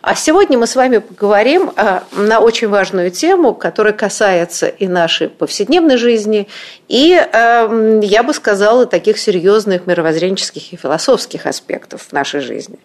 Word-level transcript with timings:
А 0.00 0.14
сегодня 0.14 0.58
мы 0.58 0.66
с 0.66 0.74
вами 0.74 0.98
поговорим 0.98 1.72
а, 1.76 2.02
на 2.12 2.40
очень 2.40 2.68
важную 2.68 3.10
тему, 3.10 3.54
которая 3.54 3.92
касается 3.92 4.66
и 4.66 4.88
нашей 4.88 5.28
повседневной 5.28 5.96
жизни, 5.96 6.48
и, 6.88 7.14
а, 7.14 8.00
я 8.02 8.22
бы 8.22 8.34
сказала, 8.34 8.86
таких 8.86 9.18
серьезных 9.18 9.86
мировоззренческих 9.86 10.72
и 10.72 10.76
философских 10.76 11.46
аспектов 11.46 12.12
нашей 12.12 12.40
жизни. 12.40 12.78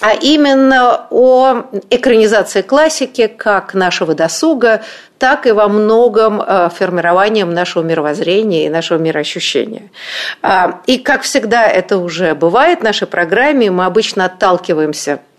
А 0.00 0.12
именно 0.12 1.06
о 1.10 1.64
экранизации 1.90 2.62
классики 2.62 3.26
как 3.26 3.74
нашего 3.74 4.14
досуга, 4.14 4.82
так 5.18 5.46
и 5.46 5.52
во 5.52 5.68
многом 5.68 6.40
а, 6.40 6.68
формированием 6.68 7.52
нашего 7.52 7.82
мировоззрения 7.82 8.66
и 8.66 8.70
нашего 8.70 8.98
мироощущения. 8.98 9.90
И, 10.86 10.98
как 10.98 11.22
всегда 11.22 11.66
это 11.66 11.98
уже 11.98 12.34
бывает 12.34 12.80
в 12.80 12.82
нашей 12.84 13.06
программе, 13.06 13.70
мы 13.70 13.84
обычно 13.84 14.26
отталкиваемся– 14.26 15.20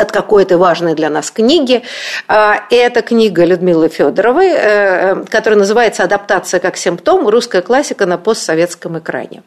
от 0.00 0.12
какой-то 0.12 0.58
важной 0.58 0.94
для 0.94 1.10
нас 1.10 1.30
книги. 1.30 1.82
А, 2.26 2.64
это 2.70 3.02
книга 3.02 3.44
Людмилы 3.44 3.88
Федоровой, 3.88 4.48
э, 4.48 5.24
которая 5.30 5.58
называется 5.58 6.04
«Адаптация 6.04 6.60
как 6.60 6.76
симптом. 6.76 7.28
Русская 7.28 7.62
классика 7.62 8.06
на 8.06 8.18
постсоветском 8.18 8.98
экране». 8.98 9.42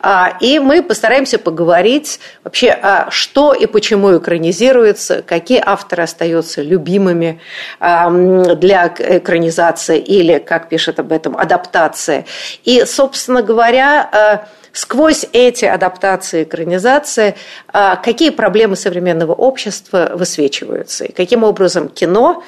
А, 0.00 0.36
и 0.40 0.58
мы 0.58 0.82
постараемся 0.82 1.38
поговорить 1.38 2.20
вообще, 2.44 2.70
а, 2.70 3.08
что 3.10 3.52
и 3.52 3.66
почему 3.66 4.16
экранизируется, 4.16 5.22
какие 5.22 5.62
авторы 5.64 6.04
остаются 6.04 6.62
любимыми 6.62 7.40
для 7.80 8.94
экранизации 8.98 9.98
или, 9.98 10.38
как 10.38 10.68
пишет 10.68 11.00
об 11.00 11.12
этом, 11.12 11.36
адаптации. 11.36 12.24
И, 12.64 12.84
собственно 12.84 13.42
говоря, 13.42 14.46
сквозь 14.78 15.26
эти 15.32 15.64
адаптации, 15.64 16.44
экранизации, 16.44 17.34
а, 17.66 17.96
какие 17.96 18.30
проблемы 18.30 18.76
современного 18.76 19.32
общества 19.32 20.12
высвечиваются, 20.14 21.04
и 21.04 21.12
каким 21.12 21.42
образом 21.42 21.88
кино, 21.88 22.44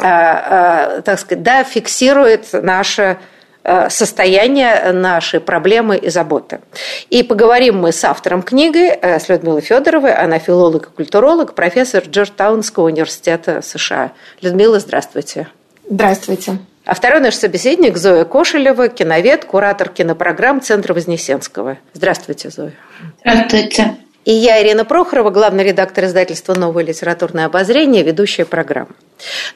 а, 0.00 0.98
а, 0.98 1.02
так 1.02 1.18
сказать, 1.18 1.42
да, 1.42 1.64
фиксирует 1.64 2.52
наше 2.52 3.18
состояние, 3.88 4.92
наши 4.92 5.40
проблемы 5.40 5.96
и 5.96 6.10
заботы. 6.10 6.60
И 7.08 7.22
поговорим 7.22 7.78
мы 7.78 7.92
с 7.92 8.04
автором 8.04 8.42
книги, 8.42 8.88
э, 8.88 9.18
с 9.18 9.30
Людмилой 9.30 9.62
Федоровой. 9.62 10.12
Она 10.12 10.38
филолог 10.38 10.88
и 10.88 10.96
культуролог, 10.96 11.54
профессор 11.54 12.04
Джорджтаунского 12.06 12.84
университета 12.84 13.62
США. 13.62 14.12
Людмила, 14.42 14.78
здравствуйте. 14.80 15.48
Здравствуйте. 15.88 16.58
А 16.84 16.94
второй 16.94 17.20
наш 17.20 17.34
собеседник 17.34 17.96
Зоя 17.96 18.24
Кошелева, 18.24 18.88
киновед, 18.88 19.46
куратор 19.46 19.88
кинопрограмм 19.88 20.60
Центра 20.60 20.92
Вознесенского. 20.92 21.78
Здравствуйте, 21.94 22.50
Зоя. 22.50 22.72
Здравствуйте. 23.20 23.96
И 24.26 24.32
я, 24.32 24.62
Ирина 24.62 24.86
Прохорова, 24.86 25.30
главный 25.30 25.64
редактор 25.64 26.04
издательства 26.04 26.54
«Новое 26.54 26.84
литературное 26.84 27.46
обозрение», 27.46 28.02
ведущая 28.02 28.46
программы. 28.46 28.92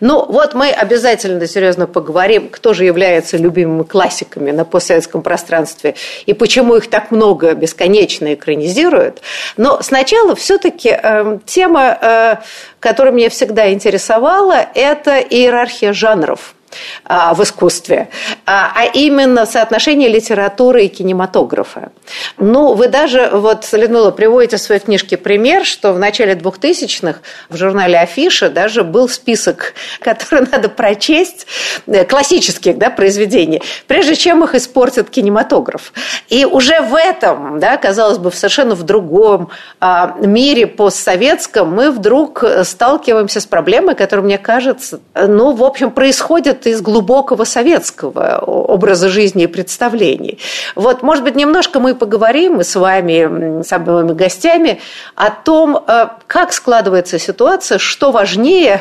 Ну, 0.01 0.25
вот 0.27 0.55
мы 0.55 0.71
обязательно 0.71 1.47
серьезно 1.47 1.87
поговорим, 1.87 2.49
кто 2.51 2.75
же 2.75 2.85
является 2.85 3.39
любимыми 3.39 3.83
классиками 3.83 4.51
на 4.51 4.65
постсоветском 4.67 5.23
пространстве 5.23 5.95
и 6.27 6.35
почему 6.35 6.77
их 6.77 6.89
так 6.91 7.11
много 7.11 7.55
бесконечно 7.55 8.35
экранизируют. 8.35 9.23
Но 9.57 9.81
сначала 9.83 10.35
все-таки 10.35 10.91
э, 10.91 11.39
тема, 11.47 11.99
э, 12.01 12.37
которая 12.79 13.15
меня 13.15 13.31
всегда 13.31 13.73
интересовала, 13.73 14.67
это 14.75 15.19
иерархия 15.19 15.93
жанров– 15.93 16.55
в 17.05 17.43
искусстве, 17.43 18.09
а, 18.47 18.73
а 18.75 18.85
именно 18.85 19.47
соотношение 19.47 20.09
литературы 20.09 20.85
и 20.85 20.89
кинематографа. 20.89 21.93
Ну, 22.37 22.75
вы 22.75 22.89
даже, 22.89 23.31
вот, 23.33 23.67
Людмила, 23.73 24.11
приводите 24.11 24.57
в 24.57 24.61
своей 24.61 24.81
книжке 24.81 25.17
пример, 25.17 25.65
что 25.65 25.93
в 25.93 25.99
начале 25.99 26.35
2000-х 26.35 27.21
в 27.49 27.57
журнале 27.57 27.99
«Афиша» 27.99 28.51
даже 28.51 28.85
был 28.85 29.09
список, 29.09 29.75
который 30.01 30.47
надо 30.51 30.69
прочесть, 30.69 31.47
э, 31.87 32.05
классических 32.05 32.79
да, 32.79 32.91
произведений, 32.91 33.63
прежде 33.87 34.15
чем 34.15 34.45
их 34.45 34.55
испортит 34.55 35.11
кинематограф. 35.11 35.93
И 36.29 36.45
уже 36.45 36.81
в 36.81 36.95
этом, 36.95 37.59
да, 37.59 37.77
казалось 37.77 38.19
бы, 38.19 38.31
в 38.31 38.35
совершенно 38.35 38.75
в 38.75 38.83
другом 38.83 39.51
а, 39.81 40.17
мире 40.21 40.67
постсоветском 40.67 41.75
мы 41.75 41.91
вдруг 41.91 42.45
сталкиваемся 42.65 43.41
с 43.41 43.47
проблемой, 43.47 43.95
которая, 43.95 44.25
мне 44.25 44.39
кажется, 44.39 45.01
ну, 45.15 45.53
в 45.53 45.65
общем, 45.65 45.91
происходит 45.91 46.58
исходит 46.59 46.67
из 46.67 46.81
глубокого 46.81 47.45
советского 47.45 48.39
образа 48.39 49.09
жизни 49.09 49.45
и 49.45 49.47
представлений. 49.47 50.39
Вот, 50.75 51.03
может 51.03 51.25
быть, 51.25 51.37
немножко 51.37 51.81
мы 51.81 51.95
поговорим 51.95 52.61
с 52.61 52.77
вами, 52.77 53.63
с 53.63 53.73
обоими 53.73 54.13
гостями, 54.13 54.81
о 55.15 55.31
том, 55.31 55.77
э, 55.77 56.09
как 56.27 56.53
складывается 56.53 57.19
ситуация, 57.19 57.79
что 57.79 58.11
важнее 58.11 58.81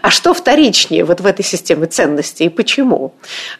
а 0.00 0.10
что 0.10 0.32
вторичнее 0.32 1.04
вот 1.04 1.20
в 1.20 1.26
этой 1.26 1.44
системе 1.44 1.86
ценностей 1.86 2.46
и 2.46 2.48
почему? 2.48 3.12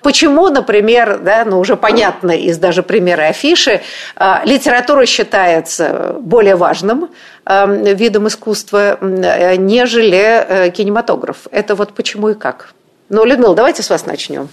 Почему, 0.03 0.49
например, 0.49 1.19
да, 1.19 1.45
ну 1.45 1.59
уже 1.59 1.77
понятно 1.77 2.31
из 2.31 2.59
даже 2.59 2.83
примера 2.83 3.29
афиши, 3.29 3.81
э, 4.17 4.35
литература 4.45 5.05
считается 5.07 6.15
более 6.21 6.55
важным 6.55 7.09
э, 7.45 7.95
видом 7.95 8.27
искусства, 8.29 8.99
нежели 9.01 10.71
кинематограф? 10.71 11.37
Это 11.51 11.75
вот 11.75 11.93
почему 11.93 12.29
и 12.31 12.35
как? 12.35 12.73
Ну, 13.09 13.25
Людмила, 13.25 13.55
давайте 13.55 13.83
с 13.83 13.91
вас 13.91 14.07
начнем. 14.07 14.49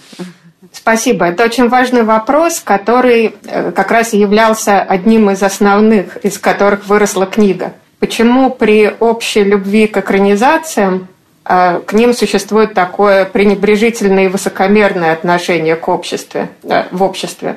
Спасибо. 0.72 1.26
Это 1.26 1.44
очень 1.44 1.68
важный 1.68 2.02
вопрос, 2.02 2.60
который 2.60 3.34
э, 3.44 3.72
как 3.72 3.90
раз 3.90 4.12
являлся 4.12 4.82
одним 4.82 5.30
из 5.30 5.42
основных, 5.42 6.16
из 6.18 6.38
которых 6.38 6.86
выросла 6.86 7.26
книга. 7.26 7.74
Почему 8.00 8.50
при 8.50 8.92
общей 8.98 9.44
любви 9.44 9.86
к 9.86 9.96
экранизациям 9.98 11.08
э, 11.44 11.80
к 11.86 11.92
ним 11.92 12.12
существует 12.12 12.74
такое 12.74 13.24
пренебрежительное 13.24 14.24
и 14.24 14.28
высокомерное 14.28 15.12
отношение 15.12 15.76
к 15.76 15.88
обществу, 15.88 16.48
э, 16.64 16.84
в 16.90 17.02
обществе? 17.02 17.56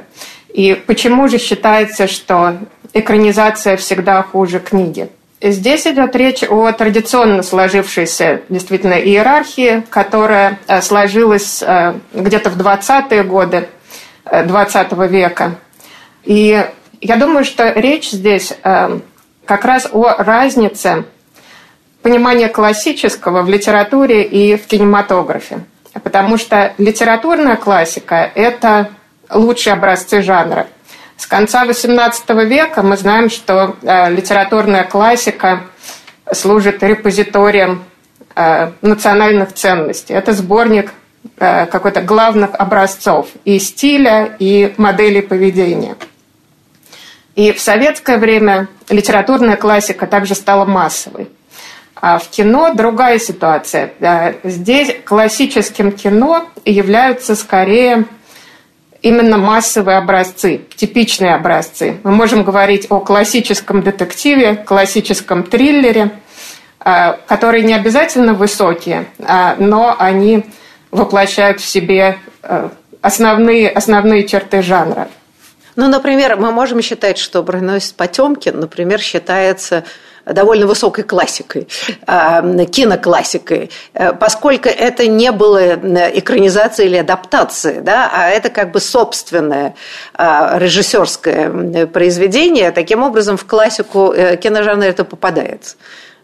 И 0.49 0.73
почему 0.73 1.27
же 1.27 1.37
считается, 1.37 2.07
что 2.07 2.57
экранизация 2.93 3.77
всегда 3.77 4.21
хуже 4.23 4.59
книги? 4.59 5.09
Здесь 5.39 5.85
идет 5.85 6.15
речь 6.15 6.43
о 6.43 6.71
традиционно 6.71 7.43
сложившейся 7.43 8.41
действительно 8.49 8.95
иерархии, 8.95 9.83
которая 9.91 10.57
э, 10.67 10.81
сложилась 10.81 11.61
э, 11.61 11.93
где-то 12.11 12.49
в 12.49 12.59
20-е 12.59 13.23
годы 13.23 13.69
XX 14.25 14.87
э, 14.89 15.07
века. 15.07 15.55
И 16.23 16.65
я 17.01 17.15
думаю, 17.17 17.45
что 17.45 17.71
речь 17.71 18.09
здесь 18.09 18.51
как 18.63 19.63
раз 19.63 19.87
о 19.91 20.15
разнице 20.17 21.05
понимания 22.01 22.49
классического 22.49 23.43
в 23.43 23.49
литературе 23.49 24.23
и 24.23 24.57
в 24.57 24.65
кинематографе. 24.65 25.59
Потому 26.03 26.37
что 26.37 26.73
литературная 26.79 27.55
классика– 27.55 28.29
это 28.35 28.89
лучшие 29.29 29.73
образцы 29.73 30.23
жанра– 30.23 30.65
с 31.17 31.25
конца 31.25 31.65
XVIII 31.65 32.45
века 32.45 32.83
мы 32.83 32.95
знаем, 32.95 33.29
что 33.31 33.75
э, 33.81 34.11
литературная 34.11 34.83
классика 34.83 35.63
служит 36.31 36.83
репозиторием 36.83 37.83
э, 38.35 38.71
национальных 38.81 39.53
ценностей. 39.53 40.13
Это 40.13 40.33
сборник 40.33 40.93
э, 41.39 41.65
какой-то 41.65 42.01
главных 42.01 42.51
образцов 42.53 43.29
и 43.45 43.57
стиля, 43.57 44.35
и 44.37 44.75
моделей 44.77 45.21
поведения. 45.21 45.95
И 47.33 47.51
в 47.51 47.59
советское 47.59 48.17
время 48.17 48.67
литературная 48.87 49.57
классика 49.57 50.05
также 50.05 50.35
стала 50.35 50.65
массовой. 50.65 51.29
А 51.95 52.19
в 52.19 52.29
кино 52.29 52.75
другая 52.75 53.17
ситуация. 53.17 53.91
Здесь 54.43 54.95
классическим 55.03 55.91
кино 55.91 56.47
являются 56.63 57.35
скорее 57.35 58.05
именно 59.07 59.37
массовые 59.37 59.97
образцы, 59.97 60.61
типичные 60.75 61.35
образцы. 61.35 61.97
Мы 62.03 62.11
можем 62.11 62.43
говорить 62.43 62.87
о 62.89 62.99
классическом 62.99 63.81
детективе, 63.81 64.55
классическом 64.55 65.43
триллере, 65.43 66.11
э, 66.83 67.13
которые 67.27 67.63
не 67.63 67.73
обязательно 67.73 68.33
высокие, 68.33 69.05
а, 69.19 69.55
но 69.57 69.95
они 69.97 70.45
воплощают 70.91 71.61
в 71.61 71.65
себе 71.65 72.17
э, 72.43 72.69
основные, 73.01 73.69
основные 73.69 74.27
черты 74.27 74.61
жанра. 74.61 75.07
Ну, 75.75 75.87
например, 75.87 76.37
мы 76.37 76.51
можем 76.51 76.81
считать, 76.81 77.17
что 77.17 77.43
броненосец 77.43 77.91
Потемкин, 77.91 78.59
например, 78.59 78.99
считается 78.99 79.83
довольно 80.33 80.67
высокой 80.67 81.03
классикой, 81.03 81.67
а, 82.05 82.41
киноклассикой, 82.65 83.69
э, 83.93 84.13
поскольку 84.13 84.69
это 84.69 85.07
не 85.07 85.31
было 85.31 85.57
э, 85.57 86.19
экранизацией 86.19 86.89
или 86.89 86.97
адаптацией, 86.97 87.81
да, 87.81 88.09
а 88.13 88.29
это 88.29 88.49
как 88.49 88.71
бы 88.71 88.79
собственное 88.79 89.75
а, 90.13 90.57
режиссерское 90.57 91.87
произведение, 91.87 92.71
таким 92.71 93.03
образом 93.03 93.37
в 93.37 93.45
классику 93.45 94.11
э, 94.11 94.37
киножанра 94.37 94.85
это 94.85 95.03
попадает 95.03 95.75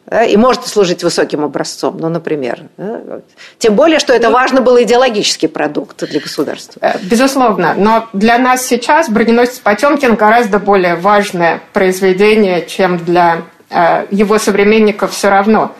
да, 0.06 0.24
и 0.24 0.36
может 0.38 0.68
служить 0.68 1.04
высоким 1.04 1.44
образцом, 1.44 1.98
ну, 1.98 2.10
например. 2.10 2.64
Да, 2.78 3.22
Тем 3.58 3.76
более, 3.76 4.00
что 4.00 4.14
это 4.14 4.30
важно 4.30 4.62
было 4.62 4.84
идеологический 4.84 5.48
продукт 5.48 6.04
для 6.08 6.20
государства. 6.20 6.96
Безусловно, 7.04 7.74
но 7.78 8.08
для 8.14 8.38
нас 8.38 8.66
сейчас 8.66 9.10
«Броненосец 9.10 9.60
Потемкин» 9.60 10.16
гораздо 10.16 10.60
более 10.60 10.96
важное 10.96 11.62
произведение, 11.72 12.66
чем 12.66 12.98
для 12.98 13.44
его 14.12 14.38
современников 14.38 15.12
все 15.12 15.30
равно. 15.30 15.74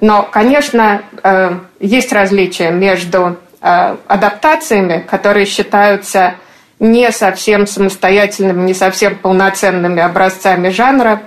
Но, 0.00 0.22
конечно, 0.22 1.02
э, 1.22 1.58
есть 1.78 2.12
различия 2.12 2.70
между 2.70 3.36
э, 3.60 3.96
адаптациями, 4.06 5.04
которые 5.08 5.46
считаются 5.46 6.34
не 6.78 7.12
совсем 7.12 7.66
самостоятельными, 7.66 8.62
не 8.62 8.74
совсем 8.74 9.16
полноценными 9.16 10.00
образцами 10.00 10.70
жанра, 10.70 11.22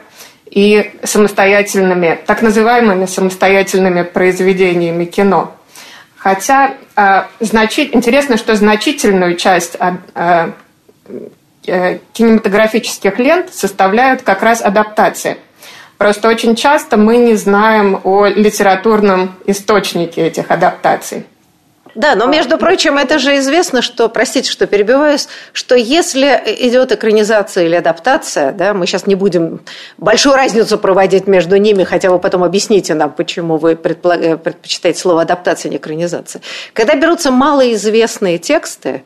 и 0.54 0.92
самостоятельными, 1.02 2.20
так 2.28 2.44
называемыми 2.44 3.08
самостоятельными 3.08 4.04
произведениями 4.04 5.06
кино. 5.06 5.56
Хотя 6.16 6.76
э, 6.96 7.24
значит, 7.40 7.96
интересно, 7.96 8.38
что 8.38 8.56
значительную 8.56 9.36
часть 9.36 9.76
э, 9.80 10.52
э, 11.66 11.98
кинематографических 12.14 13.18
лент 13.18 13.52
составляют 13.52 14.22
как 14.22 14.44
раз 14.44 14.62
адаптации. 14.62 15.38
Просто 16.04 16.28
очень 16.28 16.58
часто 16.58 16.98
мы 16.98 17.16
не 17.16 17.36
знаем 17.36 18.02
о 18.04 18.26
литературном 18.26 19.38
источнике 19.46 20.28
этих 20.28 20.52
адаптаций. 20.52 21.26
Да, 21.96 22.16
но 22.16 22.26
между 22.26 22.58
прочим, 22.58 22.98
это 22.98 23.20
же 23.20 23.38
известно, 23.38 23.82
что, 23.82 24.10
простите, 24.10 24.52
что 24.52 24.68
перебиваюсь, 24.68 25.30
что 25.54 25.76
если 25.76 26.26
идет 26.60 26.92
экранизация 26.92 27.66
или 27.66 27.76
адаптация, 27.76 28.52
да, 28.52 28.74
мы 28.74 28.86
сейчас 28.86 29.08
не 29.08 29.16
будем 29.16 29.62
большую 29.98 30.36
разницу 30.36 30.78
проводить 30.78 31.28
между 31.28 31.56
ними, 31.56 31.86
хотя 31.86 32.10
вы 32.10 32.20
потом 32.20 32.44
объясните 32.44 32.96
нам, 32.96 33.12
почему 33.12 33.56
вы 33.56 33.78
предпочитаете 33.78 35.00
слово 35.00 35.22
адаптация, 35.22 35.70
а 35.70 35.72
не 35.72 35.78
экранизация. 35.78 36.42
Когда 36.74 36.96
берутся 36.96 37.32
малоизвестные 37.32 38.40
тексты, 38.40 39.04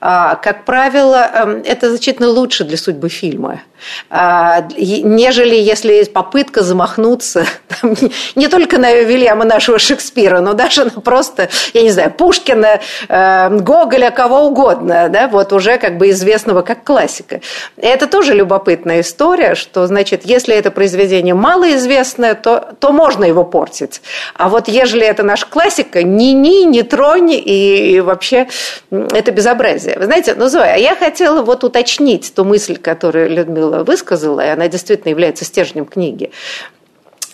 как 0.00 0.64
правило, 0.64 1.30
эм, 1.34 1.62
это 1.62 1.90
значительно 1.90 2.28
лучше 2.28 2.64
для 2.64 2.78
судьбы 2.78 3.10
фильма, 3.10 3.60
а, 4.08 4.62
нежели 4.78 5.54
если 5.54 5.92
есть 5.92 6.12
попытка 6.14 6.62
замахнуться 6.62 7.44
там, 7.80 7.94
не 8.34 8.48
только 8.48 8.78
на 8.78 8.94
Вильяма 8.94 9.44
нашего 9.44 9.78
Шекспира, 9.78 10.40
но 10.40 10.54
даже 10.54 10.84
на 10.84 10.90
просто, 11.02 11.50
я 11.74 11.82
не 11.82 11.90
знаю, 11.90 12.10
Пушкина, 12.12 12.80
эм, 13.08 13.58
Гоголя, 13.58 14.10
кого 14.10 14.46
угодно, 14.46 15.10
да, 15.10 15.28
вот 15.28 15.52
уже 15.52 15.76
как 15.76 15.98
бы 15.98 16.08
известного 16.10 16.62
как 16.62 16.82
классика. 16.82 17.42
Это 17.76 18.06
тоже 18.06 18.32
любопытная 18.34 19.02
история, 19.02 19.54
что, 19.54 19.86
значит, 19.86 20.22
если 20.24 20.54
это 20.54 20.70
произведение 20.70 21.34
малоизвестное, 21.34 22.34
то, 22.34 22.74
то 22.80 22.92
можно 22.92 23.24
его 23.24 23.44
портить. 23.44 24.00
А 24.34 24.48
вот 24.48 24.68
ежели 24.68 25.06
это 25.06 25.22
наш 25.22 25.44
классика, 25.44 26.02
ни-ни, 26.02 26.64
не 26.64 26.82
тронь, 26.82 27.32
и, 27.32 27.96
и 27.96 28.00
вообще 28.00 28.48
это 28.90 29.30
безобразие 29.30 29.89
связи. 29.90 29.98
Вы 29.98 30.04
знаете, 30.04 30.34
ну, 30.34 30.48
Зоя, 30.48 30.76
я 30.76 30.96
хотела 30.96 31.42
вот 31.42 31.64
уточнить 31.64 32.32
ту 32.34 32.44
мысль, 32.44 32.76
которую 32.76 33.30
Людмила 33.30 33.84
высказала, 33.84 34.40
и 34.40 34.48
она 34.48 34.68
действительно 34.68 35.10
является 35.10 35.44
стержнем 35.44 35.86
книги. 35.86 36.30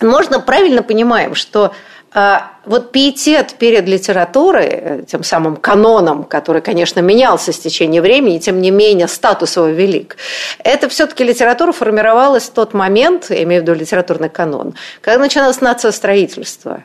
Можно 0.01 0.39
правильно 0.39 0.83
понимаем, 0.83 1.35
что 1.35 1.73
вот 2.13 2.91
пиетет 2.91 3.55
перед 3.55 3.87
литературой, 3.87 5.05
тем 5.07 5.23
самым 5.23 5.55
каноном, 5.55 6.23
который, 6.23 6.61
конечно, 6.61 6.99
менялся 6.99 7.51
с 7.51 7.59
течением 7.59 8.01
времени, 8.01 8.39
тем 8.39 8.61
не 8.61 8.71
менее 8.71 9.07
статус 9.07 9.57
его 9.57 9.67
велик, 9.67 10.17
это 10.63 10.89
все-таки 10.89 11.23
литература 11.23 11.71
формировалась 11.71 12.45
в 12.45 12.51
тот 12.51 12.73
момент, 12.73 13.29
я 13.29 13.43
имею 13.43 13.61
в 13.61 13.67
виду 13.67 13.77
литературный 13.77 14.29
канон, 14.29 14.73
когда 15.01 15.19
начиналось 15.19 15.61
нациостроительство. 15.61 16.83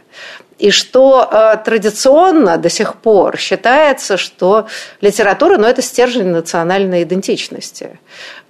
И 0.58 0.70
что 0.70 1.28
э, 1.28 1.56
традиционно 1.64 2.56
до 2.56 2.68
сих 2.68 2.94
пор 2.96 3.36
считается, 3.36 4.16
что 4.16 4.68
литература 5.00 5.56
ну, 5.56 5.66
это 5.66 5.82
стержень 5.82 6.28
национальной 6.28 7.02
идентичности. 7.02 7.98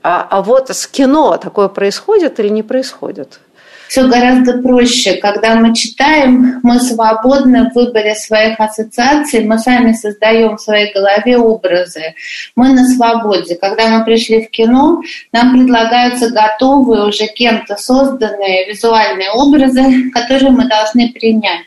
А, 0.03 0.27
а 0.29 0.43
вот 0.43 0.69
с 0.69 0.87
кино 0.87 1.39
такое 1.39 1.69
происходит 1.69 2.39
или 2.39 2.49
не 2.49 2.63
происходит? 2.63 3.41
Все 3.93 4.09
гораздо 4.09 4.55
проще. 4.55 5.17
Когда 5.17 5.55
мы 5.55 5.75
читаем, 5.75 6.61
мы 6.63 6.81
свободны 6.81 7.69
в 7.69 7.75
выборе 7.75 8.15
своих 8.15 8.59
ассоциаций, 8.59 9.45
мы 9.45 9.59
сами 9.59 9.93
создаем 9.93 10.57
в 10.57 10.63
своей 10.63 10.95
голове 10.95 11.37
образы. 11.37 12.15
Мы 12.57 12.71
на 12.71 12.87
свободе. 12.87 13.55
Когда 13.55 13.89
мы 13.89 14.03
пришли 14.03 14.47
в 14.47 14.51
кино, 14.51 15.03
нам 15.31 15.53
предлагаются 15.53 16.31
готовые, 16.31 17.05
уже 17.05 17.27
кем-то 17.27 17.77
созданные 17.77 18.67
визуальные 18.67 19.31
образы, 19.33 20.11
которые 20.11 20.53
мы 20.53 20.67
должны 20.67 21.13
принять. 21.13 21.67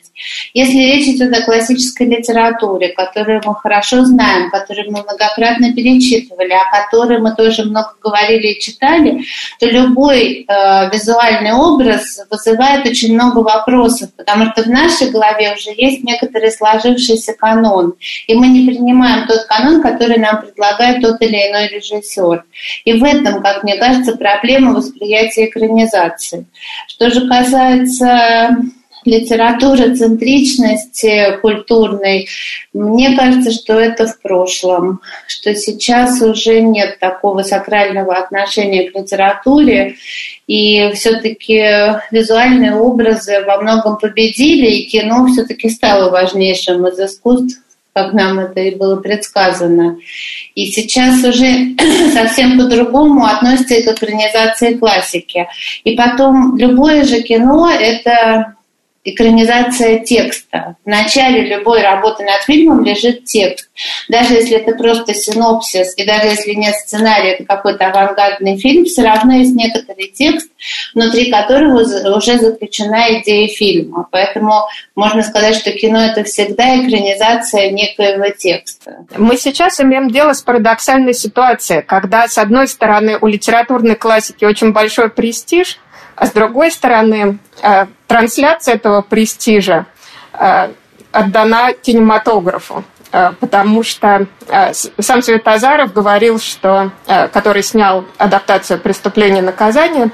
Если 0.53 0.77
речь 0.77 1.07
идет 1.07 1.37
о 1.37 1.43
классической 1.43 2.07
литературе, 2.07 2.89
которую 2.89 3.41
мы 3.45 3.53
хорошо 3.55 4.03
знаем, 4.05 4.49
которую 4.49 4.91
мы 4.91 5.03
многократно 5.03 5.73
перечитывали, 5.73 6.53
о 6.53 6.71
которой 6.71 7.19
мы 7.19 7.35
тоже 7.35 7.65
много 7.65 7.95
говорили 8.01 8.53
и 8.53 8.59
читали, 8.59 9.25
то 9.59 9.67
любой 9.67 10.45
э, 10.47 10.89
визуальный 10.91 11.51
образ 11.51 12.14
вызывает 12.29 12.85
очень 12.85 13.13
много 13.13 13.39
вопросов, 13.39 14.09
потому 14.15 14.51
что 14.51 14.63
в 14.63 14.67
нашей 14.67 15.09
голове 15.09 15.53
уже 15.53 15.71
есть 15.75 16.03
некоторый 16.03 16.51
сложившийся 16.51 17.33
канон, 17.33 17.93
и 18.27 18.35
мы 18.35 18.47
не 18.47 18.67
принимаем 18.67 19.27
тот 19.27 19.45
канон, 19.45 19.81
который 19.81 20.17
нам 20.17 20.41
предлагает 20.41 21.01
тот 21.01 21.21
или 21.21 21.35
иной 21.35 21.67
режиссер. 21.67 22.43
И 22.85 22.93
в 22.93 23.03
этом, 23.03 23.41
как 23.41 23.63
мне 23.63 23.77
кажется, 23.77 24.15
проблема 24.15 24.73
восприятия 24.73 25.45
экранизации. 25.45 26.45
Что 26.87 27.09
же 27.09 27.27
касается 27.27 28.57
литературы 29.05 29.95
центричности 29.95 31.37
культурной, 31.41 32.27
мне 32.73 33.15
кажется, 33.15 33.51
что 33.51 33.79
это 33.79 34.07
в 34.07 34.19
прошлом, 34.21 35.01
что 35.27 35.55
сейчас 35.55 36.21
уже 36.21 36.61
нет 36.61 36.99
такого 36.99 37.43
сакрального 37.43 38.15
отношения 38.15 38.89
к 38.89 38.97
литературе, 38.97 39.95
и 40.47 40.91
все-таки 40.93 41.61
визуальные 42.11 42.75
образы 42.75 43.43
во 43.45 43.61
многом 43.61 43.97
победили, 43.97 44.67
и 44.67 44.85
кино 44.85 45.27
все-таки 45.27 45.69
стало 45.69 46.09
важнейшим 46.09 46.87
из 46.87 46.99
искусств, 46.99 47.61
как 47.95 48.11
нам 48.11 48.39
это 48.39 48.59
и 48.59 48.75
было 48.75 48.97
предсказано. 48.97 49.97
И 50.53 50.65
сейчас 50.65 51.23
уже 51.23 51.75
совсем 52.13 52.57
по-другому 52.57 53.25
относится 53.25 53.81
к 53.81 53.95
экранизации 53.95 54.73
классики. 54.73 55.47
И 55.85 55.95
потом 55.95 56.57
любое 56.57 57.05
же 57.05 57.21
кино— 57.21 57.71
это 57.79 58.55
экранизация 59.05 59.99
текста. 59.99 60.75
В 60.83 60.89
начале 60.89 61.47
любой 61.47 61.81
работы 61.81 62.23
над 62.23 62.41
фильмом 62.41 62.83
лежит 62.83 63.25
текст. 63.25 63.69
Даже 64.09 64.33
если 64.33 64.57
это 64.57 64.75
просто 64.75 65.13
синопсис, 65.13 65.93
и 65.95 66.05
даже 66.05 66.27
если 66.27 66.53
нет 66.53 66.75
сценария, 66.75 67.33
это 67.33 67.45
какой-то 67.45 67.87
авангардный 67.87 68.57
фильм, 68.57 68.85
все 68.85 69.03
равно 69.03 69.35
есть 69.35 69.55
некоторый 69.55 70.07
текст, 70.07 70.49
внутри 70.95 71.29
которого 71.29 71.81
уже 72.17 72.39
заключена 72.39 73.19
идея 73.19 73.47
фильма. 73.47 74.07
Поэтому 74.11 74.63
можно 74.95 75.21
сказать, 75.21 75.55
что 75.55 75.71
кино— 75.71 76.03
это 76.05 76.23
всегда 76.23 76.77
экранизация 76.77 77.69
некоего 77.69 78.29
текста. 78.29 79.05
Мы 79.15 79.37
сейчас 79.37 79.79
имеем 79.79 80.09
дело 80.09 80.33
с 80.33 80.41
парадоксальной 80.41 81.13
ситуацией, 81.13 81.83
когда, 81.83 82.27
с 82.27 82.39
одной 82.39 82.67
стороны, 82.67 83.19
у 83.21 83.27
литературной 83.27 83.95
классики 83.95 84.45
очень 84.45 84.71
большой 84.71 85.09
престиж, 85.09 85.79
а 86.15 86.27
с 86.27 86.31
другой 86.31 86.71
стороны, 86.71 87.37
трансляция 88.07 88.75
этого 88.75 89.01
престижа 89.01 89.85
э, 90.33 90.69
отдана 91.11 91.73
кинематографу 91.73 92.83
э, 93.11 93.31
потому 93.39 93.83
что 93.83 94.27
сам 94.71 95.21
Светозаров 95.21 95.93
говорил, 95.93 96.39
что, 96.39 96.91
который 97.05 97.63
снял 97.63 98.05
адаптацию 98.17 98.79
«Преступление 98.79 99.41
и 99.41 99.45
наказание», 99.45 100.09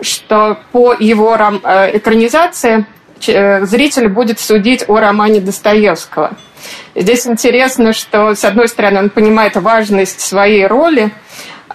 что 0.00 0.58
по 0.72 0.94
его 0.94 1.34
экранизации 1.34 2.86
зритель 3.20 4.08
будет 4.08 4.40
судить 4.40 4.84
о 4.88 4.98
романе 5.00 5.40
Достоевского– 5.40 6.36
Здесь 6.94 7.26
интересно, 7.26 7.92
что, 7.92 8.34
с 8.34 8.44
одной 8.44 8.68
стороны, 8.68 8.98
он 9.00 9.10
понимает 9.10 9.56
важность 9.56 10.20
своей 10.20 10.66
роли, 10.66 11.12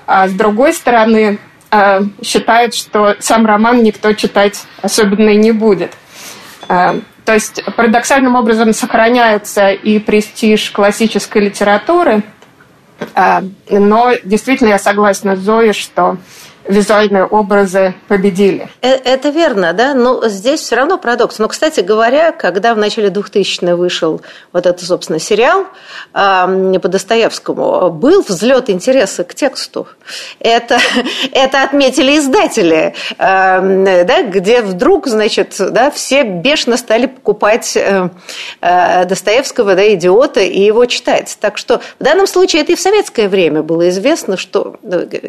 а 0.06 0.28
с 0.28 0.34
другой 0.34 0.74
стороны, 0.74 1.38
э, 1.38 1.38
считает, 2.24 2.76
что 2.76 3.16
сам 3.20 3.46
роман 3.46 3.82
никто 3.84 4.14
читать 4.14 4.64
особенно 4.82 5.30
и 5.30 5.38
не 5.38 5.52
будет. 5.52 5.94
Э, 6.70 7.00
то 7.26 7.34
есть 7.34 7.64
парадоксальным 7.76 8.36
образом 8.36 8.74
сохраняется 8.74 9.70
и 9.70 10.00
престиж 10.00 10.72
классической 10.72 11.44
литературы, 11.44 12.24
э, 13.16 13.42
но 13.70 14.12
действительно 14.24 14.70
я 14.70 14.80
согласна 14.80 15.36
с 15.36 15.40
Зоей, 15.40 15.74
что 15.74 16.18
визуальные 16.68 17.26
образы 17.26 17.94
победили. 18.08 18.70
Э, 18.82 18.92
это 18.94 19.30
верно, 19.30 19.74
да, 19.74 19.94
но 19.94 20.28
здесь 20.28 20.62
все 20.62 20.76
равно 20.76 20.98
парадокс. 20.98 21.40
Но, 21.40 21.48
кстати 21.48 21.82
говоря, 21.82 22.32
когда 22.32 22.74
в 22.74 22.78
начале 22.78 23.10
2000-х 23.10 23.76
вышел 23.76 24.22
вот 24.52 24.66
этот, 24.66 24.86
собственно, 24.86 25.20
сериал 25.20 25.66
э, 26.14 26.80
по 26.80 26.88
Достоевскому, 26.88 27.90
был 27.92 28.22
взлет 28.22 28.70
интереса 28.70 29.24
к 29.24 29.34
тексту. 29.34 29.88
Это, 30.40 30.80
это 31.32 31.64
отметили 31.64 32.18
издатели, 32.18 32.94
да, 33.18 34.24
где 34.24 34.62
вдруг, 34.62 35.08
значит, 35.08 35.56
да, 35.60 35.92
все 35.92 36.24
бешено 36.24 36.78
стали 36.78 37.08
покупать 37.08 37.76
э, 37.76 38.10
э, 38.62 39.06
Достоевского, 39.06 39.76
да, 39.76 39.94
идиота, 39.94 40.42
и 40.42 40.62
его 40.62 40.86
читать. 40.86 41.38
Так 41.42 41.58
что 41.58 41.82
в 42.00 42.04
данном 42.04 42.28
случае 42.28 42.62
это 42.62 42.72
и 42.72 42.76
в 42.76 42.80
советское 42.80 43.28
время 43.28 43.64
было 43.64 43.90
известно, 43.90 44.38
что 44.38 44.76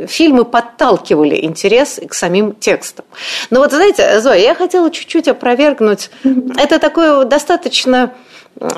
фильмы 0.09 0.45
подталкивали 0.45 1.24
чувствовали 1.25 1.45
интерес 1.45 2.01
к 2.09 2.15
самим 2.15 2.53
текстам. 2.55 3.05
Но 3.51 3.61
вот, 3.61 3.73
знаете, 3.73 4.21
Зоя, 4.21 4.39
я 4.39 4.55
хотела 4.55 4.91
чуть-чуть 4.91 5.29
опровергнуть. 5.29 6.11
Это 6.57 6.79
такое 6.79 7.25
достаточно 7.25 8.13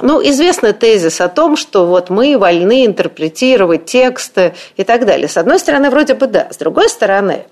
ну, 0.02 0.22
известный 0.22 0.72
тезис 0.72 1.20
о 1.20 1.28
том, 1.28 1.56
что 1.56 1.86
вот 1.86 2.10
мы 2.10 2.38
вольны 2.38 2.86
интерпретировать 2.86 3.84
тексты 3.84 4.54
и 4.76 4.84
так 4.84 5.04
далее. 5.04 5.28
С 5.28 5.36
одной 5.36 5.58
стороны, 5.58 5.90
вроде 5.90 6.14
бы 6.14 6.26
да. 6.26 6.48
С 6.50 6.56
другой 6.56 6.88
стороны, 6.88 7.44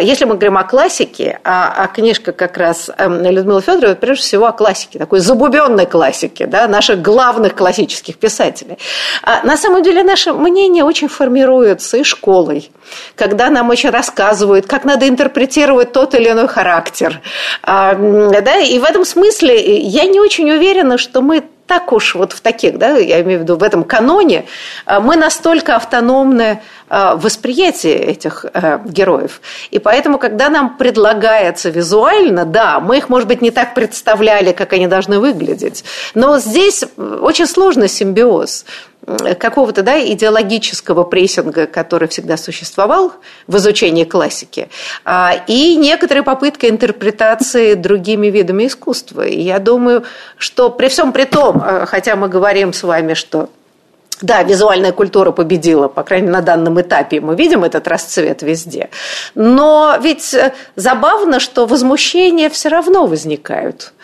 если 0.00 0.24
мы 0.24 0.34
говорим 0.34 0.58
о 0.58 0.64
классике, 0.64 1.40
а, 1.44 1.72
а 1.76 1.86
книжка 1.88 2.32
как 2.32 2.56
раз 2.56 2.90
эм, 2.96 3.22
Людмила 3.22 3.60
Федорова, 3.60 3.94
прежде 3.94 4.22
всего 4.22 4.46
о 4.46 4.52
классике, 4.52 4.98
такой 4.98 5.20
забубенной 5.20 5.86
классике, 5.86 6.46
да, 6.46 6.68
наших 6.68 7.02
главных 7.02 7.54
классических 7.54 8.16
писателей. 8.16 8.78
А 9.22 9.44
на 9.44 9.56
самом 9.56 9.82
деле 9.82 10.02
наше 10.02 10.32
мнение 10.32 10.84
очень 10.84 11.08
формируется 11.08 11.96
и 11.96 12.04
школой, 12.04 12.70
когда 13.16 13.50
нам 13.50 13.70
очень 13.70 13.90
рассказывают, 13.90 14.66
как 14.66 14.84
надо 14.84 15.08
интерпретировать 15.08 15.92
тот 15.92 16.14
или 16.14 16.30
иной 16.30 16.48
характер. 16.48 17.20
А, 17.62 17.94
да, 17.94 18.58
и 18.58 18.78
в 18.78 18.84
этом 18.84 19.04
смысле 19.04 19.80
я 19.80 20.04
не 20.04 20.20
очень 20.20 20.50
уверена, 20.50 20.98
что 20.98 21.20
мы 21.20 21.42
так 21.70 21.92
уж 21.92 22.16
вот 22.16 22.32
в 22.32 22.40
таких, 22.40 22.78
да, 22.78 22.96
я 22.96 23.20
имею 23.20 23.38
в 23.38 23.42
виду 23.42 23.56
в 23.56 23.62
этом 23.62 23.84
каноне, 23.84 24.44
э, 24.86 24.98
мы 24.98 25.14
настолько 25.14 25.76
автономны 25.76 26.60
э, 26.88 27.14
в 27.14 27.20
восприятии 27.20 27.92
этих 27.92 28.44
э, 28.52 28.80
героев. 28.84 29.40
И 29.70 29.78
поэтому, 29.78 30.18
когда 30.18 30.48
нам 30.48 30.76
предлагается 30.78 31.70
визуально, 31.70 32.44
да, 32.44 32.80
мы 32.80 32.98
их, 32.98 33.08
может 33.08 33.28
быть, 33.28 33.40
не 33.40 33.52
так 33.52 33.74
представляли, 33.74 34.50
как 34.50 34.72
они 34.72 34.88
должны 34.88 35.20
выглядеть, 35.20 35.84
но 36.14 36.40
здесь 36.40 36.84
очень 36.96 37.46
сложный 37.46 37.88
симбиоз 37.88 38.64
какого-то 39.06 39.82
да, 39.82 39.98
идеологического 40.00 41.04
прессинга, 41.04 41.66
который 41.66 42.08
всегда 42.08 42.36
существовал 42.36 43.12
в 43.46 43.56
изучении 43.56 44.04
классики, 44.04 44.68
а, 45.04 45.34
и 45.46 45.76
некоторые 45.76 46.22
попытки 46.22 46.66
интерпретации 46.66 47.74
другими 47.74 48.28
видами 48.28 48.66
искусства. 48.66 49.22
И 49.22 49.40
я 49.40 49.58
думаю, 49.58 50.04
что 50.36 50.70
при 50.70 50.88
всем 50.88 51.12
при 51.12 51.24
том, 51.24 51.62
а, 51.64 51.86
хотя 51.86 52.16
мы 52.16 52.28
говорим 52.28 52.72
с 52.72 52.82
вами, 52.82 53.14
что 53.14 53.48
да, 54.22 54.42
визуальная 54.42 54.92
культура 54.92 55.30
победила, 55.30 55.88
по 55.88 56.02
крайней 56.02 56.26
мере, 56.26 56.38
на 56.38 56.42
данном 56.42 56.80
этапе 56.80 57.20
мы 57.20 57.36
видим 57.36 57.64
этот 57.64 57.88
расцвет 57.88 58.42
везде. 58.42 58.90
Но 59.34 59.96
ведь 60.00 60.34
э, 60.34 60.52
забавно, 60.76 61.40
что 61.40 61.66
возмущения 61.66 62.50
все 62.50 62.68
равно 62.68 63.06
возникают 63.06 63.94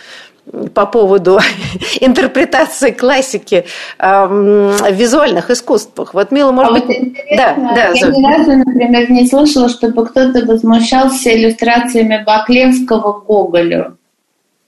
по 0.75 0.87
поводу 0.87 1.39
интерпретации 2.01 2.91
классики 2.91 3.65
э, 3.99 4.27
в 4.27 4.93
визуальных 4.93 5.51
искусствах. 5.51 6.15
Вот, 6.15 6.31
Мила, 6.31 6.53
может 6.53 6.73
а 6.73 6.75
быть... 6.75 6.87
Вот 6.87 7.37
да, 7.37 7.55
да, 7.57 7.89
я 7.89 8.09
ни 8.09 8.25
разу, 8.25 8.53
например, 8.53 9.11
не 9.11 9.27
слышала, 9.27 9.69
чтобы 9.69 10.07
кто-то 10.07 10.45
возмущался 10.47 11.35
иллюстрациями 11.35 12.23
Баклевского 12.25 13.21
к 13.21 13.27
Гоголю. 13.27 13.99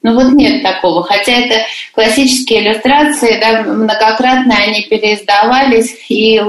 Ну 0.00 0.14
вот 0.14 0.33
нет 0.33 0.62
такого, 0.62 1.02
хотя 1.02 1.33
это 1.33 1.57
классические 1.93 2.61
иллюстрации, 2.61 3.37
да, 3.40 3.62
многократно 3.62 4.55
они 4.55 4.83
переиздавались, 4.83 5.93
и, 6.09 6.40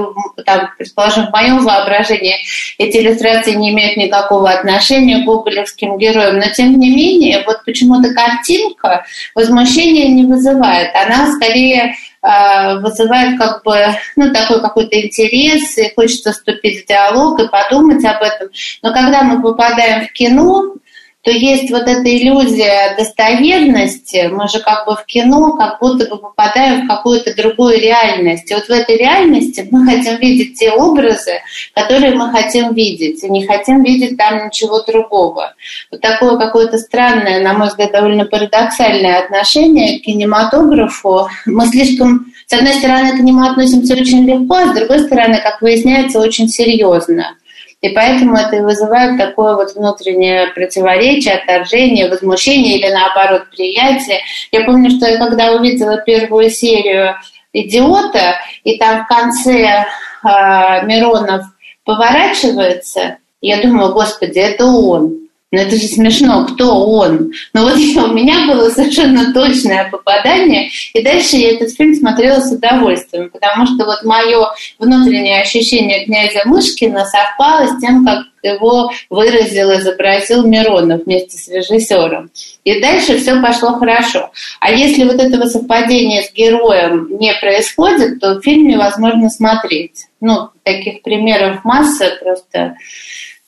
там, 0.46 0.68
предположим, 0.78 1.26
в 1.26 1.32
моем 1.32 1.58
воображении 1.64 2.36
эти 2.78 2.98
иллюстрации 2.98 3.54
не 3.54 3.70
имеют 3.70 3.96
никакого 3.96 4.50
отношения 4.50 5.18
к 5.18 5.24
гоголевским 5.24 5.98
героям, 5.98 6.38
но 6.38 6.48
тем 6.54 6.78
не 6.78 6.94
менее, 6.94 7.42
вот 7.44 7.64
почему-то 7.64 8.14
картинка 8.14 9.04
возмущения 9.34 10.06
не 10.06 10.26
вызывает, 10.26 10.94
она 10.94 11.32
скорее 11.32 11.96
э, 12.22 12.78
вызывает 12.78 13.36
как 13.36 13.64
бы 13.64 13.84
ну, 14.14 14.32
такой 14.32 14.60
какой-то 14.60 15.00
интерес, 15.00 15.76
и 15.76 15.92
хочется 15.92 16.30
вступить 16.30 16.84
в 16.84 16.86
диалог 16.86 17.40
и 17.40 17.48
подумать 17.48 18.04
об 18.04 18.22
этом. 18.22 18.48
Но 18.82 18.92
когда 18.92 19.24
мы 19.24 19.42
попадаем 19.42 20.06
в 20.06 20.12
кино, 20.12 20.74
то 21.22 21.30
есть 21.30 21.70
вот 21.70 21.82
эта 21.82 22.16
иллюзия 22.16 22.94
достоверности, 22.96 24.30
мы 24.32 24.48
же 24.48 24.58
как 24.60 24.86
бы 24.86 24.96
в 24.96 25.04
кино 25.04 25.52
как 25.52 25.78
будто 25.78 26.06
бы 26.06 26.16
попадаем 26.16 26.84
в 26.84 26.88
какую-то 26.88 27.34
другую 27.36 27.78
реальность. 27.78 28.50
И 28.50 28.54
вот 28.54 28.64
в 28.64 28.70
этой 28.70 28.96
реальности 28.96 29.68
мы 29.70 29.84
хотим 29.84 30.16
видеть 30.16 30.58
те 30.58 30.70
образы, 30.70 31.42
которые 31.74 32.14
мы 32.14 32.30
хотим 32.30 32.72
видеть, 32.72 33.22
и 33.22 33.28
не 33.28 33.46
хотим 33.46 33.82
видеть 33.82 34.16
там 34.16 34.46
ничего 34.46 34.80
другого. 34.82 35.52
Вот 35.90 36.00
такое 36.00 36.38
какое-то 36.38 36.78
странное, 36.78 37.42
на 37.42 37.52
мой 37.52 37.68
взгляд, 37.68 37.92
довольно 37.92 38.24
парадоксальное 38.24 39.18
отношение 39.18 40.00
к 40.00 40.04
кинематографу. 40.04 41.28
Мы 41.44 41.66
слишком, 41.66 42.32
с 42.46 42.52
одной 42.54 42.72
стороны, 42.72 43.18
к 43.18 43.20
нему 43.20 43.44
относимся 43.44 43.92
очень 43.92 44.24
легко, 44.24 44.56
а 44.56 44.68
с 44.68 44.74
другой 44.74 45.00
стороны, 45.00 45.38
как 45.42 45.60
выясняется, 45.60 46.18
очень 46.18 46.48
серьезно. 46.48 47.36
И 47.80 47.88
поэтому 47.90 48.36
это 48.36 48.62
вызывает 48.62 49.16
такое 49.16 49.54
вот 49.54 49.74
внутреннее 49.74 50.48
противоречие, 50.48 51.36
отторжение, 51.36 52.10
возмущение 52.10 52.78
или 52.78 52.90
наоборот 52.92 53.48
приятие. 53.50 54.20
Я 54.52 54.64
помню, 54.64 54.90
что 54.90 55.08
я 55.08 55.16
когда 55.16 55.52
увидела 55.52 55.96
первую 56.02 56.50
серию 56.50 57.16
«Идиота», 57.52 58.36
и 58.64 58.76
там 58.76 59.04
в 59.04 59.08
конце 59.08 59.86
э, 60.22 60.86
Миронов 60.86 61.46
поворачивается, 61.84 63.16
я 63.40 63.62
думаю, 63.62 63.92
господи, 63.92 64.38
это 64.38 64.66
он. 64.66 65.19
Но 65.52 65.60
это 65.60 65.74
же 65.76 65.82
смешно, 65.82 66.46
кто 66.46 66.86
он? 66.86 67.32
Но 67.52 67.62
вот 67.62 67.74
у 68.10 68.12
меня 68.12 68.46
было 68.46 68.70
совершенно 68.70 69.32
точное 69.32 69.90
попадание, 69.90 70.70
и 70.94 71.02
дальше 71.02 71.36
я 71.36 71.52
этот 71.52 71.72
фильм 71.74 71.94
смотрела 71.94 72.40
с 72.40 72.52
удовольствием, 72.52 73.30
потому 73.30 73.66
что 73.66 73.84
вот 73.84 74.04
мое 74.04 74.46
внутреннее 74.78 75.40
ощущение 75.40 76.04
князя 76.04 76.42
Мышкина 76.44 77.04
совпало 77.04 77.66
с 77.66 77.80
тем, 77.80 78.04
как 78.04 78.26
его 78.42 78.90
выразил, 79.10 79.72
изобразил 79.72 80.46
Миронов 80.46 81.04
вместе 81.04 81.36
с 81.36 81.48
режиссером. 81.48 82.30
И 82.64 82.80
дальше 82.80 83.18
все 83.18 83.40
пошло 83.42 83.74
хорошо. 83.74 84.30
А 84.60 84.72
если 84.72 85.04
вот 85.04 85.20
этого 85.20 85.44
совпадения 85.46 86.22
с 86.22 86.32
героем 86.32 87.08
не 87.18 87.34
происходит, 87.34 88.20
то 88.20 88.40
фильм 88.40 88.68
невозможно 88.68 89.28
смотреть. 89.28 90.06
Ну, 90.20 90.48
таких 90.62 91.02
примеров 91.02 91.64
масса, 91.64 92.18
просто 92.22 92.76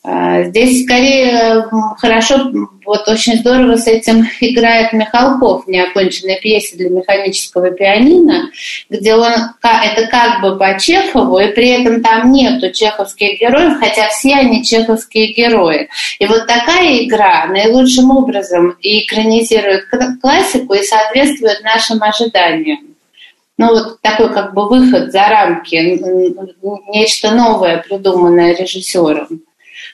здесь 0.04 0.82
скорее 0.82 1.64
хорошо, 1.99 2.50
вот 2.85 3.06
очень 3.06 3.38
здорово 3.38 3.76
с 3.76 3.87
этим 3.87 4.26
играет 4.40 4.92
Михалков 4.92 5.64
в 5.64 5.68
неоконченной 5.68 6.40
пьесе 6.40 6.76
для 6.76 6.90
механического 6.90 7.71
пианино, 7.71 8.50
где 8.90 9.14
он, 9.14 9.32
это 9.62 10.06
как 10.11 10.40
бы 10.40 10.59
по 10.59 10.76
Чехову, 10.78 11.38
и 11.38 11.52
при 11.52 11.68
этом 11.68 12.02
там 12.02 12.32
нету 12.32 12.73
чеховских 12.73 13.40
героев, 13.40 13.78
хотя 13.78 14.09
все 14.09 14.35
они 14.35 14.64
чеховские 14.64 15.32
герои. 15.35 15.88
И 16.18 16.26
вот 16.26 16.49
такая 16.49 17.04
игра 17.04 17.47
наилучшим 17.47 18.11
образом 18.11 18.76
и 18.80 19.06
экранизирует 19.06 19.85
классику 20.21 20.75
и 20.75 20.82
соответствует 20.82 21.62
нашим 21.62 22.02
ожиданиям 22.02 22.92
ну, 23.59 23.68
вот 23.68 24.00
такой 24.00 24.32
как 24.32 24.54
бы 24.54 24.68
выход 24.68 25.12
за 25.12 25.28
рамки, 25.28 25.76
нечто 26.88 27.30
новое, 27.30 27.78
придуманное 27.78 28.56
режиссером. 28.56 29.42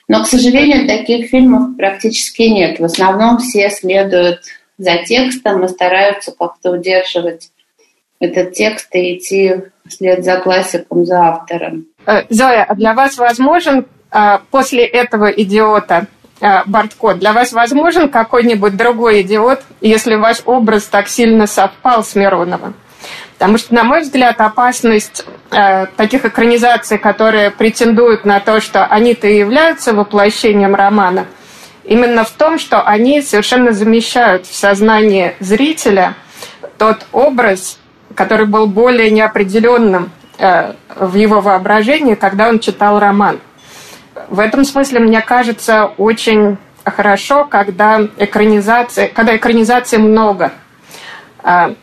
Но, 0.09 0.23
к 0.23 0.27
сожалению, 0.27 0.87
таких 0.87 1.29
фильмов 1.29 1.77
практически 1.77 2.41
нет. 2.41 2.79
В 2.79 2.83
основном 2.83 3.37
все 3.37 3.69
следуют 3.69 4.41
за 4.79 4.97
текстом 5.05 5.63
и 5.63 5.67
стараются 5.67 6.31
как-то 6.31 6.71
удерживать 6.71 7.51
этот 8.19 8.53
текст 8.53 8.93
и 8.95 9.15
идти 9.15 9.55
вслед 9.87 10.25
за 10.25 10.37
классиком, 10.37 11.05
за 11.05 11.27
автором. 11.27 11.85
Э, 12.07 12.23
Зоя, 12.29 12.63
а 12.63 12.75
для 12.75 12.95
вас 12.95 13.17
возможен 13.19 13.85
э, 14.11 14.39
после 14.49 14.83
этого 14.83 15.27
идиота 15.27 16.07
э, 16.41 16.63
Бартко, 16.65 17.13
для 17.13 17.31
вас 17.31 17.53
возможен 17.53 18.09
какой-нибудь 18.09 18.75
другой 18.75 19.21
идиот, 19.21 19.61
если 19.79 20.15
ваш 20.15 20.41
образ 20.45 20.85
так 20.85 21.07
сильно 21.07 21.45
совпал 21.45 22.03
с 22.03 22.15
Мироновым? 22.15 22.73
Потому 23.39 23.57
что, 23.57 23.73
на 23.73 23.85
мой 23.85 24.01
взгляд, 24.01 24.41
опасность 24.41 25.25
э, 25.51 25.85
таких 25.95 26.25
экранизаций, 26.25 26.97
которые 26.97 27.51
претендуют 27.51 28.25
на 28.25 28.41
то, 28.41 28.59
что 28.59 28.85
они-то 28.85 29.27
и 29.27 29.37
являются 29.37 29.93
воплощением 29.93 30.75
романа, 30.75 31.25
именно 31.85 32.25
в 32.25 32.31
том, 32.31 32.59
что 32.59 32.81
они 32.81 33.21
совершенно 33.21 33.71
замещают 33.71 34.45
в 34.45 34.53
сознании 34.53 35.35
зрителя 35.39 36.15
тот 36.77 37.05
образ, 37.13 37.79
который 38.13 38.45
был 38.45 38.67
более 38.67 39.09
неопределенным 39.09 40.11
э, 40.37 40.73
в 40.97 41.15
его 41.15 41.39
воображении, 41.39 42.15
когда 42.15 42.49
он 42.49 42.59
читал 42.59 42.99
роман. 42.99 43.39
В 44.27 44.41
этом 44.41 44.65
смысле, 44.65 44.99
мне 44.99 45.21
кажется, 45.21 45.85
очень 45.85 46.57
хорошо, 46.83 47.45
когда 47.45 48.01
экранизации, 48.17 49.07
когда 49.07 49.37
экранизации 49.37 49.95
много. 49.95 50.51
А, 51.41 51.73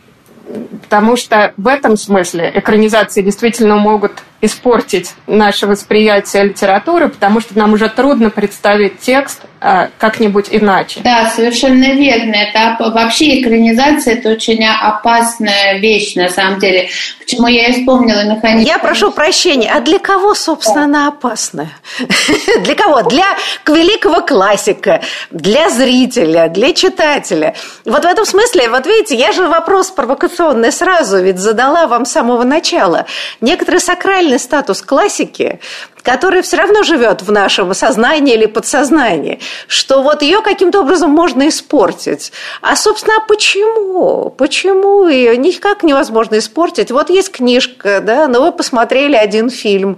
потому 0.81 1.15
что 1.17 1.53
в 1.57 1.67
этом 1.67 1.97
смысле 1.97 2.51
экранизации 2.53 3.21
действительно 3.21 3.75
могут 3.75 4.13
испортить 4.41 5.13
наше 5.25 5.67
восприятие 5.67 6.45
литературы, 6.45 7.09
потому 7.09 7.39
что 7.41 7.57
нам 7.57 7.73
уже 7.73 7.89
трудно 7.89 8.29
представить 8.29 8.99
текст 8.99 9.41
как-нибудь 9.59 10.47
иначе. 10.51 11.01
Да, 11.03 11.29
совершенно 11.29 11.93
верно. 11.93 12.35
Это 12.35 12.75
вообще 12.79 13.41
экранизация 13.41 14.15
это 14.15 14.29
очень 14.29 14.63
опасная 14.65 15.79
вещь 15.79 16.15
на 16.15 16.29
самом 16.29 16.59
деле. 16.59 16.89
Почему 17.19 17.47
я 17.47 17.67
и 17.67 17.73
вспомнила 17.73 18.23
механизм. 18.23 18.67
Я 18.67 18.79
прошу 18.79 19.11
прощения, 19.11 19.71
а 19.71 19.81
для 19.81 19.99
кого, 19.99 20.33
собственно, 20.33 20.85
она 20.85 21.07
опасная? 21.07 21.71
Для 22.63 22.75
кого? 22.75 23.03
Для 23.03 23.25
великого 23.65 24.21
классика, 24.21 25.01
для 25.31 25.69
зрителя, 25.69 26.47
для 26.49 26.73
читателя. 26.73 27.55
Вот 27.85 28.03
в 28.03 28.07
этом 28.07 28.25
смысле, 28.25 28.69
вот 28.69 28.85
видите, 28.85 29.15
я 29.15 29.31
же 29.31 29.47
вопрос 29.47 29.91
провокационный 29.91 30.71
сразу 30.71 31.21
ведь 31.21 31.39
задала 31.39 31.87
вам 31.87 32.05
с 32.05 32.11
самого 32.11 32.43
начала. 32.43 33.05
Некоторые 33.41 33.81
сакральный 33.81 34.39
статус 34.39 34.81
классики 34.81 35.59
которая 36.07 36.41
все 36.41 36.55
равно 36.55 36.83
живет 36.83 37.21
в 37.21 37.33
нашем 37.33 37.73
сознании 37.73 38.33
или 38.33 38.45
подсознании, 38.45 39.41
что 39.67 40.01
вот 40.01 40.21
ее 40.21 40.41
каким-то 40.41 40.79
образом 40.79 41.11
можно 41.11 41.49
испортить. 41.49 42.31
А, 42.61 42.77
собственно, 42.77 43.15
почему? 43.27 44.29
Почему 44.29 45.09
ее 45.09 45.35
никак 45.35 45.83
невозможно 45.83 46.37
испортить? 46.37 46.91
Вот 46.91 47.09
есть 47.09 47.29
книжка, 47.31 47.99
да, 47.99 48.29
но 48.29 48.41
вы 48.41 48.53
посмотрели 48.53 49.17
один 49.17 49.49
фильм. 49.49 49.97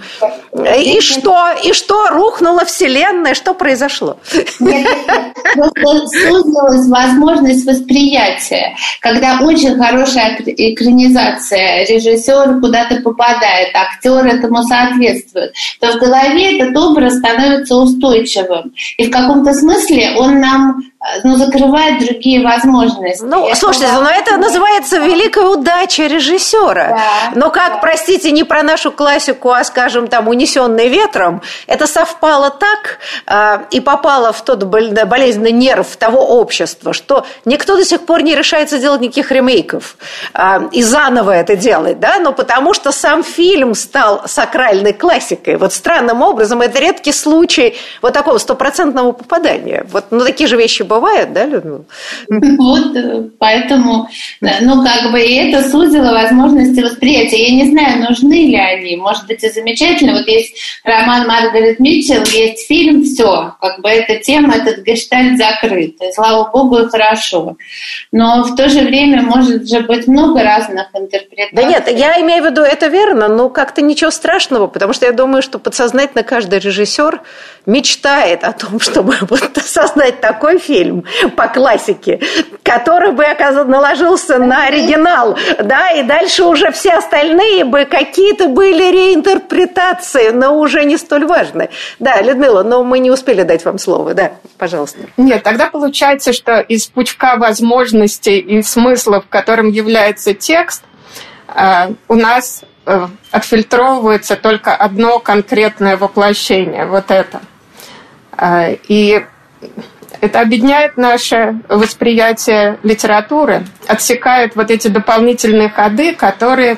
И 0.51 1.00
что? 1.01 1.51
И 1.63 1.74
что? 1.74 2.08
Рухнула 2.10 2.66
вселенная? 2.66 3.36
Что 3.36 3.54
произошло? 3.54 4.18
Нет, 4.60 4.88
сузилась 5.56 6.88
возможность 6.88 7.68
восприятия. 7.68 8.75
Когда 9.00 9.42
очень 9.44 9.78
хорошая 9.78 10.38
экранизация, 10.39 11.86
режиссер 11.86 12.60
куда-то 12.60 12.96
попадает, 13.01 13.75
актер 13.75 14.25
этому 14.25 14.63
соответствует, 14.63 15.54
то 15.80 15.99
в 16.00 16.06
голове 16.06 16.58
этот 16.58 16.75
образ 16.77 17.18
становится 17.18 17.75
устойчивым. 17.75 18.74
И 18.98 19.08
в 19.08 19.12
каком-то 19.12 19.53
смысле 19.53 20.15
он 20.18 20.39
нам 20.39 20.82
Э, 21.01 21.22
ну, 21.24 21.38
закрывает 21.38 22.06
другие 22.06 22.44
возможности. 22.44 23.24
Ну, 23.24 23.48
это 23.48 23.56
слушайте, 23.58 23.88
но 23.94 24.10
это 24.10 24.36
называется 24.36 24.98
великая 24.98 25.46
удача 25.46 26.08
режиссера. 26.08 26.89
Да, 26.89 27.32
но 27.36 27.50
как, 27.51 27.75
да. 27.75 27.77
простите, 27.77 28.32
не 28.32 28.44
про 28.44 28.63
нашу 28.63 28.91
классику, 28.91 29.51
а, 29.51 29.63
скажем, 29.63 30.10
там, 30.10 30.27
унесенный 30.27 30.89
ветром, 30.89 31.41
это 31.68 31.88
совпало 31.88 32.50
так 32.50 33.00
э, 33.27 33.63
и 33.72 33.79
попало 33.79 34.34
в 34.34 34.44
тот 34.44 34.63
болезненный 34.63 35.53
нерв 35.53 35.96
того 35.96 36.20
общества, 36.20 36.91
что 36.91 37.25
никто 37.46 37.77
до 37.77 37.86
сих 37.86 38.01
пор 38.01 38.22
не 38.22 38.36
решается 38.36 38.77
делать 38.77 39.00
никаких 39.00 39.32
ремейков 39.32 39.96
э, 40.34 40.68
и 40.74 40.84
заново 40.84 41.32
это 41.32 41.56
делать, 41.56 42.01
да, 42.01 42.20
но 42.20 42.34
потому 42.34 42.74
что 42.74 42.91
сам 42.91 43.24
фильм 43.24 43.74
стал 43.74 44.24
сакральной 44.25 44.91
классикой. 44.91 45.56
Вот 45.56 45.72
странным 45.89 46.22
образом 46.22 46.62
это 46.62 46.79
редкий 46.79 47.12
случай 47.12 47.73
вот 48.04 48.13
такого 48.13 48.38
стопроцентного 48.38 49.12
попадания. 49.12 49.86
Вот, 49.91 50.06
ну, 50.12 50.23
такие 50.23 50.47
же 50.47 50.56
вещи 50.56 50.84
бывает, 50.84 51.34
да, 51.34 51.45
Людмила? 51.45 51.84
Вот, 52.30 52.95
э, 52.95 53.23
поэтому, 53.39 54.08
ну, 54.39 54.84
как 54.86 55.12
бы, 55.12 55.19
и 55.19 55.36
это 55.36 55.67
сузило 55.67 56.12
возможности 56.12 56.82
восприятия. 56.82 57.43
Я 57.43 57.56
не 57.56 57.71
знаю, 57.71 58.04
нужны 58.08 58.49
ли 58.49 58.56
они. 58.56 58.97
Может 58.97 59.25
быть, 59.25 59.43
и 59.43 59.49
замечательно. 59.49 60.13
Вот 60.13 60.28
есть 60.28 60.56
роман 60.84 61.25
Маргарет 61.28 61.80
Митчелл, 61.80 62.23
есть 62.25 62.67
фильм, 62.67 63.04
все, 63.04 63.56
как 63.60 63.82
бы 63.82 63.89
эта 63.89 64.23
тема, 64.23 64.58
этот 64.58 64.86
гештальт 64.86 65.39
закрыт. 65.39 65.95
И, 66.02 66.13
слава 66.13 66.52
богу, 66.52 66.78
и 66.78 66.88
хорошо. 66.88 67.58
Но 68.12 68.43
в 68.43 68.56
то 68.56 68.69
же 68.69 68.82
время 68.82 69.23
может 69.23 69.67
же 69.67 69.80
быть 69.80 70.06
много 70.06 70.43
разных 70.43 70.88
интерпретаций. 70.93 71.56
Да 71.56 71.63
нет, 71.63 71.89
я 71.91 72.21
имею 72.21 72.43
в 72.43 72.45
виду, 72.45 72.62
это 72.62 72.88
верно, 72.88 73.28
но 73.28 73.49
как-то 73.49 73.82
ничего 73.82 74.12
страшного, 74.12 74.67
потому 74.67 74.93
что 74.93 75.08
я 75.08 75.13
думаю, 75.13 75.41
что 75.41 75.58
подсознательно 75.69 76.23
каждый 76.23 76.58
режиссер 76.58 77.21
мечтает 77.67 78.43
о 78.43 78.53
том, 78.53 78.79
чтобы 78.79 79.15
вот 79.21 79.51
создать 79.63 80.19
такой 80.19 80.58
фильм, 80.58 81.03
по 81.36 81.47
классике, 81.47 82.19
который 82.63 83.12
бы 83.12 83.23
наложился 83.65 84.39
на 84.39 84.65
оригинал, 84.65 85.38
да, 85.63 85.91
и 85.91 86.01
дальше 86.01 86.43
уже 86.43 86.71
все 86.71 86.93
остальные 86.93 87.65
бы 87.65 87.86
какие-то 87.86 88.47
были 88.47 88.91
реинтерпретации, 88.91 90.29
но 90.29 90.58
уже 90.58 90.86
не 90.86 90.97
столь 90.97 91.25
важные. 91.25 91.69
Да, 91.99 92.19
Людмила, 92.19 92.63
но 92.63 92.84
мы 92.84 92.97
не 92.97 93.12
успели 93.12 93.43
дать 93.43 93.63
вам 93.63 93.77
слово, 93.77 94.15
да, 94.15 94.32
пожалуйста. 94.58 95.01
Нет, 95.17 95.43
тогда 95.43 95.69
получается, 95.69 96.34
что 96.34 96.60
из 96.62 96.88
пучка 96.88 97.36
возможностей 97.36 98.39
и 98.39 98.63
смыслов, 98.63 99.25
которым 99.29 99.69
является 99.69 100.34
текст, 100.34 100.82
э, 101.53 101.93
у 102.08 102.15
нас 102.15 102.63
отфильтровывается 103.32 104.36
только 104.36 104.75
одно 104.75 105.19
конкретное 105.19 105.97
воплощение, 105.97 106.86
вот 106.86 107.12
это. 107.12 107.41
Э, 108.38 108.75
и 108.88 109.23
это 110.21 110.41
объединяет 110.41 110.97
наше 110.97 111.60
восприятие 111.69 112.80
литературы, 112.84 113.63
отсекает 113.88 114.56
вот 114.56 114.69
эти 114.71 114.88
дополнительные 114.88 115.69
ходы, 115.69 116.13
которые 116.13 116.78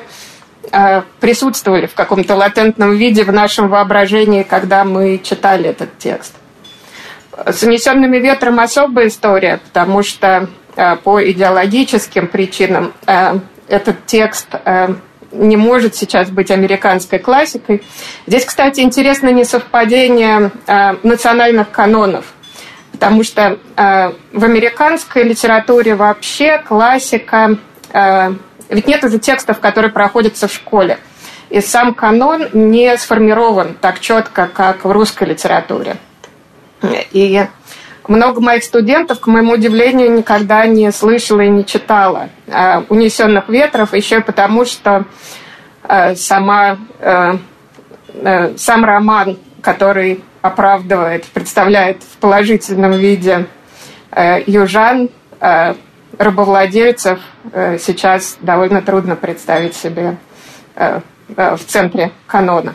э, 0.72 1.02
присутствовали 1.20 1.88
в 1.88 1.94
каком-то 1.96 2.36
латентном 2.36 2.96
виде 2.96 3.24
в 3.24 3.32
нашем 3.32 3.70
воображении, 3.70 4.44
когда 4.44 4.84
мы 4.84 5.20
читали 5.24 5.70
этот 5.70 5.98
текст. 5.98 6.36
С 7.46 7.64
«Унесенными 7.64 8.18
ветром» 8.18 8.60
особая 8.60 9.08
история, 9.08 9.60
потому 9.66 10.04
что 10.04 10.50
э, 10.76 10.96
по 10.98 11.24
идеологическим 11.24 12.28
причинам 12.28 12.94
э, 13.08 13.40
этот 13.68 14.06
текст 14.06 14.48
э, 14.66 14.94
не 15.32 15.58
может 15.58 15.96
сейчас 15.96 16.30
быть 16.30 16.52
американской 16.52 17.20
классикой. 17.20 17.84
Здесь, 18.28 18.46
кстати, 18.46 18.82
интересно 18.82 19.30
несовпадение 19.30 20.52
э, 20.68 20.96
национальных 21.04 21.72
канонов– 21.72 22.26
потому 23.02 23.24
что 23.24 23.58
э, 23.76 24.12
в 24.32 24.44
американской 24.44 25.24
литературе 25.24 25.96
вообще 25.96 26.60
классика, 26.60 27.58
э, 27.92 28.34
ведь 28.70 28.86
нет 28.86 29.04
уже 29.04 29.18
текстов, 29.18 29.60
которые 29.60 29.92
проходятся 29.92 30.48
в 30.48 30.54
школе. 30.54 31.00
И 31.50 31.62
сам 31.62 31.96
канон 31.96 32.48
не 32.54 32.96
сформирован 32.98 33.76
так 33.82 34.00
четко, 34.00 34.48
как 34.54 34.86
в 34.86 34.92
русской 34.92 35.30
литературе. 35.30 35.98
И 37.12 37.44
много 38.08 38.42
моих 38.42 38.64
студентов, 38.64 39.20
к 39.20 39.28
моему 39.28 39.54
удивлению, 39.54 40.12
никогда 40.12 40.66
не 40.66 40.92
слышала 40.92 41.42
и 41.42 41.50
не 41.50 41.66
читала 41.66 42.30
э, 42.48 42.82
«Унесенных 42.90 43.50
ветров», 43.50 43.94
еще 43.94 44.18
и 44.18 44.22
потому, 44.22 44.66
что 44.66 45.06
э, 45.84 46.16
сама, 46.16 46.78
э, 47.00 47.34
сам 48.58 48.86
роман, 48.86 49.38
который 49.62 50.24
оправдывает, 50.42 51.26
представляет 51.26 52.02
в 52.04 52.18
положительном 52.18 52.94
виде 52.94 53.46
южан, 54.46 55.10
рабовладельцев, 56.18 57.20
сейчас 57.54 58.38
довольно 58.42 58.82
трудно 58.82 59.16
представить 59.16 59.76
себе 59.76 60.18
в 60.76 61.60
центре 61.68 62.12
канона. 62.28 62.74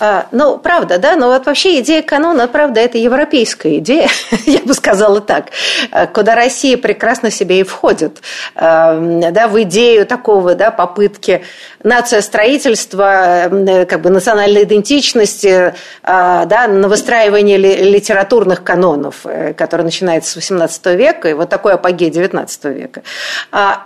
А, 0.00 0.26
ну, 0.32 0.56
правда, 0.56 0.98
да, 0.98 1.14
но 1.16 1.28
вот 1.28 1.44
вообще 1.44 1.78
идея 1.80 2.00
канона, 2.00 2.48
правда, 2.48 2.80
это 2.80 2.96
европейская 2.96 3.76
идея, 3.78 4.08
я 4.46 4.60
бы 4.60 4.72
сказала 4.72 5.20
так, 5.20 5.50
а, 5.90 6.06
куда 6.06 6.34
Россия 6.34 6.78
прекрасно 6.78 7.30
себе 7.30 7.60
и 7.60 7.62
входит, 7.64 8.22
а, 8.54 8.98
да, 9.30 9.46
в 9.46 9.60
идею 9.62 10.06
такого, 10.06 10.54
да, 10.54 10.70
попытки 10.70 11.44
нация 11.82 12.22
строительства, 12.22 13.50
как 13.88 14.00
бы 14.00 14.10
национальной 14.10 14.64
идентичности, 14.64 15.74
да, 16.02 16.66
на 16.68 16.88
выстраивание 16.88 17.56
литературных 17.56 18.62
канонов, 18.62 19.24
э, 19.24 19.54
который 19.54 19.82
начинается 19.82 20.40
с 20.40 20.50
XVIII 20.50 20.96
века, 20.96 21.28
и 21.28 21.32
вот 21.32 21.48
такой 21.48 21.74
апогей 21.74 22.10
XIX 22.10 22.72
века. 22.72 23.02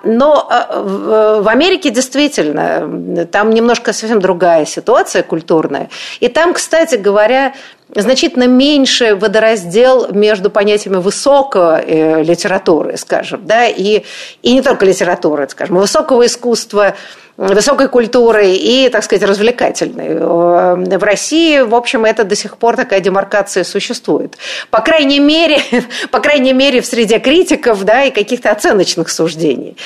Но 0.03 0.48
в 0.74 1.48
Америке 1.48 1.90
действительно, 1.90 3.27
там 3.27 3.50
немножко 3.50 3.92
совсем 3.92 4.20
другая 4.20 4.66
ситуация 4.66 5.22
культурная, 5.22 5.88
и 6.21 6.29
там, 6.29 6.55
кстати 6.55 6.97
говоря, 6.97 7.55
значительно 7.95 8.47
меньше 8.47 9.14
водораздел 9.14 10.12
между 10.12 10.51
понятиями 10.51 10.97
высокого 10.97 11.81
э, 11.81 12.23
литературы, 12.23 12.97
скажем, 12.97 13.47
да, 13.47 13.67
и, 13.67 14.03
и 14.43 14.53
не 14.53 14.62
только 14.62 14.85
литературы, 14.85 15.47
скажем, 15.49 15.77
высокого 15.77 16.27
искусства, 16.27 16.95
высокой 17.37 17.88
культурой 17.88 18.57
и, 18.57 18.88
так 18.88 19.03
сказать, 19.03 19.29
развлекательной. 19.29 20.19
В 20.19 21.03
России, 21.03 21.61
в 21.61 21.75
общем, 21.75 22.05
это 22.05 22.25
до 22.25 22.37
сих 22.37 22.57
пор 22.57 22.77
такая 22.77 23.01
демаркация 23.01 23.64
существует. 23.64 24.37
По 24.71 24.81
крайней 24.81 25.19
мере, 25.19 25.61
по 26.11 26.21
крайней 26.21 26.53
мере 26.53 26.81
в 26.81 26.87
среде 26.87 27.19
критиков 27.19 27.85
да, 27.85 28.05
и 28.05 28.11
каких-то 28.11 28.51
оценочных 28.51 29.09
суждений. 29.09 29.77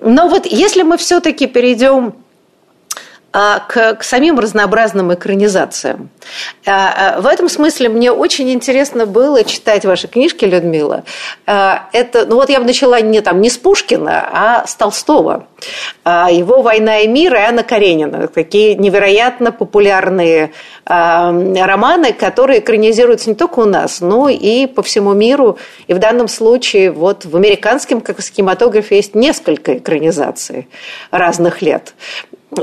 Но 0.00 0.28
вот 0.28 0.46
если 0.46 0.82
мы 0.82 0.96
все-таки 0.96 1.46
перейдем 1.46 2.14
к, 3.32 3.94
к 3.94 4.02
самим 4.02 4.38
разнообразным 4.38 5.12
экранизациям. 5.14 6.10
А, 6.66 7.16
а, 7.16 7.20
в 7.20 7.26
этом 7.26 7.48
смысле 7.48 7.88
мне 7.88 8.12
очень 8.12 8.50
интересно 8.50 9.06
было 9.06 9.42
читать 9.44 9.84
ваши 9.84 10.06
книжки, 10.06 10.44
Людмила. 10.44 11.04
Это, 11.46 12.26
ну 12.26 12.36
вот 12.36 12.50
я 12.50 12.60
бы 12.60 12.66
начала 12.66 13.00
не, 13.00 13.20
там, 13.20 13.40
не 13.40 13.48
с 13.48 13.56
Пушкина, 13.56 14.28
а 14.32 14.66
с 14.66 14.74
Толстого. 14.74 15.46
Его 16.04 16.62
«Война 16.62 17.00
и 17.00 17.08
мир» 17.08 17.34
и 17.34 17.38
Анна 17.38 17.62
Каренина. 17.62 18.28
Такие 18.28 18.74
невероятно 18.74 19.52
популярные 19.52 20.52
романы, 20.84 22.12
которые 22.12 22.60
экранизируются 22.60 23.30
не 23.30 23.36
только 23.36 23.60
у 23.60 23.64
нас, 23.64 24.00
но 24.00 24.28
и 24.28 24.66
по 24.66 24.82
всему 24.82 25.12
миру. 25.12 25.58
И 25.86 25.94
в 25.94 25.98
данном 25.98 26.28
случае 26.28 26.90
вот 26.90 27.24
в 27.24 27.36
американском 27.36 28.00
кинематографе 28.00 28.96
есть 28.96 29.14
несколько 29.14 29.78
экранизаций 29.78 30.68
разных 31.10 31.62
лет. 31.62 31.94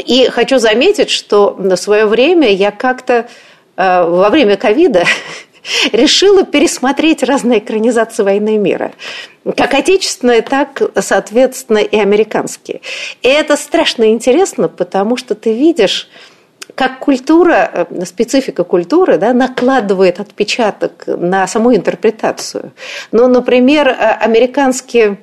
И 0.05 0.27
хочу 0.29 0.59
заметить, 0.59 1.09
что 1.09 1.55
на 1.57 1.75
свое 1.75 2.05
время 2.05 2.53
я 2.53 2.71
как-то 2.71 3.27
э, 3.75 4.03
во 4.03 4.29
время 4.29 4.55
ковида 4.55 5.05
решила 5.91 6.43
пересмотреть 6.43 7.23
разные 7.23 7.59
экранизации 7.59 8.23
«Войны 8.23 8.57
мира». 8.57 8.91
Как 9.57 9.73
отечественные, 9.73 10.43
так, 10.43 10.81
соответственно, 11.01 11.79
и 11.79 11.97
американские. 11.97 12.81
И 13.23 13.27
это 13.27 13.57
страшно 13.57 14.11
интересно, 14.11 14.67
потому 14.67 15.17
что 15.17 15.33
ты 15.33 15.53
видишь, 15.53 16.07
как 16.75 16.99
культура, 16.99 17.87
э, 17.89 18.05
специфика 18.05 18.63
культуры 18.63 19.17
да, 19.17 19.33
накладывает 19.33 20.19
отпечаток 20.19 21.05
на 21.07 21.47
саму 21.47 21.75
интерпретацию. 21.75 22.73
Ну, 23.11 23.27
например, 23.27 23.87
э, 23.87 23.93
американские 23.93 25.17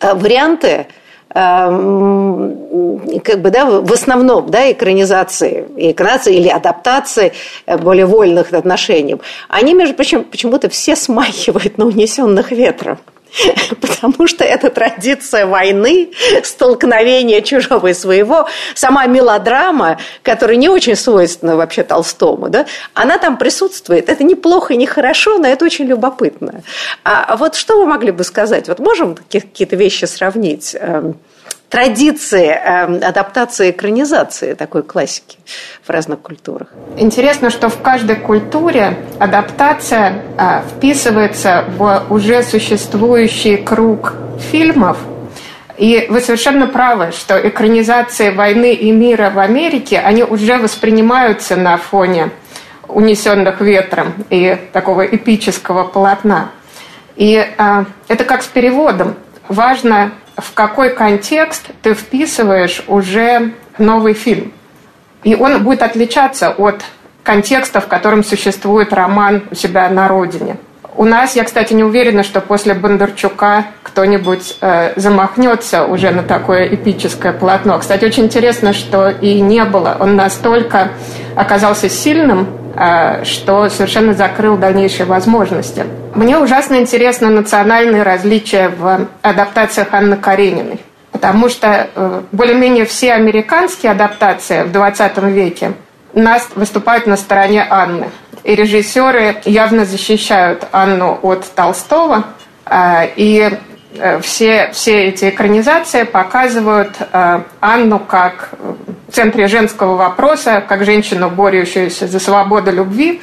варианты– 0.00 0.86
Эм, 0.96 0.96
как 1.38 3.42
бы, 3.42 3.50
да, 3.50 3.66
в 3.66 3.92
основном 3.92 4.50
да, 4.50 4.72
экранизации, 4.72 5.66
экранизации 5.76 6.36
или 6.36 6.48
адаптации 6.48 7.32
э, 7.66 7.78
более 7.78 8.06
вольных 8.06 8.52
отношений, 8.52 9.16
они, 9.48 9.74
между 9.74 9.94
прочим, 9.94 10.24
почему-то 10.24 10.68
все 10.68 10.96
смахивают 10.96 11.78
на 11.78 11.86
унесенных 11.86 12.50
ветром. 12.50 12.98
Потому 13.80 14.26
что 14.26 14.44
это 14.44 14.70
традиция 14.70 15.46
войны, 15.46 16.10
столкновения 16.42 17.40
чужого 17.40 17.88
и 17.88 17.94
своего, 17.94 18.48
сама 18.74 19.06
мелодрама, 19.06 19.98
которая 20.22 20.56
не 20.56 20.68
очень 20.68 20.96
свойственна 20.96 21.56
вообще 21.56 21.82
Толстому, 21.82 22.48
да, 22.48 22.66
она 22.94 23.18
там 23.18 23.36
присутствует. 23.36 24.08
Это 24.08 24.24
неплохо 24.24 24.74
и 24.74 24.76
не 24.76 24.86
хорошо, 24.86 25.38
но 25.38 25.46
это 25.46 25.64
очень 25.64 25.86
любопытно. 25.86 26.62
А, 27.04 27.36
вот 27.36 27.54
что 27.54 27.78
вы 27.78 27.86
могли 27.86 28.10
бы 28.10 28.24
сказать? 28.24 28.68
Вот 28.68 28.78
можем 28.78 29.16
какие-то 29.30 29.76
вещи 29.76 30.06
сравнить? 30.06 30.76
Эм, 31.68 31.80
традиции 31.80 32.48
э, 32.48 32.98
адаптации 33.06 33.70
экранизации 33.70 34.54
такой 34.54 34.82
классики 34.82 35.38
в 35.86 35.90
разных 35.90 36.20
культурах. 36.20 36.68
Интересно, 36.96 37.50
что 37.50 37.68
в 37.68 37.80
каждой 37.82 38.16
культуре 38.16 38.96
адаптация 39.18 40.22
э, 40.38 40.62
вписывается 40.70 41.64
в 41.76 42.06
уже 42.10 42.42
существующий 42.42 43.58
круг 43.58 44.14
фильмов. 44.50 44.98
И 45.76 46.06
вы 46.08 46.20
совершенно 46.20 46.66
правы, 46.66 47.12
что 47.12 47.38
экранизации 47.38 48.30
войны 48.30 48.74
и 48.74 48.90
мира 48.90 49.30
в 49.30 49.38
Америке, 49.38 50.00
они 50.00 50.24
уже 50.24 50.58
воспринимаются 50.58 51.54
на 51.54 51.76
фоне 51.76 52.30
унесенных 52.88 53.60
ветром 53.60 54.14
и 54.30 54.56
такого 54.72 55.06
эпического 55.06 55.84
полотна. 55.84 56.50
И 57.16 57.34
э, 57.36 57.84
это 58.08 58.24
как 58.24 58.42
с 58.42 58.46
переводом. 58.46 59.14
Важно 59.48 60.12
в 60.38 60.54
какой 60.54 60.90
контекст 60.90 61.66
ты 61.82 61.94
вписываешь 61.94 62.82
уже 62.86 63.52
новый 63.78 64.14
фильм. 64.14 64.52
И 65.24 65.34
он 65.34 65.62
будет 65.64 65.82
отличаться 65.82 66.50
от 66.50 66.82
контекста, 67.24 67.80
в 67.80 67.88
котором 67.88 68.24
существует 68.24 68.92
роман 68.92 69.42
у 69.50 69.54
себя 69.54 69.88
на 69.90 70.08
родине. 70.08 70.56
У 70.96 71.04
нас, 71.04 71.36
я, 71.36 71.44
кстати, 71.44 71.74
не 71.74 71.84
уверена, 71.84 72.24
что 72.24 72.40
после 72.40 72.74
Бондарчука 72.74 73.66
кто-нибудь 73.84 74.56
э, 74.60 74.94
замахнется 74.96 75.84
уже 75.84 76.10
на 76.10 76.24
такое 76.24 76.66
эпическое 76.74 77.32
полотно. 77.32 77.78
Кстати, 77.78 78.04
очень 78.04 78.24
интересно, 78.24 78.72
что 78.72 79.08
и 79.08 79.40
не 79.40 79.64
было. 79.64 79.96
Он 80.00 80.16
настолько 80.16 80.90
оказался 81.36 81.88
сильным, 81.88 82.48
что 83.24 83.68
совершенно 83.68 84.14
закрыл 84.14 84.56
дальнейшие 84.56 85.06
возможности. 85.06 85.84
Мне 86.14 86.38
ужасно 86.38 86.76
интересно 86.76 87.30
национальные 87.30 88.02
различия 88.02 88.68
в 88.68 89.08
адаптациях 89.22 89.88
Анны 89.92 90.16
Карениной. 90.16 90.80
Потому 91.12 91.48
что 91.48 91.88
э, 91.92 92.22
более-менее 92.32 92.84
все 92.84 93.14
американские 93.14 93.92
адаптации 93.92 94.62
в 94.62 94.72
20 94.72 95.18
веке 95.24 95.72
нас 96.12 96.48
выступают 96.54 97.06
на 97.06 97.16
стороне 97.16 97.66
Анны. 97.68 98.10
И 98.44 98.54
режиссеры 98.54 99.36
явно 99.44 99.84
защищают 99.84 100.66
Анну 100.70 101.18
от 101.22 101.44
Толстого. 101.54 102.24
Э, 102.66 103.08
и 103.16 103.50
э, 103.50 103.56
все, 104.22 104.70
все 104.72 105.06
эти 105.06 105.30
экранизации 105.30 106.04
показывают 106.04 106.94
Анну 107.60 107.98
как 107.98 108.50
в 109.08 109.12
центре 109.12 109.46
женского 109.46 109.96
вопроса, 109.96 110.62
как 110.66 110.84
женщину, 110.84 111.30
борющуюся 111.30 112.06
за 112.06 112.20
свободу 112.20 112.70
любви. 112.70 113.22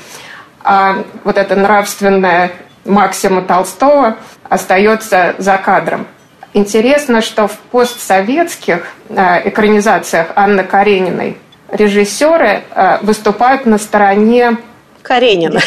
А 0.64 1.04
вот 1.24 1.38
эта 1.38 1.56
нравственная 1.56 2.52
Максима 2.86 3.42
Толстого 3.44 4.18
остается 4.50 5.36
за 5.38 5.58
кадром. 5.58 6.08
Интересно, 6.54 7.22
что 7.22 7.48
в 7.48 7.58
постсоветских 7.58 8.88
э, 9.10 9.50
экранизациях 9.50 10.28
Анны 10.36 10.64
Карениной 10.64 11.38
режиссеры 11.70 12.64
э, 12.72 12.98
выступают 13.02 13.66
на 13.66 13.78
стороне 13.78 14.58
Каренина. 15.04 15.60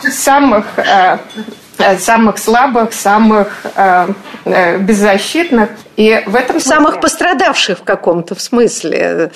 Самых 0.02 0.66
э, 0.78 1.18
Э, 1.18 1.18
самых 1.98 2.38
слабых, 2.38 2.92
самых 2.92 3.66
э, 3.74 4.08
э, 4.44 4.78
беззащитных. 4.78 5.70
И 5.96 6.22
в 6.26 6.34
этом 6.34 6.58
смысле... 6.58 6.74
Самых 6.74 7.00
пострадавших 7.00 7.78
в 7.80 7.82
каком-то 7.82 8.38
смысле. 8.38 9.30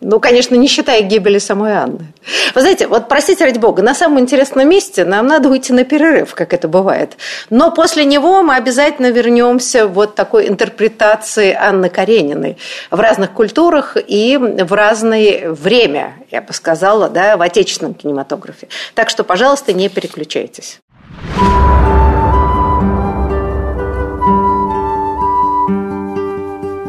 Ну, 0.00 0.18
конечно, 0.18 0.54
не 0.56 0.66
считая 0.66 1.02
гибели 1.02 1.38
самой 1.38 1.72
Анны. 1.72 2.06
Вы 2.54 2.60
знаете, 2.60 2.88
вот 2.88 3.08
простите 3.08 3.44
ради 3.44 3.58
бога, 3.58 3.82
на 3.82 3.94
самом 3.94 4.18
интересном 4.18 4.68
месте 4.68 5.04
нам 5.04 5.26
надо 5.26 5.48
уйти 5.48 5.72
на 5.72 5.84
перерыв, 5.84 6.34
как 6.34 6.52
это 6.52 6.68
бывает. 6.68 7.16
Но 7.48 7.70
после 7.70 8.04
него 8.04 8.42
мы 8.42 8.56
обязательно 8.56 9.10
вернемся 9.10 9.86
вот 9.86 10.14
такой 10.14 10.48
интерпретации 10.48 11.52
Анны 11.52 11.88
Карениной 11.88 12.58
в 12.90 12.98
разных 12.98 13.30
культурах 13.32 13.96
и 13.96 14.36
в 14.36 14.72
разное 14.72 15.50
время, 15.50 16.14
я 16.30 16.42
бы 16.42 16.52
сказала, 16.52 17.08
да, 17.08 17.36
в 17.36 17.42
отечественном 17.42 17.94
кинематографе. 17.94 18.68
Так 18.94 19.10
что, 19.10 19.22
пожалуйста, 19.22 19.72
не 19.72 19.88
переключайтесь. 19.88 20.80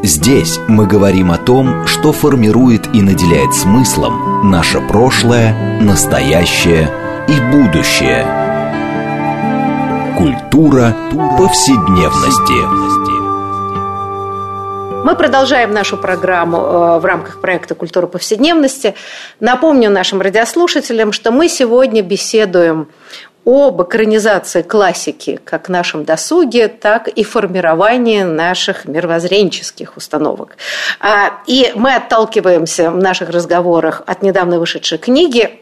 Здесь 0.04 0.58
мы 0.68 0.88
говорим 0.88 1.32
о 1.32 1.38
том, 1.38 1.86
что 1.86 2.12
формирует 2.12 2.88
и 2.96 3.04
наделяет 3.04 3.54
смыслом 3.54 4.50
наше 4.50 4.82
прошлое, 4.82 5.80
настоящее 5.80 6.90
и 7.28 7.40
будущее. 7.52 8.26
Культура 10.18 10.96
повседневности. 11.38 12.92
Мы 15.06 15.16
продолжаем 15.16 15.72
нашу 15.72 15.98
программу 15.98 16.58
э, 16.58 17.00
в 17.00 17.06
рамках 17.06 17.40
проекта 17.40 17.76
«Культура 17.76 18.08
повседневности». 18.08 18.96
Напомню 19.40 19.92
нашим 19.92 20.20
радиослушателям, 20.22 21.12
что 21.12 21.32
мы 21.32 21.48
сегодня 21.48 22.02
беседуем 22.02 22.88
об 23.46 23.82
экранизации 23.82 24.62
классики 24.62 25.40
как 25.44 25.68
в 25.68 25.72
нашем 25.72 26.06
досуге, 26.06 26.68
так 26.68 27.08
и 27.08 27.24
формировании 27.24 28.22
наших 28.22 28.86
мировоззренческих 28.86 29.98
установок. 29.98 30.58
А, 31.00 31.42
и 31.48 31.72
мы 31.76 31.96
отталкиваемся 31.96 32.92
в 32.92 32.98
наших 32.98 33.30
разговорах 33.30 34.04
от 34.06 34.22
недавно 34.22 34.60
вышедшей 34.60 34.98
книги 34.98 35.61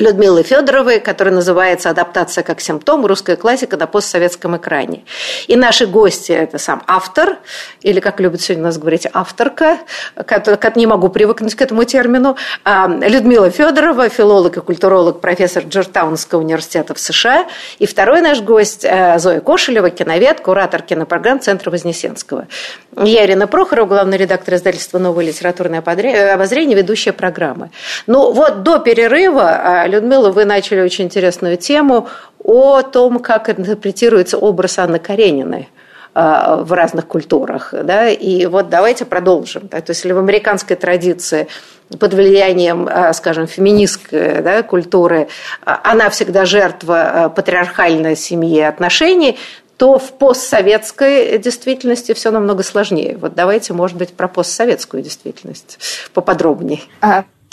Людмилы 0.00 0.42
Федоровой, 0.42 0.98
который 0.98 1.32
называется 1.32 1.90
«Адаптация 1.90 2.42
как 2.42 2.60
симптом. 2.60 3.06
Русская 3.06 3.36
классика 3.36 3.76
на 3.76 3.86
постсоветском 3.86 4.56
экране». 4.56 5.04
И 5.46 5.54
наши 5.54 5.86
гости– 5.86 6.32
это 6.32 6.58
сам 6.58 6.82
автор, 6.88 7.36
или, 7.80 8.00
как 8.00 8.18
любят 8.18 8.40
сегодня 8.40 8.64
нас 8.64 8.76
говорить, 8.76 9.06
авторка, 9.12 9.78
как 10.16 10.74
не 10.74 10.86
могу 10.86 11.10
привыкнуть 11.10 11.54
к 11.54 11.62
этому 11.62 11.84
термину, 11.84 12.36
а, 12.64 12.88
Людмила 12.88 13.50
Федорова, 13.50 14.08
филолог 14.08 14.56
и 14.56 14.60
культуролог, 14.60 15.20
профессор 15.20 15.62
Джорджтаунского 15.62 16.40
университета 16.40 16.94
в 16.94 16.98
США. 16.98 17.46
И 17.78 17.86
второй 17.86 18.20
наш 18.20 18.40
гость– 18.40 18.82
Зоя 19.18 19.40
Кошелева, 19.40 19.90
киновед, 19.90 20.40
куратор 20.40 20.82
кинопрограмм 20.82 21.38
Центра 21.40 21.70
Вознесенского. 21.70 22.48
Я 22.96 23.24
Ирина 23.24 23.46
Прохорова, 23.46 23.86
главный 23.86 24.16
редактор 24.16 24.54
издательства 24.54 24.98
«Новое 24.98 25.26
литературное 25.26 25.78
обозрение», 25.78 26.76
ведущая 26.76 27.12
программы. 27.12 27.70
Ну 28.08 28.32
вот 28.32 28.62
до 28.64 28.78
перерыва 28.80 29.82
а, 29.82 29.83
Людмила, 29.86 30.30
вы 30.30 30.44
начали 30.44 30.80
очень 30.80 31.04
интересную 31.04 31.56
тему 31.56 32.08
о 32.42 32.82
том, 32.82 33.18
как 33.18 33.50
интерпретируется 33.50 34.38
образ 34.38 34.78
Анны 34.78 34.98
Карениной 34.98 35.68
а, 36.14 36.56
в 36.56 36.72
разных 36.72 37.06
культурах. 37.06 37.72
Да? 37.72 38.08
И 38.08 38.46
вот 38.46 38.68
давайте 38.68 39.04
продолжим. 39.04 39.68
Да? 39.68 39.80
То 39.80 39.90
есть, 39.90 40.04
если 40.04 40.12
в 40.12 40.18
американской 40.18 40.76
традиции 40.76 41.48
под 41.98 42.14
влиянием, 42.14 42.88
а, 42.90 43.12
скажем, 43.12 43.46
феминистской 43.46 44.40
да, 44.40 44.62
культуры, 44.62 45.28
а, 45.64 45.80
она 45.82 46.10
всегда 46.10 46.44
жертва 46.44 47.32
патриархальной 47.34 48.16
семьи 48.16 48.60
отношений, 48.60 49.38
то 49.76 49.98
в 49.98 50.12
постсоветской 50.12 51.36
действительности 51.38 52.12
все 52.12 52.30
намного 52.30 52.62
сложнее. 52.62 53.16
Вот 53.20 53.34
давайте, 53.34 53.72
может 53.72 53.96
быть, 53.96 54.12
про 54.12 54.28
постсоветскую 54.28 55.02
действительность 55.02 55.78
поподробнее. 56.12 56.80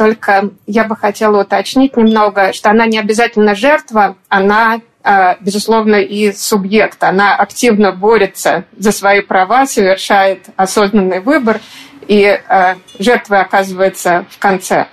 Только 0.02 0.50
я 0.66 0.86
бы 0.86 0.96
хотела 0.96 1.42
уточнить 1.42 1.96
немного, 1.96 2.54
что 2.54 2.72
она 2.72 2.88
не 2.88 2.98
обязательно 2.98 3.54
жертва, 3.54 4.16
она 4.30 4.82
э, 5.04 5.36
безусловно, 5.42 5.98
и 5.98 6.32
субъект. 6.32 7.04
Она 7.04 7.36
активно 7.36 7.92
борется 7.92 8.66
за 8.76 8.94
свои 8.94 9.22
права, 9.22 9.68
совершает 9.68 10.48
осознанный 10.56 11.20
выбор, 11.20 11.60
и 12.08 12.24
э, 12.24 12.76
жертвой 12.98 13.42
оказывается 13.42 14.26
в 14.32 14.40
конце. 14.40 14.88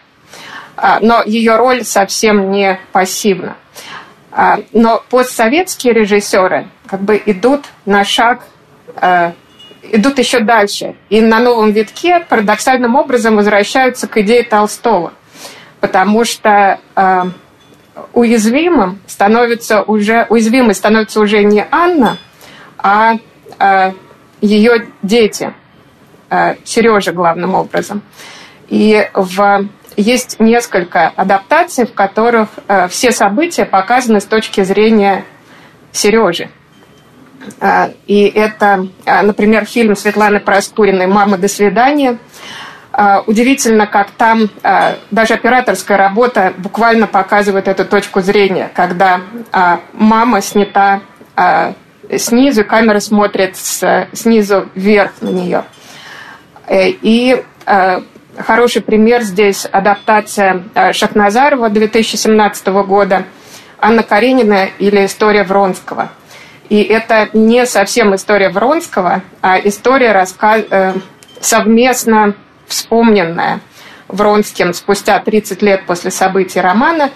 А, 0.76 0.98
но 1.00 1.22
ее 1.24 1.56
роль 1.56 1.84
совсем 1.84 2.50
не 2.50 2.78
пассивна. 2.92 3.56
А, 4.30 4.58
но 4.72 5.02
постсоветские 5.08 5.94
режиссеры 5.94 6.68
как 6.86 7.00
бы 7.00 7.16
идут 7.24 7.64
на 7.86 8.04
шаг 8.04 8.42
идут 9.82 10.18
еще 10.18 10.40
дальше. 10.40 10.94
И 11.10 11.20
на 11.20 11.40
новом 11.40 11.72
витке 11.72 12.20
парадоксальным 12.20 12.94
образом 12.94 13.36
возвращаются 13.36 14.08
к 14.08 14.16
идее 14.18 14.42
Толстого. 14.42 15.12
Потому 15.80 16.24
что 16.24 16.80
э, 16.96 17.24
уязвимым 18.12 19.00
становится 19.06 19.82
уже, 19.82 20.26
уязвимой 20.28 20.74
становится 20.74 21.20
уже 21.20 21.42
не 21.44 21.64
Анна, 21.70 22.18
а 22.78 23.14
э, 23.58 23.92
ее 24.40 24.88
дети, 25.02 25.52
э, 26.30 26.56
Сережа 26.64 27.12
главным 27.12 27.54
образом. 27.54 28.02
И 28.68 29.08
в, 29.14 29.68
есть 29.96 30.40
несколько 30.40 31.08
адаптаций, 31.08 31.86
в 31.86 31.94
которых 31.94 32.50
э, 32.66 32.88
все 32.88 33.12
события 33.12 33.64
показаны 33.64 34.20
с 34.20 34.24
точки 34.24 34.62
зрения 34.62 35.24
Сережи. 35.92 36.50
А, 37.60 37.90
и 38.06 38.24
это, 38.24 38.88
а, 39.06 39.22
например, 39.22 39.64
фильм 39.64 39.96
Светланы 39.96 40.40
Проскуриной 40.40 41.06
«Мама, 41.06 41.38
до 41.38 41.48
свидания». 41.48 42.18
А, 42.92 43.22
удивительно, 43.26 43.86
как 43.86 44.10
там 44.10 44.50
даже 45.10 45.34
операторская 45.34 45.96
работа 45.96 46.52
буквально 46.56 47.06
показывает 47.06 47.68
эту 47.68 47.84
точку 47.84 48.20
зрения, 48.20 48.70
когда 48.74 49.20
мама 49.92 50.40
снята 50.40 51.02
снизу, 52.16 52.64
камера 52.64 52.98
смотрит 52.98 53.56
снизу 53.56 54.68
вверх 54.74 55.12
на 55.20 55.28
нее. 55.28 55.64
Э, 56.66 56.88
и 56.88 57.44
хороший 58.38 58.82
пример 58.82 59.22
здесь 59.22 59.66
адаптация 59.70 60.64
Шахназарова 60.92 61.68
2017 61.68 62.66
года 62.66 63.24
«Анна 63.78 64.02
Каренина» 64.02 64.70
или 64.78 65.04
«История 65.04 65.44
Вронского». 65.44 66.10
И 66.68 66.82
это 66.82 67.30
не 67.32 67.66
совсем 67.66 68.14
история 68.14 68.50
Вронского, 68.50 69.22
а 69.42 69.58
история 69.58 70.12
раска... 70.12 70.58
Э, 70.58 70.94
совместно 71.40 72.34
вспомненная 72.66 73.60
Вронским 74.08 74.72
спустя 74.72 75.18
30 75.18 75.62
лет 75.62 75.86
после 75.86 76.10
событий 76.10 76.60
романа 76.60 77.10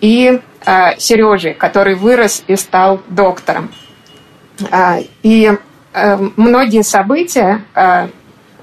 и 0.00 0.40
э, 0.66 0.98
Сережей, 0.98 1.54
который 1.54 1.94
вырос 1.94 2.42
и 2.46 2.56
стал 2.56 3.00
доктором. 3.08 3.70
Э, 4.70 5.00
и 5.22 5.52
э, 5.92 6.16
многие 6.36 6.82
события 6.82 7.62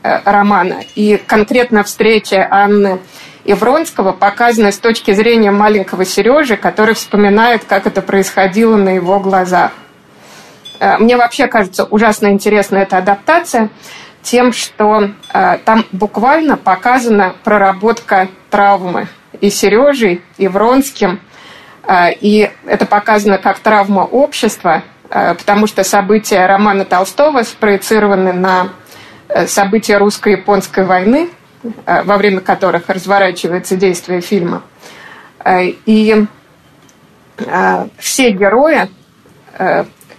романа 0.03 0.83
и 0.95 1.21
конкретно 1.27 1.83
встреча 1.83 2.47
Анны 2.49 2.97
и 3.43 3.53
Вронского 3.53 4.13
показаны 4.13 4.71
с 4.71 4.79
точки 4.79 5.13
зрения 5.13 5.51
маленького 5.51 6.05
Сережи, 6.05 6.57
который 6.57 6.95
вспоминает, 6.95 7.65
как 7.65 7.85
это 7.85 8.01
происходило 8.01 8.77
на 8.77 8.89
его 8.89 9.19
глазах. 9.19 9.71
Э, 10.81 10.97
мне 10.97 11.15
вообще 11.15 11.47
кажется 11.47 11.85
ужасно 11.85 12.27
интересна 12.27 12.77
эта 12.77 12.97
адаптация 12.97 13.69
тем, 14.23 14.51
что 14.51 15.11
э, 15.31 15.57
там 15.63 15.85
буквально 15.91 16.57
показана 16.57 17.35
проработка 17.43 18.27
травмы 18.49 19.07
и 19.39 19.49
Сережей, 19.49 20.21
и 20.37 20.47
Вронским. 20.47 21.21
Э, 21.87 22.11
и 22.11 22.51
это 22.65 22.85
показано 22.87 23.37
как 23.37 23.59
травма 23.59 24.01
общества, 24.01 24.83
потому 25.09 25.67
что 25.67 25.83
события 25.83 26.45
романа 26.45 26.85
Толстого 26.85 27.43
спроецированы 27.43 28.31
на 28.31 28.69
события 29.45 29.97
русско-японской 29.97 30.85
войны, 30.85 31.29
во 31.85 32.15
время 32.15 32.39
которых 32.39 32.87
разворачивается 32.87 33.75
действие 33.75 34.21
фильма. 34.21 34.63
И 35.85 36.25
все 37.97 38.31
герои 38.31 38.87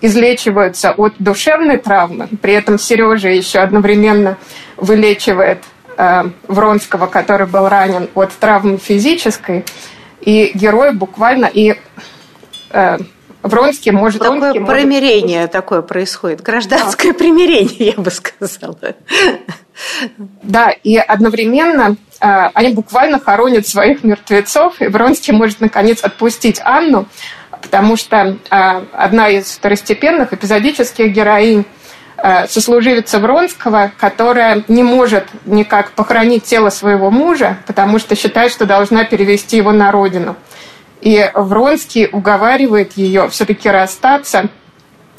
излечиваются 0.02 0.92
от 0.92 1.14
душевной 1.18 1.78
травмы. 1.78 2.28
При 2.42 2.52
этом 2.52 2.78
Сережа 2.78 3.28
еще 3.28 3.60
одновременно 3.60 4.36
вылечивает 4.76 5.62
э, 5.96 6.24
Вронского, 6.48 7.06
который 7.06 7.46
был 7.46 7.68
ранен 7.68 8.10
от 8.14 8.32
травмы 8.32 8.76
физической. 8.76 9.64
И 10.20 10.50
герой 10.54 10.92
буквально 10.92 11.46
и 11.46 11.76
э, 12.70 12.98
Вронский 13.42 13.92
может... 13.92 14.20
Такое 14.20 14.52
Вронский 14.52 14.66
примирение 14.66 15.40
может... 15.40 15.52
такое 15.52 15.82
происходит, 15.82 16.42
гражданское 16.42 17.12
да. 17.12 17.18
примирение, 17.18 17.94
я 17.96 18.02
бы 18.02 18.10
сказала. 18.10 18.78
Да, 20.42 20.70
и 20.70 20.96
одновременно 20.96 21.96
э, 22.20 22.26
они 22.54 22.74
буквально 22.74 23.18
хоронят 23.18 23.66
своих 23.66 24.04
мертвецов, 24.04 24.80
и 24.80 24.88
Вронский 24.88 25.32
может 25.32 25.60
наконец 25.60 26.02
отпустить 26.02 26.60
Анну, 26.62 27.06
потому 27.62 27.96
что 27.96 28.16
э, 28.16 28.84
одна 28.92 29.28
из 29.28 29.46
второстепенных 29.52 30.32
эпизодических 30.32 31.12
героинь 31.12 31.64
э, 32.16 32.46
сослуживица 32.48 33.18
Вронского, 33.18 33.92
которая 33.96 34.64
не 34.68 34.82
может 34.82 35.24
никак 35.46 35.92
похоронить 35.92 36.44
тело 36.44 36.70
своего 36.70 37.10
мужа, 37.10 37.58
потому 37.66 37.98
что 37.98 38.14
считает, 38.16 38.52
что 38.52 38.66
должна 38.66 39.04
перевести 39.04 39.56
его 39.56 39.72
на 39.72 39.90
родину. 39.90 40.36
И 41.00 41.30
Вронский 41.34 42.08
уговаривает 42.10 42.92
ее 42.96 43.28
все-таки 43.30 43.68
расстаться, 43.68 44.48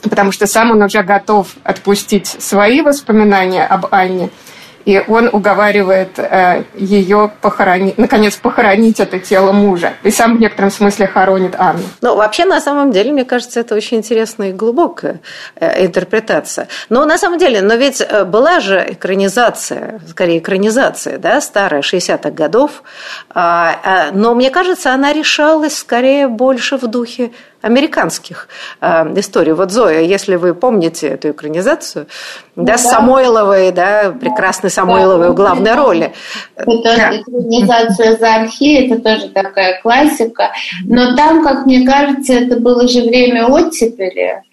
потому 0.02 0.32
что 0.32 0.46
сам 0.46 0.72
он 0.72 0.82
уже 0.84 1.02
готов 1.04 1.48
отпустить 1.64 2.28
свои 2.28 2.82
воспоминания 2.82 3.66
об 3.66 3.88
Анне– 3.92 4.30
и 4.86 5.02
он 5.08 5.30
уговаривает 5.32 6.20
э, 6.20 6.64
ее 6.76 7.32
похоронить, 7.42 7.98
наконец 7.98 8.36
похоронить 8.36 9.00
это 9.00 9.20
тело 9.20 9.52
мужа. 9.52 9.94
И 10.04 10.12
сам 10.12 10.38
в 10.38 10.40
некотором 10.40 10.72
смысле 10.72 11.08
хоронит 11.08 11.56
Анну. 11.58 11.84
Ну, 12.02 12.16
вообще, 12.16 12.46
на 12.46 12.60
самом 12.60 12.92
деле, 12.92 13.12
мне 13.12 13.26
кажется, 13.26 13.60
это 13.60 13.76
очень 13.76 13.98
интересная 13.98 14.50
и 14.50 14.54
глубокая 14.54 15.22
э, 15.56 15.86
интерпретация. 15.86 16.68
Но 16.90 17.06
на 17.06 17.18
самом 17.18 17.38
деле, 17.38 17.62
но 17.62 17.76
ведь 17.76 18.02
э, 18.02 18.26
была 18.26 18.60
же 18.60 18.86
экранизация, 18.90 20.02
скорее 20.10 20.40
экранизация, 20.40 21.18
да, 21.18 21.42
старая, 21.42 21.82
60-х 21.82 22.32
годов. 22.32 22.84
А, 23.30 23.76
а, 23.84 24.12
но 24.12 24.36
мне 24.36 24.50
кажется, 24.50 24.94
она 24.94 25.14
решалась 25.14 25.78
скорее 25.78 26.28
больше 26.28 26.78
в 26.78 26.88
духе 26.88 27.32
американских 27.64 28.50
э, 28.82 29.14
историй. 29.18 29.54
Вот 29.54 29.72
Зоя, 29.72 30.02
если 30.02 30.36
вы 30.36 30.54
помните 30.54 31.08
эту 31.08 31.32
экранизацию, 31.32 32.08
ну, 32.56 32.66
да, 32.66 32.74
да, 32.74 32.78
Самойловой, 32.78 33.72
да, 33.72 34.12
прекрасной 34.12 34.70
Самойловой 34.70 35.28
да, 35.28 35.32
в 35.32 35.36
главной 35.36 35.72
да. 35.72 35.76
роли. 35.78 36.14
Это 36.58 36.84
да. 36.84 37.16
экранизация 37.18 38.18
за 38.18 38.36
архи, 38.36 38.86
это 38.86 39.02
тоже 39.02 39.30
такая 39.30 39.82
классика. 39.82 40.52
Но 40.86 41.16
там, 41.16 41.42
как 41.44 41.66
мне 41.66 41.88
кажется, 41.88 42.34
это 42.34 42.60
было 42.60 42.86
же 42.88 43.02
время 43.02 43.48
оттепели. 43.48 44.44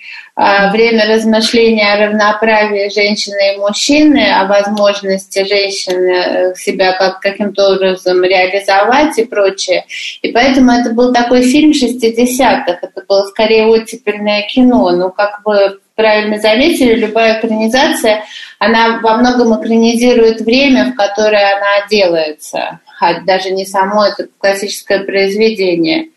А, 0.42 0.70
время 0.70 1.04
размышления 1.06 1.92
о 1.92 1.98
равноправии 1.98 2.88
женщины 2.88 3.52
и 3.52 3.58
мужчины, 3.58 4.26
о 4.32 4.46
возможности 4.46 5.44
женщины 5.44 6.12
э, 6.12 6.54
себя 6.54 6.92
как, 6.92 7.20
каким-то 7.20 7.74
образом 7.74 8.22
реализовать 8.22 9.18
и 9.18 9.26
прочее. 9.26 9.84
И 10.22 10.32
поэтому 10.32 10.72
это 10.72 10.94
был 10.94 11.12
такой 11.12 11.42
фильм 11.42 11.72
60-х, 11.72 12.78
это 12.80 13.04
было 13.06 13.26
скорее 13.26 13.66
оттепельное 13.66 14.40
кино. 14.48 14.90
Ну, 14.92 15.10
как 15.10 15.42
бы 15.44 15.78
правильно 15.94 16.38
заметили, 16.38 16.94
любая 16.94 17.38
экранизация, 17.38 18.24
она 18.58 18.98
во 19.02 19.18
многом 19.18 19.60
экранизирует 19.60 20.40
время, 20.40 20.86
в 20.86 20.94
которое 20.94 21.54
она 21.54 21.86
делается, 21.90 22.80
даже 23.26 23.50
не 23.50 23.66
само 23.66 24.06
это 24.06 24.28
классическое 24.38 25.00
произведение. 25.04 26.08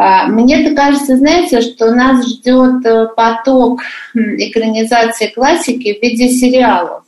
А, 0.00 0.28
мне-то 0.28 0.76
кажется, 0.76 1.16
знаете, 1.16 1.60
что 1.60 1.90
нас 1.92 2.24
ждет 2.24 2.86
э, 2.86 3.08
поток 3.16 3.80
экранизации 4.14 5.26
классики 5.26 5.98
в 5.98 6.00
виде 6.00 6.28
сериалов. 6.28 7.02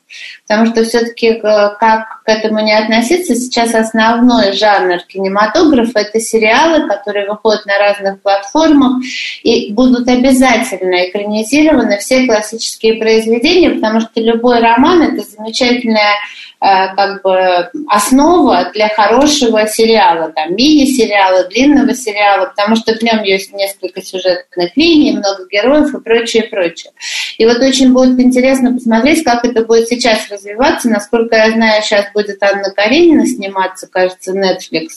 Потому 0.48 0.66
что 0.66 0.82
все-таки, 0.82 1.28
э, 1.28 1.40
как 1.78 2.24
к 2.24 2.28
этому 2.28 2.58
не 2.58 2.76
относиться, 2.76 3.36
сейчас 3.36 3.76
основной 3.76 4.54
жанр 4.54 4.98
кинематографа– 5.06 5.98
это 6.00 6.18
сериалы, 6.18 6.88
которые 6.88 7.28
выходят 7.28 7.64
на 7.64 7.78
разных 7.78 8.20
платформах 8.22 9.00
и 9.44 9.72
будут 9.72 10.08
обязательно 10.08 11.08
экранизированы 11.08 11.98
все 11.98 12.26
классические 12.26 12.94
произведения, 12.94 13.70
потому 13.70 14.00
что 14.00 14.20
любой 14.20 14.58
роман– 14.58 15.02
это 15.02 15.24
замечательная 15.24 16.16
как 16.60 17.22
бы 17.22 17.70
основа 17.88 18.70
для 18.74 18.88
хорошего 18.88 19.66
сериала, 19.66 20.30
там, 20.30 20.54
мини-сериала, 20.54 21.44
длинного 21.44 21.94
сериала, 21.94 22.46
потому 22.54 22.76
что 22.76 22.94
в 22.94 23.02
нем 23.02 23.22
есть 23.22 23.52
несколько 23.54 24.02
сюжетных 24.02 24.76
линий, 24.76 25.12
много 25.12 25.46
героев 25.50 25.94
и 25.94 26.00
прочее, 26.00 26.42
прочее. 26.42 26.92
И 27.38 27.46
вот 27.46 27.58
очень 27.58 27.94
будет 27.94 28.20
интересно 28.20 28.74
посмотреть, 28.74 29.24
как 29.24 29.44
это 29.46 29.64
будет 29.64 29.88
сейчас 29.88 30.30
развиваться. 30.30 30.90
Насколько 30.90 31.36
я 31.36 31.50
знаю, 31.50 31.82
сейчас 31.82 32.12
будет 32.12 32.42
Анна 32.42 32.70
Каренина 32.70 33.26
сниматься, 33.26 33.86
кажется, 33.86 34.32
Netflix 34.32 34.88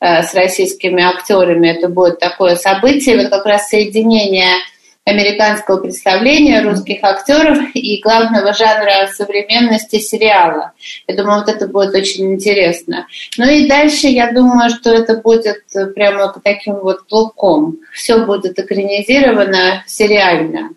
э, 0.00 0.22
с 0.22 0.34
российскими 0.34 1.02
актерами. 1.02 1.68
Это 1.68 1.88
будет 1.88 2.18
такое 2.18 2.56
событие, 2.56 3.16
вот 3.16 3.30
как 3.30 3.46
раз 3.46 3.68
соединение 3.68 4.56
американского 5.04 5.78
представления 5.78 6.62
русских 6.62 7.02
актеров 7.02 7.58
и 7.74 8.00
главного 8.00 8.52
жанра 8.52 9.08
современности 9.12 9.98
сериала. 9.98 10.72
Я 11.08 11.16
думаю, 11.16 11.40
вот 11.40 11.48
это 11.48 11.66
будет 11.66 11.94
очень 11.94 12.32
интересно. 12.34 13.06
Ну 13.36 13.50
и 13.50 13.66
дальше 13.66 14.06
я 14.06 14.32
думаю, 14.32 14.70
что 14.70 14.90
это 14.90 15.16
будет 15.16 15.64
прямо 15.94 16.32
таким 16.42 16.74
вот 16.76 17.08
плуком. 17.08 17.78
Все 17.92 18.24
будет 18.24 18.58
экранизировано 18.58 19.82
сериально 19.86 20.70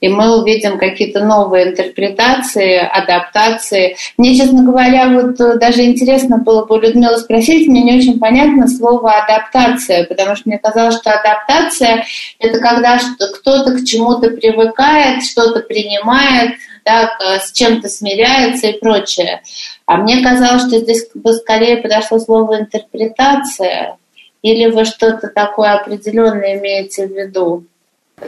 и 0.00 0.08
мы 0.08 0.40
увидим 0.40 0.78
какие-то 0.78 1.24
новые 1.24 1.70
интерпретации, 1.70 2.76
адаптации. 2.76 3.96
Мне, 4.16 4.34
честно 4.34 4.62
говоря, 4.64 5.08
вот 5.08 5.40
э, 5.40 5.58
даже 5.58 5.82
интересно 5.82 6.38
было 6.38 6.64
бы 6.64 6.78
Людмила 6.78 7.18
спросить, 7.18 7.68
мне 7.68 7.82
не 7.82 7.98
очень 7.98 8.18
понятно 8.18 8.66
слово 8.66 9.12
адаптация, 9.12 10.04
потому 10.04 10.36
что 10.36 10.48
мне 10.48 10.58
казалось, 10.58 10.96
что 10.96 11.12
адаптация– 11.12 12.04
это 12.38 12.58
когда 12.60 12.98
кто-то 12.98 13.72
к 13.72 13.84
чему-то 13.84 14.30
привыкает, 14.30 15.22
что-то 15.22 15.60
принимает, 15.60 16.54
да, 16.84 17.10
с 17.38 17.52
чем-то 17.52 17.88
смиряется 17.88 18.68
и 18.68 18.78
прочее. 18.78 19.42
А 19.84 19.98
мне 19.98 20.22
казалось, 20.22 20.62
что 20.62 20.78
здесь 20.78 21.08
бы 21.14 21.34
скорее 21.34 21.76
подошло 21.76 22.18
слово 22.18 22.60
интерпретация, 22.60 23.98
или 24.42 24.70
вы 24.70 24.86
что-то 24.86 25.28
такое 25.28 25.74
определенное 25.74 26.58
имеете 26.58 27.06
в 27.06 27.10
виду? 27.10 27.66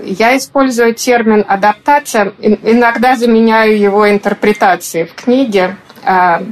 Я 0.00 0.37
использую 0.37 0.94
термин 0.94 1.44
адаптация, 1.46 2.33
иногда 2.40 3.16
заменяю 3.16 3.78
его 3.78 4.11
интерпретацией 4.11 5.07
в 5.07 5.14
книге 5.14 5.76
а, 6.05 6.42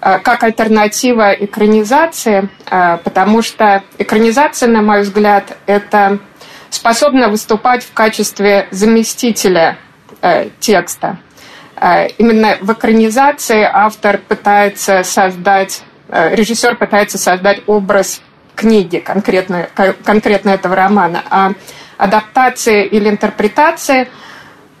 а, 0.00 0.18
как 0.20 0.44
альтернатива 0.44 1.32
экранизации, 1.32 2.48
а, 2.70 2.98
потому 2.98 3.42
что 3.42 3.82
экранизация, 3.98 4.68
на 4.68 4.80
мой 4.80 5.02
взгляд, 5.02 5.56
это 5.66 6.18
способна 6.70 7.28
выступать 7.28 7.82
в 7.84 7.92
качестве 7.92 8.68
заместителя 8.70 9.78
текста. 10.58 11.18
Именно 12.18 12.56
в 12.62 12.72
экранизации 12.72 13.68
автор 13.70 14.18
пытается 14.18 15.04
создать, 15.04 15.82
режиссер 16.08 16.76
пытается 16.76 17.18
создать 17.18 17.60
образ 17.66 18.22
книги 18.56 18.98
конкретно, 18.98 19.68
конкретно 20.02 20.50
этого 20.50 20.74
романа, 20.74 21.22
а 21.28 21.52
адаптации 21.96 22.86
или 22.86 23.08
интерпретации 23.08 24.08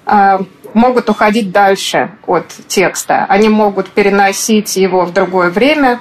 э, 0.06 0.38
могут 0.72 1.08
уходить 1.08 1.52
дальше 1.52 2.10
от 2.26 2.48
текста. 2.66 3.26
Они 3.28 3.48
могут 3.48 3.90
переносить 3.90 4.76
его 4.76 5.04
в 5.04 5.12
другое 5.12 5.50
время, 5.50 6.00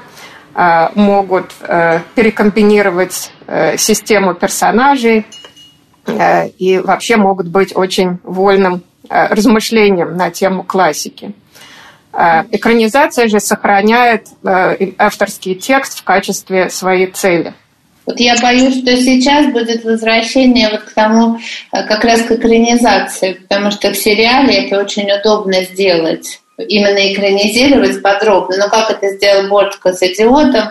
э, 0.56 0.90
могут 0.96 1.52
э, 1.62 2.00
перекомбинировать 2.16 3.32
систему 3.78 4.34
персонажей 4.36 5.26
и 6.08 6.82
вообще 6.84 7.18
могут 7.18 7.48
быть 7.50 7.76
очень 7.76 8.20
вольным 8.24 8.84
размышлением 9.10 10.16
на 10.16 10.32
тему 10.32 10.64
классики. 10.64 11.34
Экранизация 12.14 13.28
же 13.28 13.42
сохраняет 13.42 14.28
авторский 14.98 15.56
текст 15.56 16.00
в 16.00 16.04
качестве 16.06 16.70
своей 16.70 17.08
цели– 17.08 17.54
вот 18.06 18.20
я 18.20 18.36
боюсь, 18.42 18.82
что 18.82 18.96
сейчас 18.98 19.52
будет 19.52 19.84
возвращение 19.84 20.70
вот 20.70 20.82
к 20.82 20.94
тому, 20.94 21.38
э, 21.72 21.84
как 21.84 22.04
раз 22.04 22.22
к 22.22 22.32
экранизации, 22.32 23.34
потому 23.34 23.72
что 23.72 23.92
в 23.92 23.98
сериале 23.98 24.66
это 24.66 24.80
очень 24.80 25.10
удобно 25.12 25.64
сделать 25.64 26.40
именно 26.58 27.14
экранизировать 27.14 28.02
подробно. 28.02 28.58
Но 28.58 28.70
как 28.70 28.90
это 28.90 29.16
сделал 29.16 29.48
Бортко 29.48 29.94
с 29.94 30.02
«Идиотом», 30.04 30.70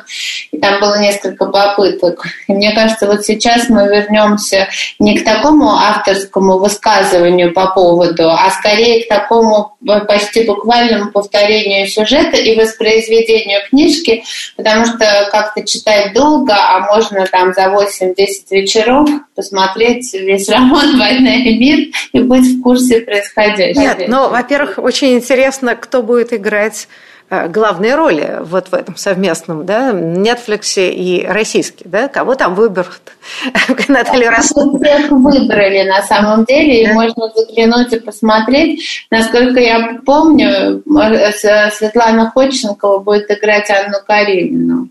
и 0.50 0.58
там 0.58 0.80
было 0.80 0.98
несколько 1.00 1.46
попыток. 1.46 2.24
И 2.48 2.52
мне 2.52 2.72
кажется, 2.72 3.06
вот 3.06 3.24
сейчас 3.24 3.68
мы 3.68 3.88
вернемся 3.88 4.68
не 4.98 5.18
к 5.18 5.24
такому 5.24 5.70
авторскому 5.70 6.58
высказыванию 6.58 7.52
по 7.52 7.68
поводу, 7.68 8.30
а 8.30 8.50
скорее 8.50 9.04
к 9.04 9.08
такому 9.08 9.76
почти 10.06 10.44
буквальному 10.44 11.10
повторению 11.10 11.86
сюжета 11.86 12.36
и 12.36 12.56
воспроизведению 12.56 13.60
книжки, 13.68 14.24
потому 14.56 14.84
что 14.84 15.28
как-то 15.30 15.66
читать 15.66 16.12
долго, 16.14 16.54
а 16.54 16.80
можно 16.92 17.26
там 17.26 17.52
за 17.52 17.62
8-10 17.62 18.14
вечеров 18.50 19.08
посмотреть 19.34 20.12
весь 20.14 20.48
роман 20.48 20.98
«Война 20.98 21.34
и 21.34 21.58
мир» 21.58 21.88
и 22.12 22.20
быть 22.20 22.46
в 22.46 22.62
курсе 22.62 23.00
происходящего. 23.00 23.80
Нет, 23.80 24.04
ну, 24.08 24.28
во-первых, 24.28 24.78
очень 24.78 25.14
интересно 25.14 25.71
интересно, 25.72 25.76
кто 25.76 26.02
будет 26.02 26.32
играть 26.32 26.88
э, 27.30 27.48
главные 27.48 27.94
роли 27.94 28.38
вот 28.40 28.68
в 28.68 28.74
этом 28.74 28.96
совместном, 28.96 29.66
да, 29.66 29.92
Netflix 29.92 30.78
и 30.78 31.26
российский, 31.26 31.84
да, 31.88 32.08
кого 32.08 32.34
там 32.34 32.54
выберут? 32.54 33.02
Наталья 33.88 34.30
Ростова. 34.30 34.78
Всех 34.78 35.10
выбрали 35.10 35.88
на 35.88 36.02
самом 36.02 36.44
деле, 36.44 36.82
и 36.82 36.92
можно 36.92 37.30
заглянуть 37.34 37.92
и 37.92 38.00
посмотреть. 38.00 39.06
Насколько 39.10 39.60
я 39.60 40.00
помню, 40.04 40.82
Светлана 41.72 42.30
Ходченкова 42.30 42.98
будет 42.98 43.30
играть 43.30 43.70
Анну 43.70 43.98
Каренину. 44.06 44.88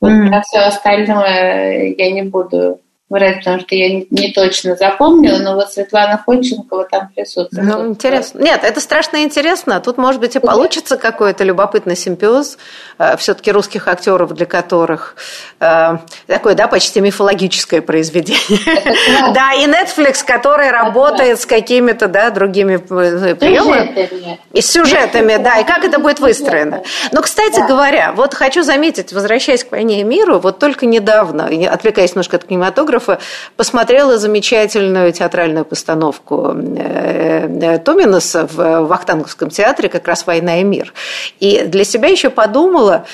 Вот 0.00 0.10
mm. 0.10 0.28
про 0.28 0.42
все 0.42 0.58
остальное 0.66 1.94
я 1.96 2.10
не 2.10 2.22
буду 2.22 2.80
врать, 3.12 3.38
потому 3.38 3.60
что 3.60 3.74
я 3.74 3.90
не, 3.90 4.06
не 4.10 4.32
точно 4.32 4.74
запомнила, 4.74 5.38
но 5.38 5.54
вот 5.54 5.72
Светлана 5.72 6.20
Ходченкова 6.24 6.84
там 6.90 7.10
присутствует. 7.14 7.66
Ну, 7.66 7.88
интересно. 7.88 8.40
Нет, 8.40 8.64
это 8.64 8.80
страшно 8.80 9.22
интересно. 9.22 9.80
Тут, 9.80 9.98
может 9.98 10.20
быть, 10.20 10.34
и 10.34 10.38
получится 10.38 10.96
какой-то 10.96 11.44
любопытный 11.44 11.94
симбиоз 11.94 12.58
э, 12.98 13.16
все-таки 13.18 13.52
русских 13.52 13.86
актеров, 13.86 14.32
для 14.32 14.46
которых 14.46 15.16
э, 15.60 15.98
такое, 16.26 16.54
да, 16.54 16.66
почти 16.66 17.00
мифологическое 17.00 17.82
произведение. 17.82 18.32
Да, 19.34 19.52
и 19.52 19.66
Netflix, 19.66 20.24
который 20.26 20.70
работает 20.70 21.40
с 21.40 21.46
какими-то, 21.46 22.08
да, 22.08 22.30
другими 22.30 22.74
э, 22.74 23.34
приемами. 23.34 24.38
И 24.52 24.60
с 24.60 24.70
сюжетами, 24.70 25.36
да, 25.36 25.58
и 25.58 25.64
как 25.64 25.84
это 25.84 25.98
будет 25.98 26.20
выстроено. 26.20 26.82
Но, 27.12 27.20
кстати 27.20 27.66
говоря, 27.66 28.12
вот 28.12 28.34
хочу 28.34 28.62
заметить, 28.62 29.12
возвращаясь 29.12 29.64
к 29.64 29.72
«Войне 29.72 30.00
и 30.00 30.04
миру», 30.04 30.38
вот 30.38 30.58
только 30.58 30.86
недавно, 30.86 31.50
отвлекаясь 31.70 32.10
немножко 32.10 32.36
от 32.36 32.44
кинематографа, 32.44 33.01
Кириллова 33.02 33.18
посмотрела 33.56 34.18
замечательную 34.18 35.12
театральную 35.12 35.64
постановку 35.64 36.54
э, 36.54 37.48
э, 37.60 37.78
Томинаса 37.78 38.46
в 38.46 38.86
Вахтанговском 38.86 39.50
театре, 39.50 39.88
как 39.88 40.06
раз 40.08 40.26
«Война 40.26 40.60
и 40.60 40.64
мир». 40.64 40.92
И 41.40 41.62
для 41.64 41.84
себя 41.84 42.08
еще 42.08 42.30
подумала, 42.30 43.06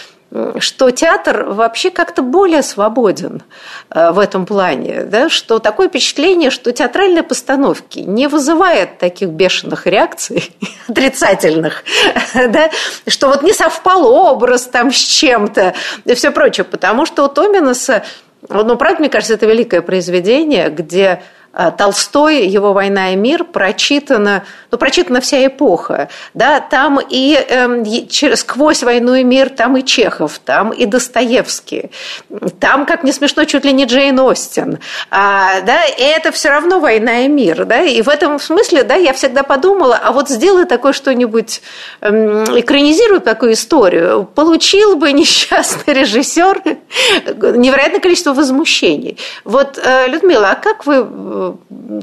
что 0.58 0.90
театр 0.90 1.44
вообще 1.48 1.90
как-то 1.90 2.20
более 2.20 2.62
свободен 2.62 3.42
э, 3.90 4.10
в 4.10 4.18
этом 4.18 4.44
плане, 4.44 5.04
да, 5.04 5.30
что 5.30 5.58
такое 5.58 5.88
впечатление, 5.88 6.50
что 6.50 6.70
театральные 6.70 7.22
постановки 7.22 8.00
не 8.00 8.28
вызывают 8.28 8.98
таких 8.98 9.30
бешеных 9.30 9.86
реакций 9.86 10.50
отрицательных, 10.88 11.82
да, 12.34 12.70
что 13.06 13.28
вот 13.28 13.42
не 13.42 13.54
совпал 13.54 14.06
образ 14.06 14.64
там 14.64 14.92
с 14.92 14.96
чем-то 14.96 15.72
и 16.04 16.14
все 16.14 16.30
прочее, 16.30 16.64
потому 16.64 17.06
что 17.06 17.24
у 17.24 17.28
Томинаса 17.28 18.04
ну, 18.48 18.76
правда, 18.76 19.00
мне 19.00 19.08
кажется, 19.08 19.34
это 19.34 19.46
великое 19.46 19.82
произведение, 19.82 20.70
где 20.70 21.22
Толстой, 21.76 22.46
его 22.46 22.72
«Война 22.72 23.12
и 23.12 23.16
мир» 23.16 23.42
прочитана, 23.44 24.44
ну, 24.70 24.78
прочитана 24.78 25.20
вся 25.20 25.46
эпоха. 25.46 26.08
Да? 26.34 26.60
Там 26.60 27.00
и 27.00 27.36
э, 27.36 28.36
сквозь 28.36 28.82
«Войну 28.82 29.14
и 29.14 29.24
мир» 29.24 29.48
там 29.48 29.76
и 29.76 29.84
Чехов, 29.84 30.38
там 30.38 30.70
и 30.70 30.86
Достоевский, 30.86 31.90
там, 32.60 32.86
как 32.86 33.02
не 33.02 33.12
смешно, 33.12 33.44
чуть 33.44 33.64
ли 33.64 33.72
не 33.72 33.86
Джейн 33.86 34.18
Остин. 34.20 34.78
А, 35.10 35.60
да? 35.62 35.84
И 35.84 36.02
это 36.02 36.32
все 36.32 36.50
равно 36.50 36.80
«Война 36.80 37.20
и 37.20 37.28
мир». 37.28 37.64
Да? 37.64 37.80
И 37.82 38.02
в 38.02 38.08
этом 38.08 38.38
смысле 38.38 38.84
да, 38.84 38.94
я 38.94 39.12
всегда 39.12 39.42
подумала, 39.42 39.98
а 40.02 40.12
вот 40.12 40.28
сделай 40.28 40.64
такое 40.64 40.92
что-нибудь, 40.92 41.62
э, 42.00 42.44
экранизируй 42.58 43.20
такую 43.20 43.54
историю, 43.54 44.28
получил 44.34 44.96
бы 44.96 45.12
несчастный 45.12 45.94
режиссер 45.94 46.62
невероятное 47.56 48.00
количество 48.00 48.32
возмущений. 48.32 49.18
Вот, 49.44 49.78
э, 49.82 50.08
Людмила, 50.08 50.50
а 50.50 50.54
как 50.54 50.86
вы 50.86 51.06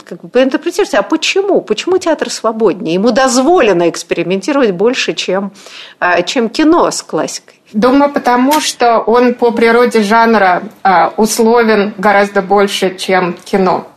как 0.06 0.22
бы 0.22 0.44
интерпретируйте, 0.44 0.98
а 0.98 1.04
почему? 1.04 1.62
Почему 1.62 1.98
театр 1.98 2.30
свободнее? 2.30 2.96
Ему 2.96 3.12
дозволено 3.12 3.90
экспериментировать 3.90 4.72
больше, 4.72 5.14
чем, 5.14 5.52
а, 6.00 6.22
чем 6.22 6.50
кино 6.50 6.90
с 6.90 7.02
классикой. 7.02 7.62
Думаю, 7.74 8.12
потому 8.12 8.62
что 8.62 9.00
он 9.00 9.34
по 9.34 9.52
природе 9.52 10.02
жанра 10.02 10.64
а, 10.84 11.14
условен 11.18 11.94
гораздо 11.98 12.42
больше, 12.42 12.96
чем 12.96 13.34
кино. 13.34 13.88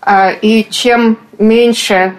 А, 0.00 0.30
и 0.30 0.66
чем 0.70 1.18
меньше 1.38 2.14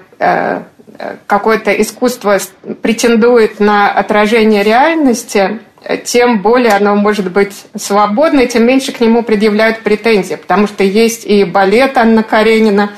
какое-то 1.27 1.71
искусство 1.71 2.37
претендует 2.81 3.61
на 3.61 3.89
отражение 3.89 4.63
реальности, 4.63 5.61
тем 6.05 6.41
более 6.41 6.73
оно 6.73 6.95
может 6.95 7.31
быть 7.31 7.53
свободно, 7.75 8.45
тем 8.45 8.65
меньше 8.65 8.91
к 8.91 8.99
нему 8.99 9.23
предъявляют 9.23 9.81
претензии, 9.81 10.35
потому 10.35 10.67
что 10.67 10.83
есть 10.83 11.25
и 11.25 11.43
балет 11.45 11.97
Анна 11.97 12.23
Каренина, 12.23 12.91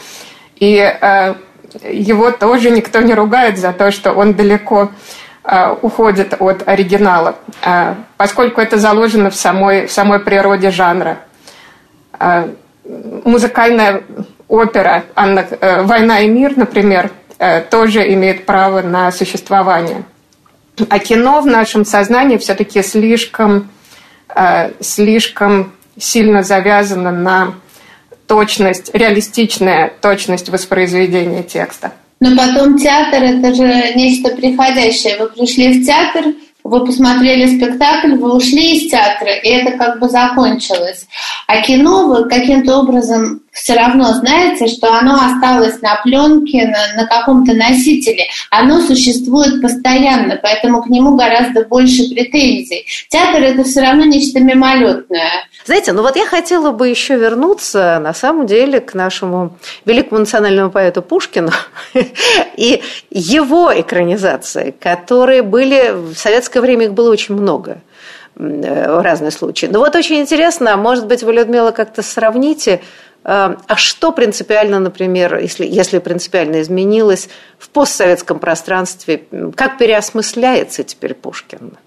и 0.56 0.78
э, 0.78 1.36
его 1.90 2.32
тоже 2.32 2.72
никто 2.72 3.02
не 3.02 3.14
ругает 3.14 3.58
за 3.58 3.72
то, 3.74 3.92
что 3.92 4.14
он 4.14 4.34
далеко 4.34 4.92
э, 5.44 5.76
уходит 5.82 6.36
от 6.40 6.68
оригинала, 6.68 7.36
э, 7.64 7.96
поскольку 8.18 8.62
это 8.62 8.78
заложено 8.78 9.30
в 9.30 9.36
самой, 9.36 9.88
в 9.88 9.92
самой 9.92 10.20
природе 10.20 10.72
жанра. 10.72 11.20
Э, 12.20 12.50
музыкальная 12.84 14.04
опера 14.48 15.04
Анна, 15.16 15.46
э, 15.50 15.84
«Война 15.84 16.22
и 16.22 16.28
мир», 16.28 16.58
например, 16.58 17.12
э, 17.38 17.62
тоже 17.62 18.12
имеет 18.14 18.46
право 18.46 18.82
на 18.82 19.12
существование. 19.12 20.04
А 20.90 21.00
кино 21.00 21.42
в 21.42 21.46
нашем 21.46 21.86
сознании 21.86 22.38
все-таки 22.38 22.82
слишком, 22.82 23.70
э, 24.34 24.72
слишком 24.80 25.74
сильно 25.98 26.44
завязано 26.44 27.12
на 27.12 27.56
точность, 28.28 28.92
реалистичная 28.94 29.92
точность 30.02 30.50
воспроизведения 30.50 31.44
текста. 31.44 31.92
Но 32.22 32.38
потом 32.38 32.78
театр– 32.78 33.22
это 33.24 33.54
же 33.54 33.94
нечто 33.96 34.36
приходящее. 34.36 35.18
Вы 35.18 35.28
пришли 35.28 35.82
в 35.82 35.86
театр, 35.86 36.34
вы 36.64 36.86
посмотрели 36.86 37.58
спектакль, 37.58 38.16
вы 38.16 38.36
ушли 38.36 38.78
из 38.78 38.92
театра, 38.92 39.32
и 39.32 39.50
это 39.50 39.78
как 39.78 40.00
бы 40.00 40.10
закончилось. 40.10 41.08
А 41.48 41.62
кино 41.62 42.08
вы 42.08 42.30
каким-то 42.30 42.80
образом 42.80 43.42
все 43.52 43.74
равно 43.74 44.14
знаете, 44.14 44.68
что 44.68 44.94
оно 44.94 45.16
осталось 45.16 45.82
на 45.82 45.96
пленке, 46.04 46.68
на, 46.68 47.02
на 47.02 47.08
каком-то 47.08 47.54
носителе. 47.54 48.28
Оно 48.50 48.80
существует 48.82 49.62
постоянно, 49.62 50.40
поэтому 50.42 50.82
к 50.82 50.88
нему 50.88 51.16
гораздо 51.16 51.66
больше 51.66 52.10
претензий. 52.10 52.86
Театр 53.10 53.42
это 53.44 53.64
все 53.64 53.82
равно 53.82 54.06
нечто 54.06 54.40
мимолетное. 54.40 55.32
Знаете, 55.66 55.92
ну 55.92 56.02
вот 56.02 56.16
я 56.16 56.26
хотела 56.26 56.72
бы 56.72 56.88
еще 56.88 57.18
вернуться, 57.18 58.00
на 58.02 58.14
самом 58.14 58.48
деле, 58.48 58.80
к 58.80 58.94
нашему 58.94 59.58
великому 59.86 60.22
национальному 60.22 60.72
поэту 60.72 61.02
Пушкину 61.02 61.52
и 62.56 62.82
его 63.10 63.72
экранизации, 63.74 64.74
которые 64.80 65.42
были 65.42 65.92
в 65.92 66.16
советское 66.52 66.62
время 66.62 66.86
их 66.86 66.94
было 66.94 67.12
очень 67.12 67.36
много 67.36 67.82
э, 68.36 69.02
разные 69.02 69.32
случаи. 69.32 69.68
Но 69.68 69.80
вот 69.80 69.96
очень 69.96 70.20
интересно, 70.20 70.78
может 70.78 71.08
быть, 71.08 71.24
вы, 71.24 71.34
Людмила, 71.34 71.72
как-то 71.72 72.02
сравните 72.02 72.82
Эм, 73.24 73.60
а 73.68 73.76
что 73.76 74.12
принципиально, 74.12 74.80
например, 74.80 75.38
если, 75.38 75.66
если 75.66 76.00
принципиально 76.00 76.62
изменилось 76.62 77.30
в 77.60 77.70
постсоветском 77.70 78.40
пространстве? 78.40 79.26
Как 79.56 79.78
переосмысляется 79.78 80.84
теперь 80.84 81.14
Пушкин? 81.14 81.78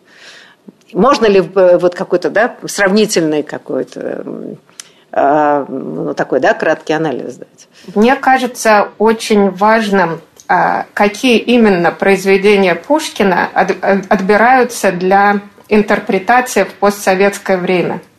Можно 0.92 1.26
ли 1.26 1.40
э, 1.40 1.78
вот 1.78 1.96
какой-то 1.96 2.30
да, 2.30 2.54
сравнительный 2.66 3.42
какой-то 3.42 4.24
э, 5.10 5.64
ну, 5.68 6.14
такой 6.14 6.38
да, 6.38 6.54
краткий 6.54 6.92
анализ 6.92 7.34
дать? 7.34 7.68
Мне 7.96 8.14
кажется 8.14 8.90
очень 8.98 9.50
важным, 9.50 10.12
э, 10.12 10.33
какие 10.94 11.38
именно 11.38 11.90
произведения 11.90 12.74
Пушкина 12.74 13.48
отбираются 14.08 14.92
для 14.92 15.40
интерпретации 15.68 16.64
в 16.64 16.72
постсоветское 16.74 17.56
время– 17.56 18.00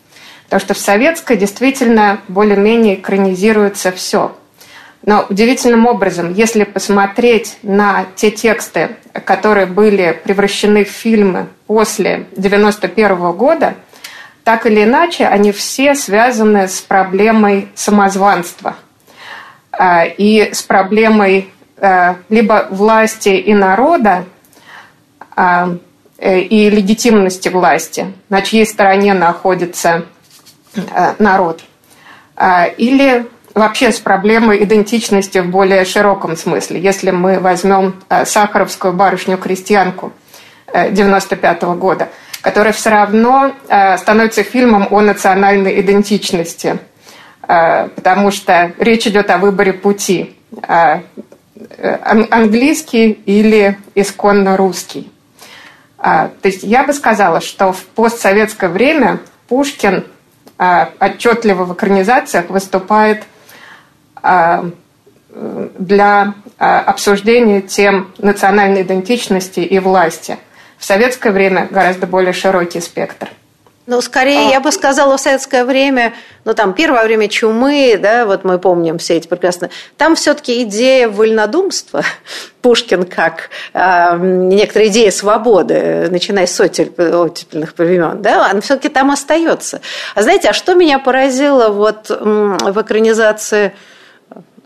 Потому 0.46 0.60
что 0.60 0.74
в 0.74 0.78
советской 0.78 1.38
действительно 1.38 2.22
более-менее 2.28 2.96
экранизируется 2.96 3.92
все. 3.92 4.36
Но 5.02 5.26
удивительным 5.30 5.86
образом, 5.86 6.34
если 6.34 6.64
посмотреть 6.64 7.58
на 7.62 8.06
те 8.16 8.32
тексты, 8.32 8.96
которые 9.26 9.66
были 9.66 10.20
превращены 10.24 10.84
в 10.84 10.90
фильмы 10.90 11.48
после 11.68 12.26
1991 12.38 13.32
года, 13.34 13.76
так 14.44 14.66
или 14.66 14.84
иначе, 14.84 15.26
они 15.26 15.52
все 15.52 15.96
связаны 15.96 16.68
с 16.68 16.82
проблемой 16.82 17.70
самозванства 17.76 18.76
а, 19.72 20.06
и 20.06 20.54
с 20.54 20.62
проблемой 20.62 21.50
а, 21.50 21.55
либо 22.30 22.68
власти 22.72 23.30
и 23.30 23.54
народа, 23.54 24.26
а, 25.36 25.76
э, 26.18 26.40
и 26.40 26.70
легитимности 26.70 27.50
власти, 27.50 28.14
на 28.30 28.42
чьей 28.42 28.66
стороне 28.66 29.14
находится 29.14 30.06
Э, 30.76 31.14
народ. 31.20 31.62
А, 32.36 32.66
или 32.66 33.28
вообще 33.54 33.92
с 33.92 34.00
проблемой 34.00 34.64
идентичности 34.64 35.38
в 35.38 35.48
более 35.48 35.86
широком 35.86 36.36
смысле. 36.36 36.80
Если 36.82 37.12
мы 37.12 37.40
возьмем 37.40 37.96
э, 38.10 38.26
Сахаровскую 38.26 38.94
барышню-крестьянку 38.94 40.12
95 40.74 41.64
э, 41.64 41.66
-го 41.66 41.76
года, 41.76 42.10
которая 42.42 42.74
все 42.74 42.90
равно 42.92 43.54
становится 43.98 44.44
фильмом 44.44 44.88
о 44.92 45.02
национальной 45.02 45.82
идентичности, 45.82 46.78
потому 47.42 48.30
что 48.30 48.72
речь 48.78 49.08
идет 49.08 49.32
о 49.32 49.40
выборе 49.40 49.74
пути 49.74 50.36
английский 51.80 53.12
или 53.12 53.78
исконно 53.96 54.58
русский. 54.58 55.12
То 55.98 56.32
есть 56.44 56.64
я 56.64 56.84
бы 56.84 56.94
сказала, 56.94 57.42
что 57.42 57.72
в 57.72 57.84
постсоветское 57.86 58.70
время 58.70 59.20
Пушкин 59.48 60.06
а, 60.58 60.92
отчетливо 61.00 61.66
в 61.66 61.74
экранизациях 61.74 62.50
выступает 62.50 63.24
а, 64.16 64.70
для 65.30 66.34
а, 66.58 66.80
обсуждения 66.80 67.62
тем 67.62 68.14
национальной 68.18 68.84
идентичности 68.84 69.60
и 69.60 69.80
власти. 69.80 70.38
В 70.78 70.86
советское 70.86 71.32
время 71.32 71.68
гораздо 71.70 72.08
более 72.08 72.34
широкий 72.34 72.80
спектр. 72.80 73.30
Ну, 73.88 74.02
скорее, 74.02 74.48
а... 74.48 74.52
я 74.52 74.60
бы 74.60 74.72
сказала, 74.72 75.16
в 75.16 75.22
советское 75.22 75.64
время, 75.64 76.16
ну, 76.44 76.56
там, 76.56 76.74
первое 76.74 77.04
время 77.04 77.28
чумы, 77.28 78.00
да, 78.02 78.26
вот 78.26 78.44
мы 78.44 78.58
помним 78.58 78.98
все 78.98 79.18
эти 79.18 79.28
прекрасно, 79.28 79.70
там 79.96 80.16
все-таки 80.16 80.64
идея 80.64 81.08
вольнодумства, 81.08 82.04
Пушкин 82.62 83.06
как 83.06 83.52
э, 83.74 84.18
некоторая 84.18 84.88
идея 84.88 85.12
свободы, 85.12 86.08
начиная 86.10 86.48
с 86.48 86.60
оттепельных 86.60 87.78
времен, 87.78 88.24
да, 88.24 88.50
она 88.50 88.62
все-таки 88.62 88.90
там 88.90 89.12
остается. 89.12 89.82
А 90.16 90.24
знаете, 90.24 90.50
а 90.50 90.54
что 90.54 90.74
меня 90.74 90.98
поразило 90.98 91.70
вот 91.70 92.10
в 92.10 92.82
экранизации 92.82 93.74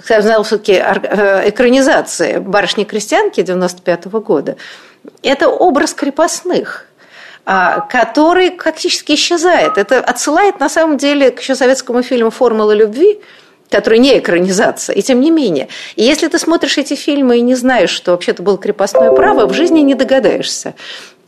я 0.07 0.22
знала 0.22 0.45
все-таки 0.45 0.74
э, 0.74 1.49
экранизации 1.49 2.38
«Барышни-крестьянки» 2.38 3.41
95 3.41 4.05
-го 4.05 4.22
года, 4.22 4.55
это 5.24 5.49
образ 5.49 5.93
крепостных– 5.93 6.86
который 7.46 8.52
практически 8.52 9.14
исчезает. 9.14 9.78
Это 9.78 10.00
отсылает 10.00 10.60
на 10.60 10.70
самом 10.70 10.98
деле 10.98 11.32
к 11.32 11.40
еще 11.40 11.56
советскому 11.56 12.04
фильму 12.04 12.30
«Формула 12.30 12.74
любви», 12.74 13.20
который 13.70 14.00
не 14.00 14.18
экранизация, 14.18 14.96
и 14.96 15.02
тем 15.02 15.22
не 15.22 15.32
менее. 15.32 15.68
И 15.96 16.04
если 16.04 16.28
ты 16.28 16.40
смотришь 16.40 16.78
эти 16.78 16.96
фильмы 16.96 17.38
и 17.38 17.42
не 17.42 17.56
знаешь, 17.56 17.92
что 17.92 18.12
вообще-то 18.12 18.42
было 18.42 18.58
крепостное 18.58 19.12
право, 19.12 19.46
в 19.46 19.54
жизни 19.54 19.82
не 19.82 19.96
догадаешься. 19.96 20.74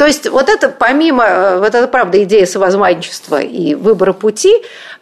То 0.01 0.07
есть 0.07 0.27
вот 0.27 0.49
это 0.49 0.69
помимо, 0.69 1.23
э, 1.23 1.59
вот 1.59 1.75
это 1.75 1.87
правда 1.87 2.23
идея 2.23 2.47
совозманчества 2.47 3.39
и 3.39 3.75
выбора 3.75 4.13
пути, 4.13 4.51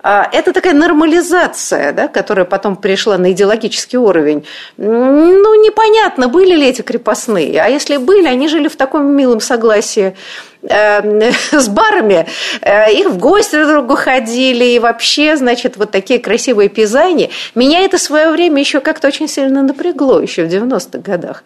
а, 0.03 0.27
это 0.29 0.51
такая 0.51 0.73
нормализация, 0.73 1.93
да, 1.93 2.09
которая 2.09 2.45
потом 2.45 2.75
пришла 2.75 3.17
на 3.17 3.31
идеологический 3.31 3.97
уровень. 3.97 4.45
Ну, 4.75 5.63
непонятно, 5.63 6.27
были 6.27 6.53
ли 6.53 6.67
эти 6.67 6.81
крепостные. 6.81 7.61
А 7.61 7.69
если 7.69 7.95
были, 7.95 8.27
они 8.27 8.49
жили 8.49 8.67
в 8.67 8.75
таком 8.75 9.15
милом 9.15 9.39
согласии 9.39 10.17
э, 10.63 11.31
с 11.51 11.69
барами, 11.69 12.27
э, 12.59 12.91
их 12.91 13.07
в 13.07 13.17
гости 13.19 13.55
друг 13.55 13.69
другу 13.69 13.95
ходили, 13.95 14.65
и 14.65 14.79
вообще, 14.79 15.37
значит, 15.37 15.77
вот 15.77 15.91
такие 15.91 16.19
красивые 16.19 16.67
пейзани. 16.67 17.29
Меня 17.55 17.85
это 17.85 17.97
в 17.97 18.01
свое 18.01 18.31
время 18.31 18.59
еще 18.59 18.81
как-то 18.81 19.07
очень 19.07 19.29
сильно 19.29 19.63
напрягло, 19.63 20.19
еще 20.19 20.43
в 20.43 20.49
90-х 20.49 20.99
годах. 20.99 21.45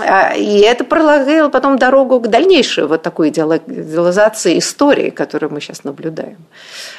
А, 0.00 0.34
и 0.34 0.60
это 0.60 0.84
пролагало 0.84 1.48
потом 1.48 1.78
дорогу 1.78 2.20
к 2.20 2.28
дальнейшей 2.28 2.86
вот 2.86 3.02
такой 3.02 3.30
идеализации 3.30 4.58
истории, 4.58 5.10
которую 5.10 5.52
мы 5.52 5.60
сейчас 5.60 5.84
наблюдаем. 5.84 6.38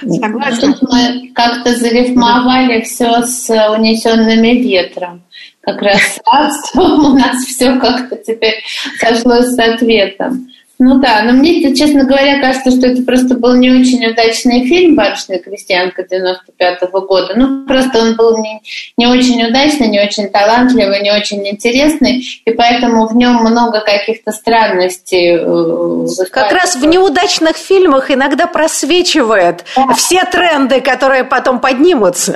Согласна. 0.01 0.75
Мы 0.81 1.31
как-то 1.33 1.75
зарифмовали 1.75 2.81
все 2.81 3.23
с 3.23 3.49
унесенными 3.49 4.61
ветром. 4.61 5.23
Как 5.61 5.81
раз 5.81 6.19
у 6.75 7.13
нас 7.13 7.43
все 7.45 7.77
как-то 7.79 8.15
теперь 8.17 8.63
сошлось 8.99 9.53
с 9.53 9.59
ответом. 9.59 10.47
Ну 10.77 10.99
да, 10.99 11.21
но 11.23 11.31
мне, 11.31 11.73
честно 11.73 12.03
говоря, 12.03 12.41
кажется, 12.41 12.69
что 12.71 12.87
это 12.87 13.01
просто 13.03 13.35
был 13.35 13.55
не 13.55 13.71
очень 13.71 14.05
удачный 14.05 14.65
фильм 14.67 14.95
«Барышня 14.95 15.39
крестьянка» 15.39 16.03
95 16.03 16.83
-го 16.83 17.05
года. 17.07 17.33
Ну, 17.35 17.65
просто 17.65 17.99
он 17.99 18.15
был 18.17 18.37
не, 18.39 18.61
не 18.97 19.07
очень 19.07 19.41
удачный, 19.47 19.87
не 19.87 20.01
очень 20.01 20.27
талантливый, 20.27 21.01
не 21.01 21.11
очень 21.11 21.47
интересный, 21.47 22.21
и 22.43 22.51
поэтому 22.51 23.07
в 23.07 23.15
нем 23.15 23.35
много 23.35 23.79
каких-то 23.79 24.33
странностей. 24.33 25.37
Э, 25.37 26.25
как 26.29 26.51
раз 26.51 26.75
в 26.75 26.85
неудачных 26.85 27.55
фильмах 27.55 28.11
иногда 28.11 28.45
просвечивает 28.45 29.63
да. 29.77 29.93
все 29.93 30.25
тренды, 30.25 30.81
которые 30.81 31.23
потом 31.23 31.59
поднимутся. 31.59 32.35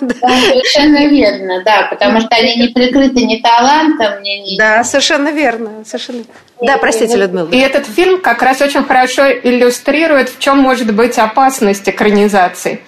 Да, 0.00 0.28
совершенно 0.28 1.06
верно, 1.08 1.62
да, 1.64 1.86
потому 1.88 2.20
что 2.20 2.28
они 2.30 2.56
не 2.56 2.68
прикрыты 2.68 3.24
ни 3.24 3.36
талантом, 3.36 4.22
ни... 4.22 4.58
Да, 4.58 4.84
совершенно 4.84 5.30
верно, 5.30 5.84
совершенно 5.86 6.24
да, 6.60 6.76
простите, 6.76 7.16
Людмила. 7.16 7.48
И 7.50 7.58
этот 7.70 7.86
фильм 7.86 8.20
как 8.20 8.42
раз 8.42 8.60
очень 8.60 8.84
хорошо 8.84 9.30
иллюстрирует, 9.30 10.28
в 10.28 10.38
чем 10.38 10.58
может 10.58 10.92
быть 10.94 11.18
опасность 11.18 11.88
экранизации. 11.88 12.80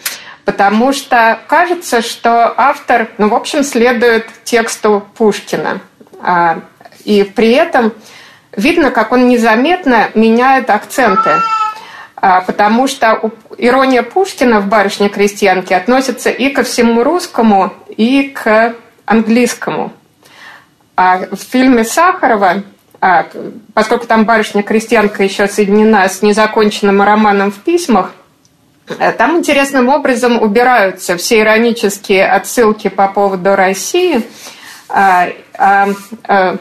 Потому 0.45 0.93
что 0.93 1.39
кажется, 1.47 2.03
что 2.03 2.53
автор, 2.57 3.09
ну, 3.19 3.29
в 3.29 3.35
общем, 3.35 3.63
следует 3.63 4.27
тексту 4.45 5.07
Пушкина. 5.17 5.81
А, 6.21 6.61
и 7.05 7.23
при 7.23 7.53
этом 7.53 7.93
видно, 8.57 8.91
как 8.91 9.13
он 9.13 9.29
незаметно 9.29 10.11
меняет 10.15 10.69
акценты. 10.71 11.31
А, 12.17 12.41
потому 12.41 12.89
что 12.89 13.31
ирония 13.59 14.03
Пушкина 14.03 14.61
в 14.61 14.67
«Барышне 14.67 15.09
крестьянке» 15.09 15.77
относится 15.77 16.31
и 16.31 16.51
ко 16.51 16.63
всему 16.65 17.05
русскому, 17.05 17.73
и 17.89 18.25
к 18.35 18.75
английскому. 19.07 19.93
А 20.97 21.19
в 21.31 21.37
фильме 21.37 21.85
Сахарова 21.85 22.63
а, 23.05 23.27
поскольку 23.75 24.07
там 24.07 24.25
барышня-крестьянка 24.25 25.25
еще 25.25 25.49
соединена 25.49 26.09
с 26.09 26.23
незаконченным 26.23 27.03
романом 27.03 27.51
в 27.51 27.57
письмах, 27.57 28.13
э, 28.87 29.11
там 29.11 29.39
интересным 29.39 29.89
образом 29.89 30.41
убираются 30.41 31.17
все 31.17 31.41
иронические 31.41 32.31
отсылки 32.31 32.87
по 32.87 33.09
поводу 33.09 33.57
России, 33.57 34.23
а, 34.89 35.31
а, 35.59 35.89
а 36.29 36.59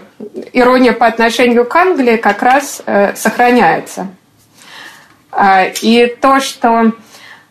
ирония 0.51 0.93
по 0.93 1.05
отношению 1.05 1.63
к 1.63 1.75
Англии 1.75 2.17
как 2.17 2.41
раз 2.41 2.81
а, 2.87 3.13
сохраняется. 3.15 4.07
А, 5.31 5.65
и 5.83 6.07
то, 6.07 6.39
что 6.39 6.93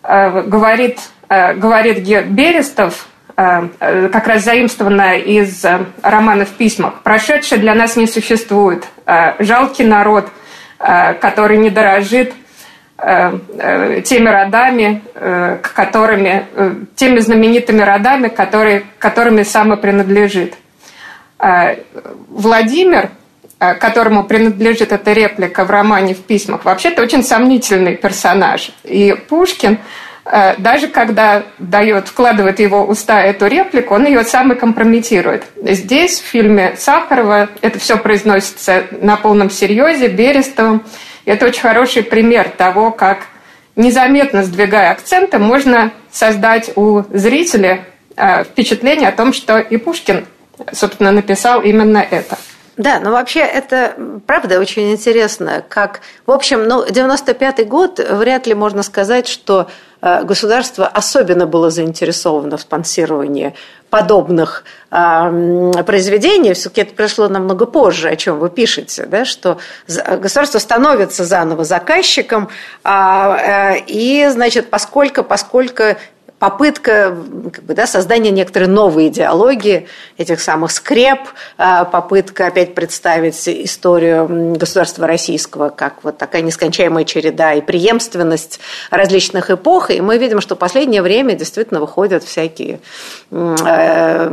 говорит, 0.03 0.99
говорит 1.29 2.27
Берестов, 2.27 3.07
Э, 3.10 3.10
э, 3.10 3.10
как 3.37 4.27
раз 4.27 4.45
заимствованная 4.45 5.19
из 5.19 5.65
э, 5.65 5.87
романа 6.03 6.45
в 6.45 6.51
письмах. 6.51 7.03
Прошедшее 7.03 7.61
для 7.61 7.75
нас 7.75 7.97
не 7.97 8.07
существует. 8.07 8.85
Жалкий 9.39 9.85
народ, 9.85 10.29
который 10.79 11.59
не 11.59 11.71
дорожит 11.71 12.33
теми 12.99 14.29
родами, 14.29 15.03
которыми, 15.75 16.47
теми 16.95 17.19
знаменитыми 17.19 17.83
родами, 17.83 18.29
которые, 18.29 18.85
которыми 18.99 19.43
сам 19.43 19.73
и 19.73 19.77
принадлежит. 19.77 20.55
Владимир, 22.29 23.11
которому 23.59 24.25
принадлежит 24.25 24.93
эта 24.93 25.13
реплика 25.13 25.65
в 25.65 25.71
романе 25.71 26.15
в 26.15 26.23
письмах, 26.23 26.65
вообще-то 26.65 27.03
очень 27.03 27.25
сомнительный 27.25 27.97
персонаж. 27.97 28.71
И 28.85 29.17
Пушкин– 29.29 29.79
Э, 29.89 30.10
даже 30.59 30.89
когда 30.89 31.43
дает, 31.59 32.09
вкладывает 32.09 32.61
его 32.61 32.85
уста 32.85 33.21
эту 33.21 33.47
реплику, 33.47 33.95
он 33.95 34.07
ее 34.07 34.23
сам 34.23 34.53
и 34.53 34.55
компрометирует. 34.55 35.45
Здесь, 35.57 36.21
в 36.21 36.25
фильме 36.25 36.75
Сахарова, 36.77 37.49
это 37.63 37.79
все 37.79 37.97
произносится 37.97 38.85
на 38.91 39.17
полном 39.17 39.51
серьезе, 39.51 40.09
Берестовым. 40.09 40.85
Это 41.25 41.47
очень 41.47 41.63
хороший 41.63 42.03
пример 42.03 42.49
того, 42.49 42.91
как 42.93 43.27
незаметно 43.77 44.45
сдвигая 44.45 44.93
акценты, 44.93 45.39
можно 45.39 45.93
создать 46.13 46.71
у 46.77 47.03
зрителя 47.11 47.85
э, 48.17 48.45
впечатление 48.45 49.09
о 49.09 49.13
том, 49.13 49.33
что 49.33 49.59
и 49.59 49.77
Пушкин, 49.77 50.27
собственно, 50.73 51.13
написал 51.13 51.63
именно 51.63 51.99
это. 51.99 52.39
Да, 52.81 52.99
но 52.99 53.11
вообще 53.11 53.41
это, 53.41 53.95
правда, 54.27 54.59
очень 54.59 54.91
интересно, 54.91 55.63
как, 55.69 56.01
в 56.25 56.31
общем, 56.31 56.67
ну, 56.67 56.83
95-й 56.83 57.65
год, 57.65 57.99
вряд 57.99 58.47
ли 58.47 58.55
можно 58.55 58.83
сказать, 58.83 59.29
что 59.29 59.69
э, 60.01 60.23
государство 60.23 60.87
особенно 60.87 61.45
было 61.47 61.69
заинтересовано 61.69 62.57
в 62.57 62.63
спонсировании 62.63 63.55
подобных 63.91 64.65
э, 64.91 65.83
произведений. 65.85 66.55
Все-таки 66.55 66.81
это 66.81 66.95
пришло 66.95 67.29
намного 67.29 67.67
позже, 67.67 68.09
о 68.09 68.17
чем 68.17 68.39
вы 68.39 68.49
пишете, 68.49 69.05
да, 69.05 69.27
что 69.27 69.59
государство 69.87 70.59
становится 70.59 71.27
заново 71.27 71.65
заказчиком, 71.65 72.49
э, 72.83 73.75
и, 73.89 74.27
значит, 74.31 74.71
поскольку, 74.71 75.23
поскольку 75.23 75.83
попытка 76.41 77.15
как 77.53 77.65
бы, 77.65 77.75
да, 77.75 77.87
создания 77.87 78.31
некоторой 78.31 78.67
новой 78.67 79.09
идеологии 79.09 79.87
этих 80.17 80.41
самых 80.41 80.73
скреп, 80.73 81.21
а, 81.59 81.85
попытка 81.85 82.47
опять 82.47 82.75
представить 82.75 83.47
историю 83.47 84.57
государства 84.57 85.07
российского 85.07 85.69
как 85.69 86.03
вот 86.03 86.17
такая 86.17 86.41
нескончаемая 86.41 87.05
череда 87.05 87.53
и 87.53 87.61
преемственность 87.61 88.59
различных 88.91 89.51
эпох. 89.51 89.91
И 89.91 90.01
мы 90.01 90.17
видим, 90.17 90.41
что 90.41 90.57
в 90.57 90.59
последнее 90.59 91.03
время 91.03 91.35
действительно 91.35 91.79
выходят 91.79 92.25
всякие 92.25 92.81
э, 93.31 94.29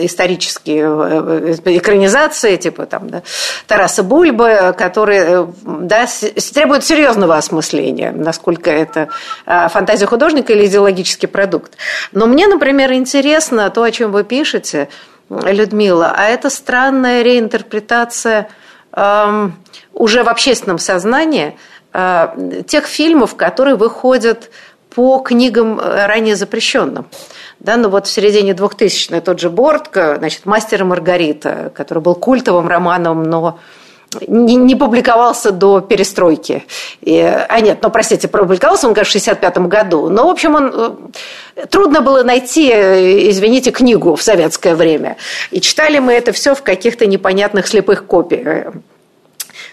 исторические 0.00 0.84
э, 0.86 1.56
экранизации, 1.76 2.56
типа 2.56 2.86
там, 2.86 3.10
да, 3.10 3.22
Тараса 3.66 4.02
Бульбы, 4.02 4.74
которые 4.78 5.24
э, 5.26 5.46
да, 5.62 6.06
требуют 6.54 6.84
серьезного 6.84 7.36
осмысления, 7.36 8.12
насколько 8.12 8.70
это 8.70 9.08
фантазия 9.44 10.06
художника 10.06 10.54
или 10.54 10.64
идеологический 10.66 11.26
продукт 11.26 11.49
продукт. 11.50 11.76
Но 12.12 12.26
мне, 12.26 12.46
например, 12.46 12.92
интересно 12.92 13.70
то, 13.70 13.82
о 13.82 13.90
чем 13.90 14.12
вы 14.12 14.24
пишете, 14.24 14.88
Людмила, 15.28 16.12
а 16.16 16.24
это 16.24 16.50
странная 16.50 17.22
реинтерпретация 17.22 18.48
эм, 18.92 19.54
уже 19.92 20.24
в 20.24 20.28
общественном 20.28 20.78
сознании 20.78 21.56
э, 21.92 22.62
тех 22.66 22.86
фильмов, 22.86 23.36
которые 23.36 23.76
выходят 23.76 24.50
по 24.92 25.20
книгам 25.20 25.78
э, 25.78 26.06
ранее 26.06 26.34
запрещенным. 26.34 27.06
Да, 27.60 27.76
ну 27.76 27.90
вот 27.90 28.08
в 28.08 28.10
середине 28.10 28.52
2000-х 28.52 29.20
тот 29.20 29.38
же 29.38 29.50
Бортко, 29.50 30.16
значит, 30.18 30.46
«Мастер 30.46 30.80
и 30.80 30.84
Маргарита», 30.84 31.70
который 31.76 32.02
был 32.02 32.16
культовым 32.16 32.66
романом, 32.66 33.22
но 33.22 33.60
не, 34.26 34.56
не 34.56 34.74
публиковался 34.74 35.52
до 35.52 35.80
перестройки. 35.80 36.64
И, 37.00 37.20
а 37.20 37.60
нет, 37.60 37.78
ну, 37.82 37.90
простите, 37.90 38.28
публиковался 38.28 38.88
он, 38.88 38.94
конечно, 38.94 39.18
в 39.18 39.22
1965 39.22 39.58
году. 39.68 40.08
Но, 40.08 40.26
в 40.26 40.30
общем, 40.30 40.54
он... 40.54 40.72
Э, 41.56 41.66
трудно 41.66 42.00
было 42.00 42.22
найти, 42.22 42.70
э, 42.70 43.30
извините, 43.30 43.70
книгу 43.70 44.16
в 44.16 44.22
советское 44.22 44.74
время. 44.74 45.16
И 45.50 45.60
читали 45.60 45.98
мы 45.98 46.12
это 46.12 46.32
все 46.32 46.54
в 46.54 46.62
каких-то 46.62 47.06
непонятных 47.06 47.68
слепых 47.68 48.06
копиях 48.06 48.72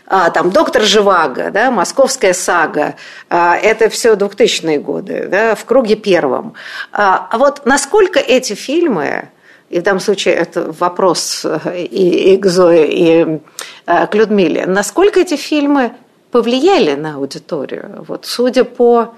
а, 0.10 0.30
там 0.30 0.52
«Доктор 0.52 0.84
Живаго», 0.84 1.52
да, 1.52 1.70
«Московская 1.70 2.34
сага», 2.34 2.96
а, 3.30 3.58
это 3.58 3.90
все 3.90 4.16
2000-е 4.16 4.80
годы, 4.80 5.28
да, 5.30 5.56
в 5.56 5.66
круге 5.66 5.96
первом. 5.96 6.54
А, 6.94 7.28
а 7.30 7.38
вот 7.38 7.66
насколько 7.66 8.20
эти 8.20 8.54
фильмы 8.54 9.30
и 9.70 9.80
в 9.80 9.84
данном 9.84 10.00
случае 10.00 10.36
это 10.36 10.72
вопрос 10.72 11.46
э, 11.46 11.84
и, 11.84 12.34
и 12.34 12.38
к 12.38 12.46
Зое, 12.46 12.86
и 12.86 13.40
э, 13.86 14.08
к 14.08 14.16
Людмиле. 14.16 14.66
Насколько 14.66 15.20
эти 15.20 15.36
фильмы 15.36 15.94
повлияли 16.32 16.96
на 16.96 17.16
аудиторию? 17.16 18.06
Вот, 18.08 18.26
судя 18.26 18.64
по 18.64 19.16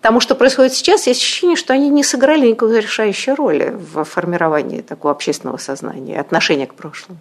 тому, 0.00 0.20
что 0.20 0.34
происходит 0.34 0.72
сейчас, 0.72 1.06
есть 1.06 1.20
ощущение, 1.20 1.56
что 1.56 1.72
они 1.72 1.88
не 1.88 2.02
сыграли 2.02 2.48
никакой 2.48 2.80
решающей 2.80 3.32
роли 3.32 3.72
в 3.74 4.02
формировании 4.04 4.80
такого 4.80 5.12
общественного 5.12 5.58
сознания, 5.58 6.20
отношения 6.20 6.66
к 6.66 6.74
прошлому. 6.74 7.20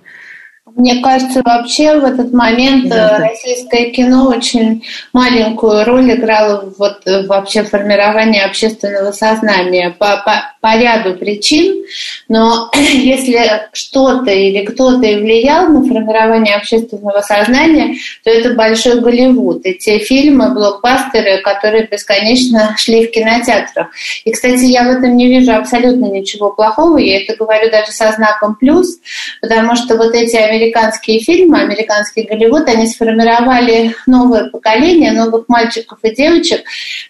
Мне 0.76 1.02
кажется, 1.02 1.42
вообще 1.44 2.00
в 2.00 2.06
этот 2.06 2.32
момент 2.34 2.88
да, 2.88 3.20
российское 3.20 3.92
кино 3.92 4.28
очень 4.28 4.84
маленькую 5.14 5.86
роль 5.86 6.14
играло 6.14 6.74
вот 6.78 7.02
вообще 7.28 7.64
формировании 7.64 8.42
общественного 8.42 9.12
сознания 9.12 9.94
по, 9.98 10.18
по, 10.26 10.54
по 10.62 10.78
ряду 10.78 11.16
причин. 11.16 11.84
Но 12.30 12.72
если 12.76 13.68
что-то 13.74 14.32
или 14.32 14.66
кто-то 14.66 15.06
и 15.06 15.20
влиял 15.20 15.68
на 15.68 15.84
формирование 15.84 16.56
общественного 16.56 17.22
сознания, 17.22 17.96
то 18.24 18.30
это 18.30 18.54
большой 18.54 19.02
Голливуд. 19.02 19.66
И 19.66 19.74
те 19.74 20.00
фильмы, 20.00 20.54
блокбастеры, 20.54 21.42
которые 21.42 21.88
бесконечно 21.88 22.76
шли 22.78 23.08
в 23.08 23.12
кинотеатрах. 23.12 23.88
И, 24.26 24.32
кстати, 24.32 24.66
я 24.66 24.84
в 24.84 24.90
этом 24.90 25.18
не 25.18 25.28
вижу 25.28 25.54
абсолютно 25.54 26.06
ничего 26.06 26.52
плохого. 26.52 26.98
Я 26.98 27.22
это 27.22 27.36
говорю 27.36 27.70
даже 27.70 27.92
со 27.92 28.12
знаком 28.12 28.56
плюс, 28.56 29.00
потому 29.42 29.76
что 29.76 29.98
вот 29.98 30.16
эти 30.16 30.36
американские 30.36 30.61
фильмы, 30.70 31.62
американский 31.62 32.24
Голливуд, 32.24 32.68
они 32.68 32.88
сформировали 32.88 33.96
новое 34.06 34.50
поколение, 34.50 35.12
новых 35.12 35.46
мальчиков 35.48 36.00
и 36.04 36.16
девочек, 36.16 36.64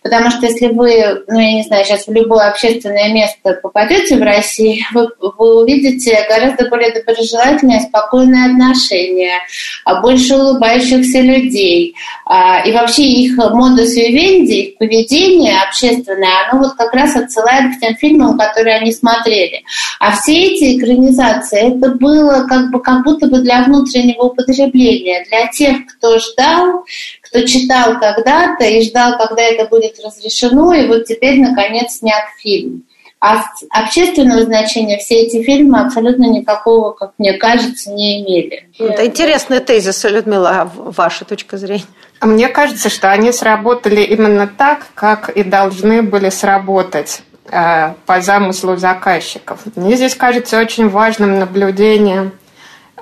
потому 0.03 0.29
что 0.31 0.45
если 0.45 0.67
вы, 0.67 1.23
ну, 1.27 1.39
я 1.39 1.53
не 1.53 1.63
знаю, 1.63 1.85
сейчас 1.85 2.07
в 2.07 2.11
любое 2.11 2.49
общественное 2.49 3.13
место 3.13 3.59
попадете 3.61 4.17
в 4.17 4.21
России, 4.21 4.85
вы, 4.93 5.09
вы 5.19 5.61
увидите 5.61 6.25
гораздо 6.29 6.69
более 6.69 6.91
доброжелательное, 6.91 7.81
спокойное 7.81 8.51
отношение, 8.51 9.39
а 9.85 10.01
больше 10.01 10.35
улыбающихся 10.35 11.19
людей. 11.19 11.95
А, 12.25 12.61
и 12.65 12.71
вообще 12.71 13.03
их 13.03 13.37
модус 13.37 13.95
вивенди, 13.95 14.53
их 14.53 14.77
поведение 14.77 15.61
общественное, 15.61 16.49
оно 16.49 16.63
вот 16.63 16.73
как 16.73 16.93
раз 16.93 17.15
отсылает 17.15 17.75
к 17.75 17.79
тем 17.79 17.95
фильмам, 17.95 18.37
которые 18.37 18.77
они 18.77 18.91
смотрели. 18.91 19.63
А 19.99 20.11
все 20.11 20.33
эти 20.33 20.77
экранизации, 20.77 21.77
это 21.77 21.91
было 21.95 22.45
как 22.47 22.71
бы 22.71 22.81
как 22.81 23.03
будто 23.03 23.27
бы 23.31 23.39
для 23.39 23.63
внутреннего 23.63 24.25
употребления, 24.25 25.25
для 25.29 25.47
тех, 25.47 25.87
кто 25.87 26.19
ждал, 26.19 26.85
кто 27.21 27.41
читал 27.47 27.99
когда-то 27.99 28.65
и 28.65 28.83
ждал, 28.83 29.17
когда 29.17 29.41
это 29.41 29.67
будет 29.67 29.99
разрешено, 30.05 30.73
и 30.73 30.87
вот 30.87 31.05
теперь, 31.05 31.39
наконец, 31.39 31.93
снят 31.93 32.25
фильм. 32.37 32.83
А 33.21 33.43
общественного 33.69 34.41
значения 34.41 34.97
все 34.97 35.21
эти 35.21 35.43
фильмы 35.43 35.79
абсолютно 35.79 36.23
никакого, 36.23 36.91
как 36.91 37.11
мне 37.19 37.33
кажется, 37.33 37.91
не 37.91 38.23
имели. 38.23 38.67
Это 38.79 39.05
интересный 39.05 39.59
тезис, 39.59 40.03
Людмила, 40.05 40.49
а 40.49 40.71
ваша 40.75 41.23
точка 41.23 41.57
зрения? 41.57 41.85
Мне 42.19 42.47
кажется, 42.47 42.89
что 42.89 43.11
они 43.11 43.31
сработали 43.31 44.01
именно 44.01 44.47
так, 44.47 44.87
как 44.95 45.29
и 45.29 45.43
должны 45.43 46.01
были 46.01 46.29
сработать 46.29 47.21
э, 47.51 47.93
по 48.07 48.21
замыслу 48.21 48.75
заказчиков. 48.77 49.59
Мне 49.75 49.95
здесь 49.95 50.15
кажется 50.15 50.59
очень 50.59 50.89
важным 50.89 51.37
наблюдение 51.37 52.23
э, 52.23 52.40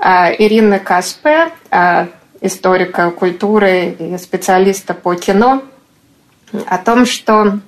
Ирины 0.02 0.80
Каспе, 0.80 1.52
э, 1.72 2.08
историка 2.42 3.12
культуры 3.12 3.96
и 4.00 4.18
специалиста 4.18 4.94
по 4.94 5.16
кино, 5.16 5.64
о 6.68 6.78
том, 6.78 7.06
что 7.06 7.60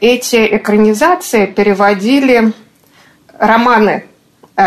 эти 0.00 0.56
экранизации 0.56 1.46
переводили 1.46 2.52
романы, 3.38 4.06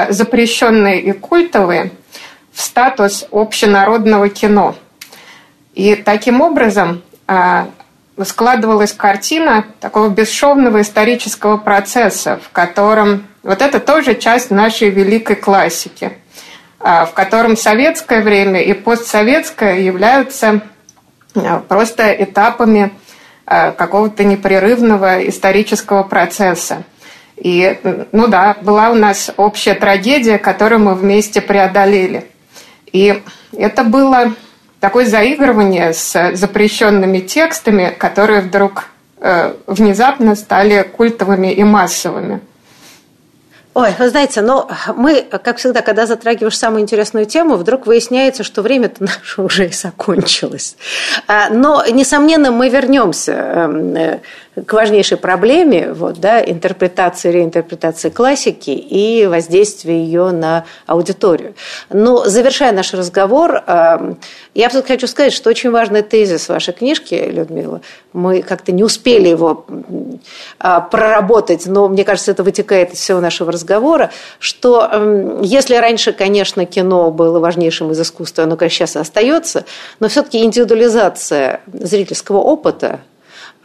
запрещенные 0.09 1.01
и 1.01 1.11
культовые, 1.11 1.91
в 2.53 2.61
статус 2.61 3.27
общенародного 3.31 4.29
кино. 4.29 4.75
И 5.73 5.95
таким 5.95 6.39
образом 6.41 7.03
складывалась 8.23 8.93
картина 8.93 9.65
такого 9.81 10.09
бесшовного 10.09 10.81
исторического 10.81 11.57
процесса, 11.57 12.39
в 12.41 12.49
котором 12.51 13.27
вот 13.43 13.61
это 13.61 13.79
тоже 13.79 14.15
часть 14.15 14.51
нашей 14.51 14.89
великой 14.89 15.35
классики, 15.35 16.17
в 17.05 17.13
котором 17.13 17.57
советское 17.57 18.21
время 18.21 18.61
и 18.61 18.73
постсоветское 18.73 19.79
являются 19.79 20.61
просто 21.67 22.11
этапами 22.11 22.91
Э, 23.47 23.71
какого-то 23.73 24.23
непрерывного 24.23 25.27
исторического 25.29 26.01
процесса. 26.01 26.81
И, 27.37 27.79
ну 28.11 28.27
да, 28.27 28.57
была 28.59 28.89
у 28.89 28.95
нас 28.95 29.31
общая 29.37 29.75
трагедия, 29.75 30.39
которую 30.39 30.79
мы 30.79 30.95
вместе 30.95 31.41
преодолели. 31.41 32.25
И 32.91 33.21
это 33.55 33.83
было 33.83 34.33
такое 34.79 35.05
заигрывание 35.05 35.93
с 35.93 36.31
запрещенными 36.33 37.19
текстами, 37.19 37.93
которые 37.95 38.41
вдруг 38.41 38.85
э, 39.19 39.53
внезапно 39.67 40.33
стали 40.33 40.81
культовыми 40.81 41.53
и 41.53 41.63
массовыми. 41.63 42.39
Ой, 43.75 43.93
вы 43.99 44.07
знаете, 44.07 44.39
но 44.39 44.69
мы, 44.95 45.21
как 45.21 45.57
всегда, 45.57 45.81
когда 45.81 46.05
затрагиваешь 46.05 46.57
самую 46.57 46.81
интересную 46.83 47.25
тему, 47.25 47.57
вдруг 47.57 47.87
выясняется, 47.87 48.45
что 48.45 48.61
время-то 48.61 49.03
наше 49.03 49.41
уже 49.41 49.67
и 49.67 49.73
закончилось. 49.73 50.77
А, 51.27 51.49
но, 51.49 51.85
несомненно, 51.85 52.51
мы 52.51 52.69
вернемся 52.69 53.33
эм, 53.33 53.95
э, 53.97 54.19
к 54.63 54.73
важнейшей 54.73 55.17
проблеме 55.17 55.91
вот, 55.91 56.19
да, 56.19 56.41
интерпретации, 56.41 57.31
реинтерпретации 57.31 58.09
классики 58.09 58.69
и 58.69 59.25
воздействия 59.25 60.01
ее 60.01 60.31
на 60.31 60.65
аудиторию. 60.85 61.55
Но, 61.89 62.25
завершая 62.25 62.71
наш 62.71 62.93
разговор, 62.93 63.63
эм, 63.67 64.17
я 64.53 64.69
хочу 64.69 65.07
сказать, 65.07 65.33
что 65.33 65.49
очень 65.49 65.71
важный 65.71 66.03
тезис 66.03 66.47
вашей 66.47 66.73
книжки, 66.73 67.15
Людмила, 67.15 67.81
мы 68.13 68.41
как-то 68.41 68.71
не 68.71 68.83
успели 68.83 69.27
его 69.27 69.65
а, 70.59 70.79
проработать, 70.79 71.65
но 71.65 71.89
мне 71.89 72.05
кажется, 72.05 72.31
это 72.31 72.43
вытекает 72.43 72.93
из 72.93 72.99
всего 72.99 73.19
нашего 73.19 73.51
разговора, 73.51 74.11
что 74.39 74.87
эм, 74.89 75.41
если 75.41 75.75
раньше, 75.75 76.13
конечно, 76.13 76.65
кино 76.65 77.11
было 77.11 77.39
важнейшим 77.39 77.91
из 77.91 77.99
искусства, 77.99 78.45
оно, 78.45 78.55
конечно, 78.55 78.87
сейчас 78.87 78.95
и 78.95 78.99
остается, 78.99 79.65
но 79.99 80.07
все-таки 80.07 80.43
индивидуализация 80.43 81.61
зрительского 81.73 82.37
опыта 82.37 83.01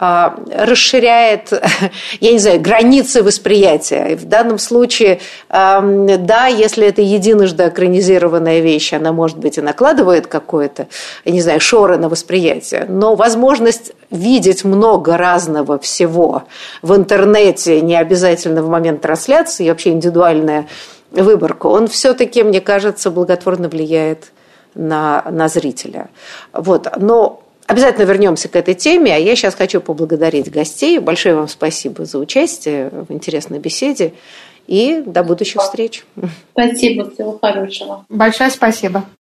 расширяет, 0.00 1.52
я 2.20 2.32
не 2.32 2.38
знаю, 2.38 2.60
границы 2.60 3.22
восприятия. 3.22 4.16
В 4.16 4.24
данном 4.24 4.58
случае, 4.58 5.20
да, 5.50 6.46
если 6.46 6.86
это 6.86 7.02
единожды 7.02 7.68
экранизированная 7.68 8.60
вещь, 8.60 8.94
она, 8.94 9.12
может 9.12 9.36
быть, 9.38 9.58
и 9.58 9.60
накладывает 9.60 10.26
какое-то, 10.26 10.88
я 11.26 11.32
не 11.32 11.42
знаю, 11.42 11.60
шоры 11.60 11.98
на 11.98 12.08
восприятие, 12.08 12.86
но 12.88 13.14
возможность 13.14 13.92
видеть 14.10 14.64
много 14.64 15.18
разного 15.18 15.78
всего 15.78 16.44
в 16.80 16.96
интернете, 16.96 17.82
не 17.82 17.96
обязательно 17.96 18.62
в 18.62 18.70
момент 18.70 19.02
трансляции, 19.02 19.66
и 19.66 19.68
вообще 19.68 19.90
индивидуальная 19.90 20.66
выборка, 21.10 21.66
он 21.66 21.88
все-таки, 21.88 22.42
мне 22.42 22.62
кажется, 22.62 23.10
благотворно 23.10 23.68
влияет 23.68 24.32
на, 24.74 25.24
на 25.30 25.48
зрителя. 25.48 26.08
Вот. 26.52 26.88
Но 26.96 27.42
Обязательно 27.70 28.02
вернемся 28.02 28.48
к 28.48 28.56
этой 28.56 28.74
теме, 28.74 29.14
а 29.14 29.16
я 29.16 29.36
сейчас 29.36 29.54
хочу 29.54 29.80
поблагодарить 29.80 30.50
гостей. 30.50 30.98
Большое 30.98 31.36
вам 31.36 31.46
спасибо 31.46 32.04
за 32.04 32.18
участие 32.18 32.90
в 32.90 33.12
интересной 33.12 33.60
беседе 33.60 34.12
и 34.66 35.04
до 35.06 35.22
будущих 35.22 35.60
встреч. 35.60 36.04
Спасибо, 36.50 37.08
всего 37.12 37.38
хорошего. 37.40 38.04
Большое 38.08 38.50
спасибо. 38.50 39.04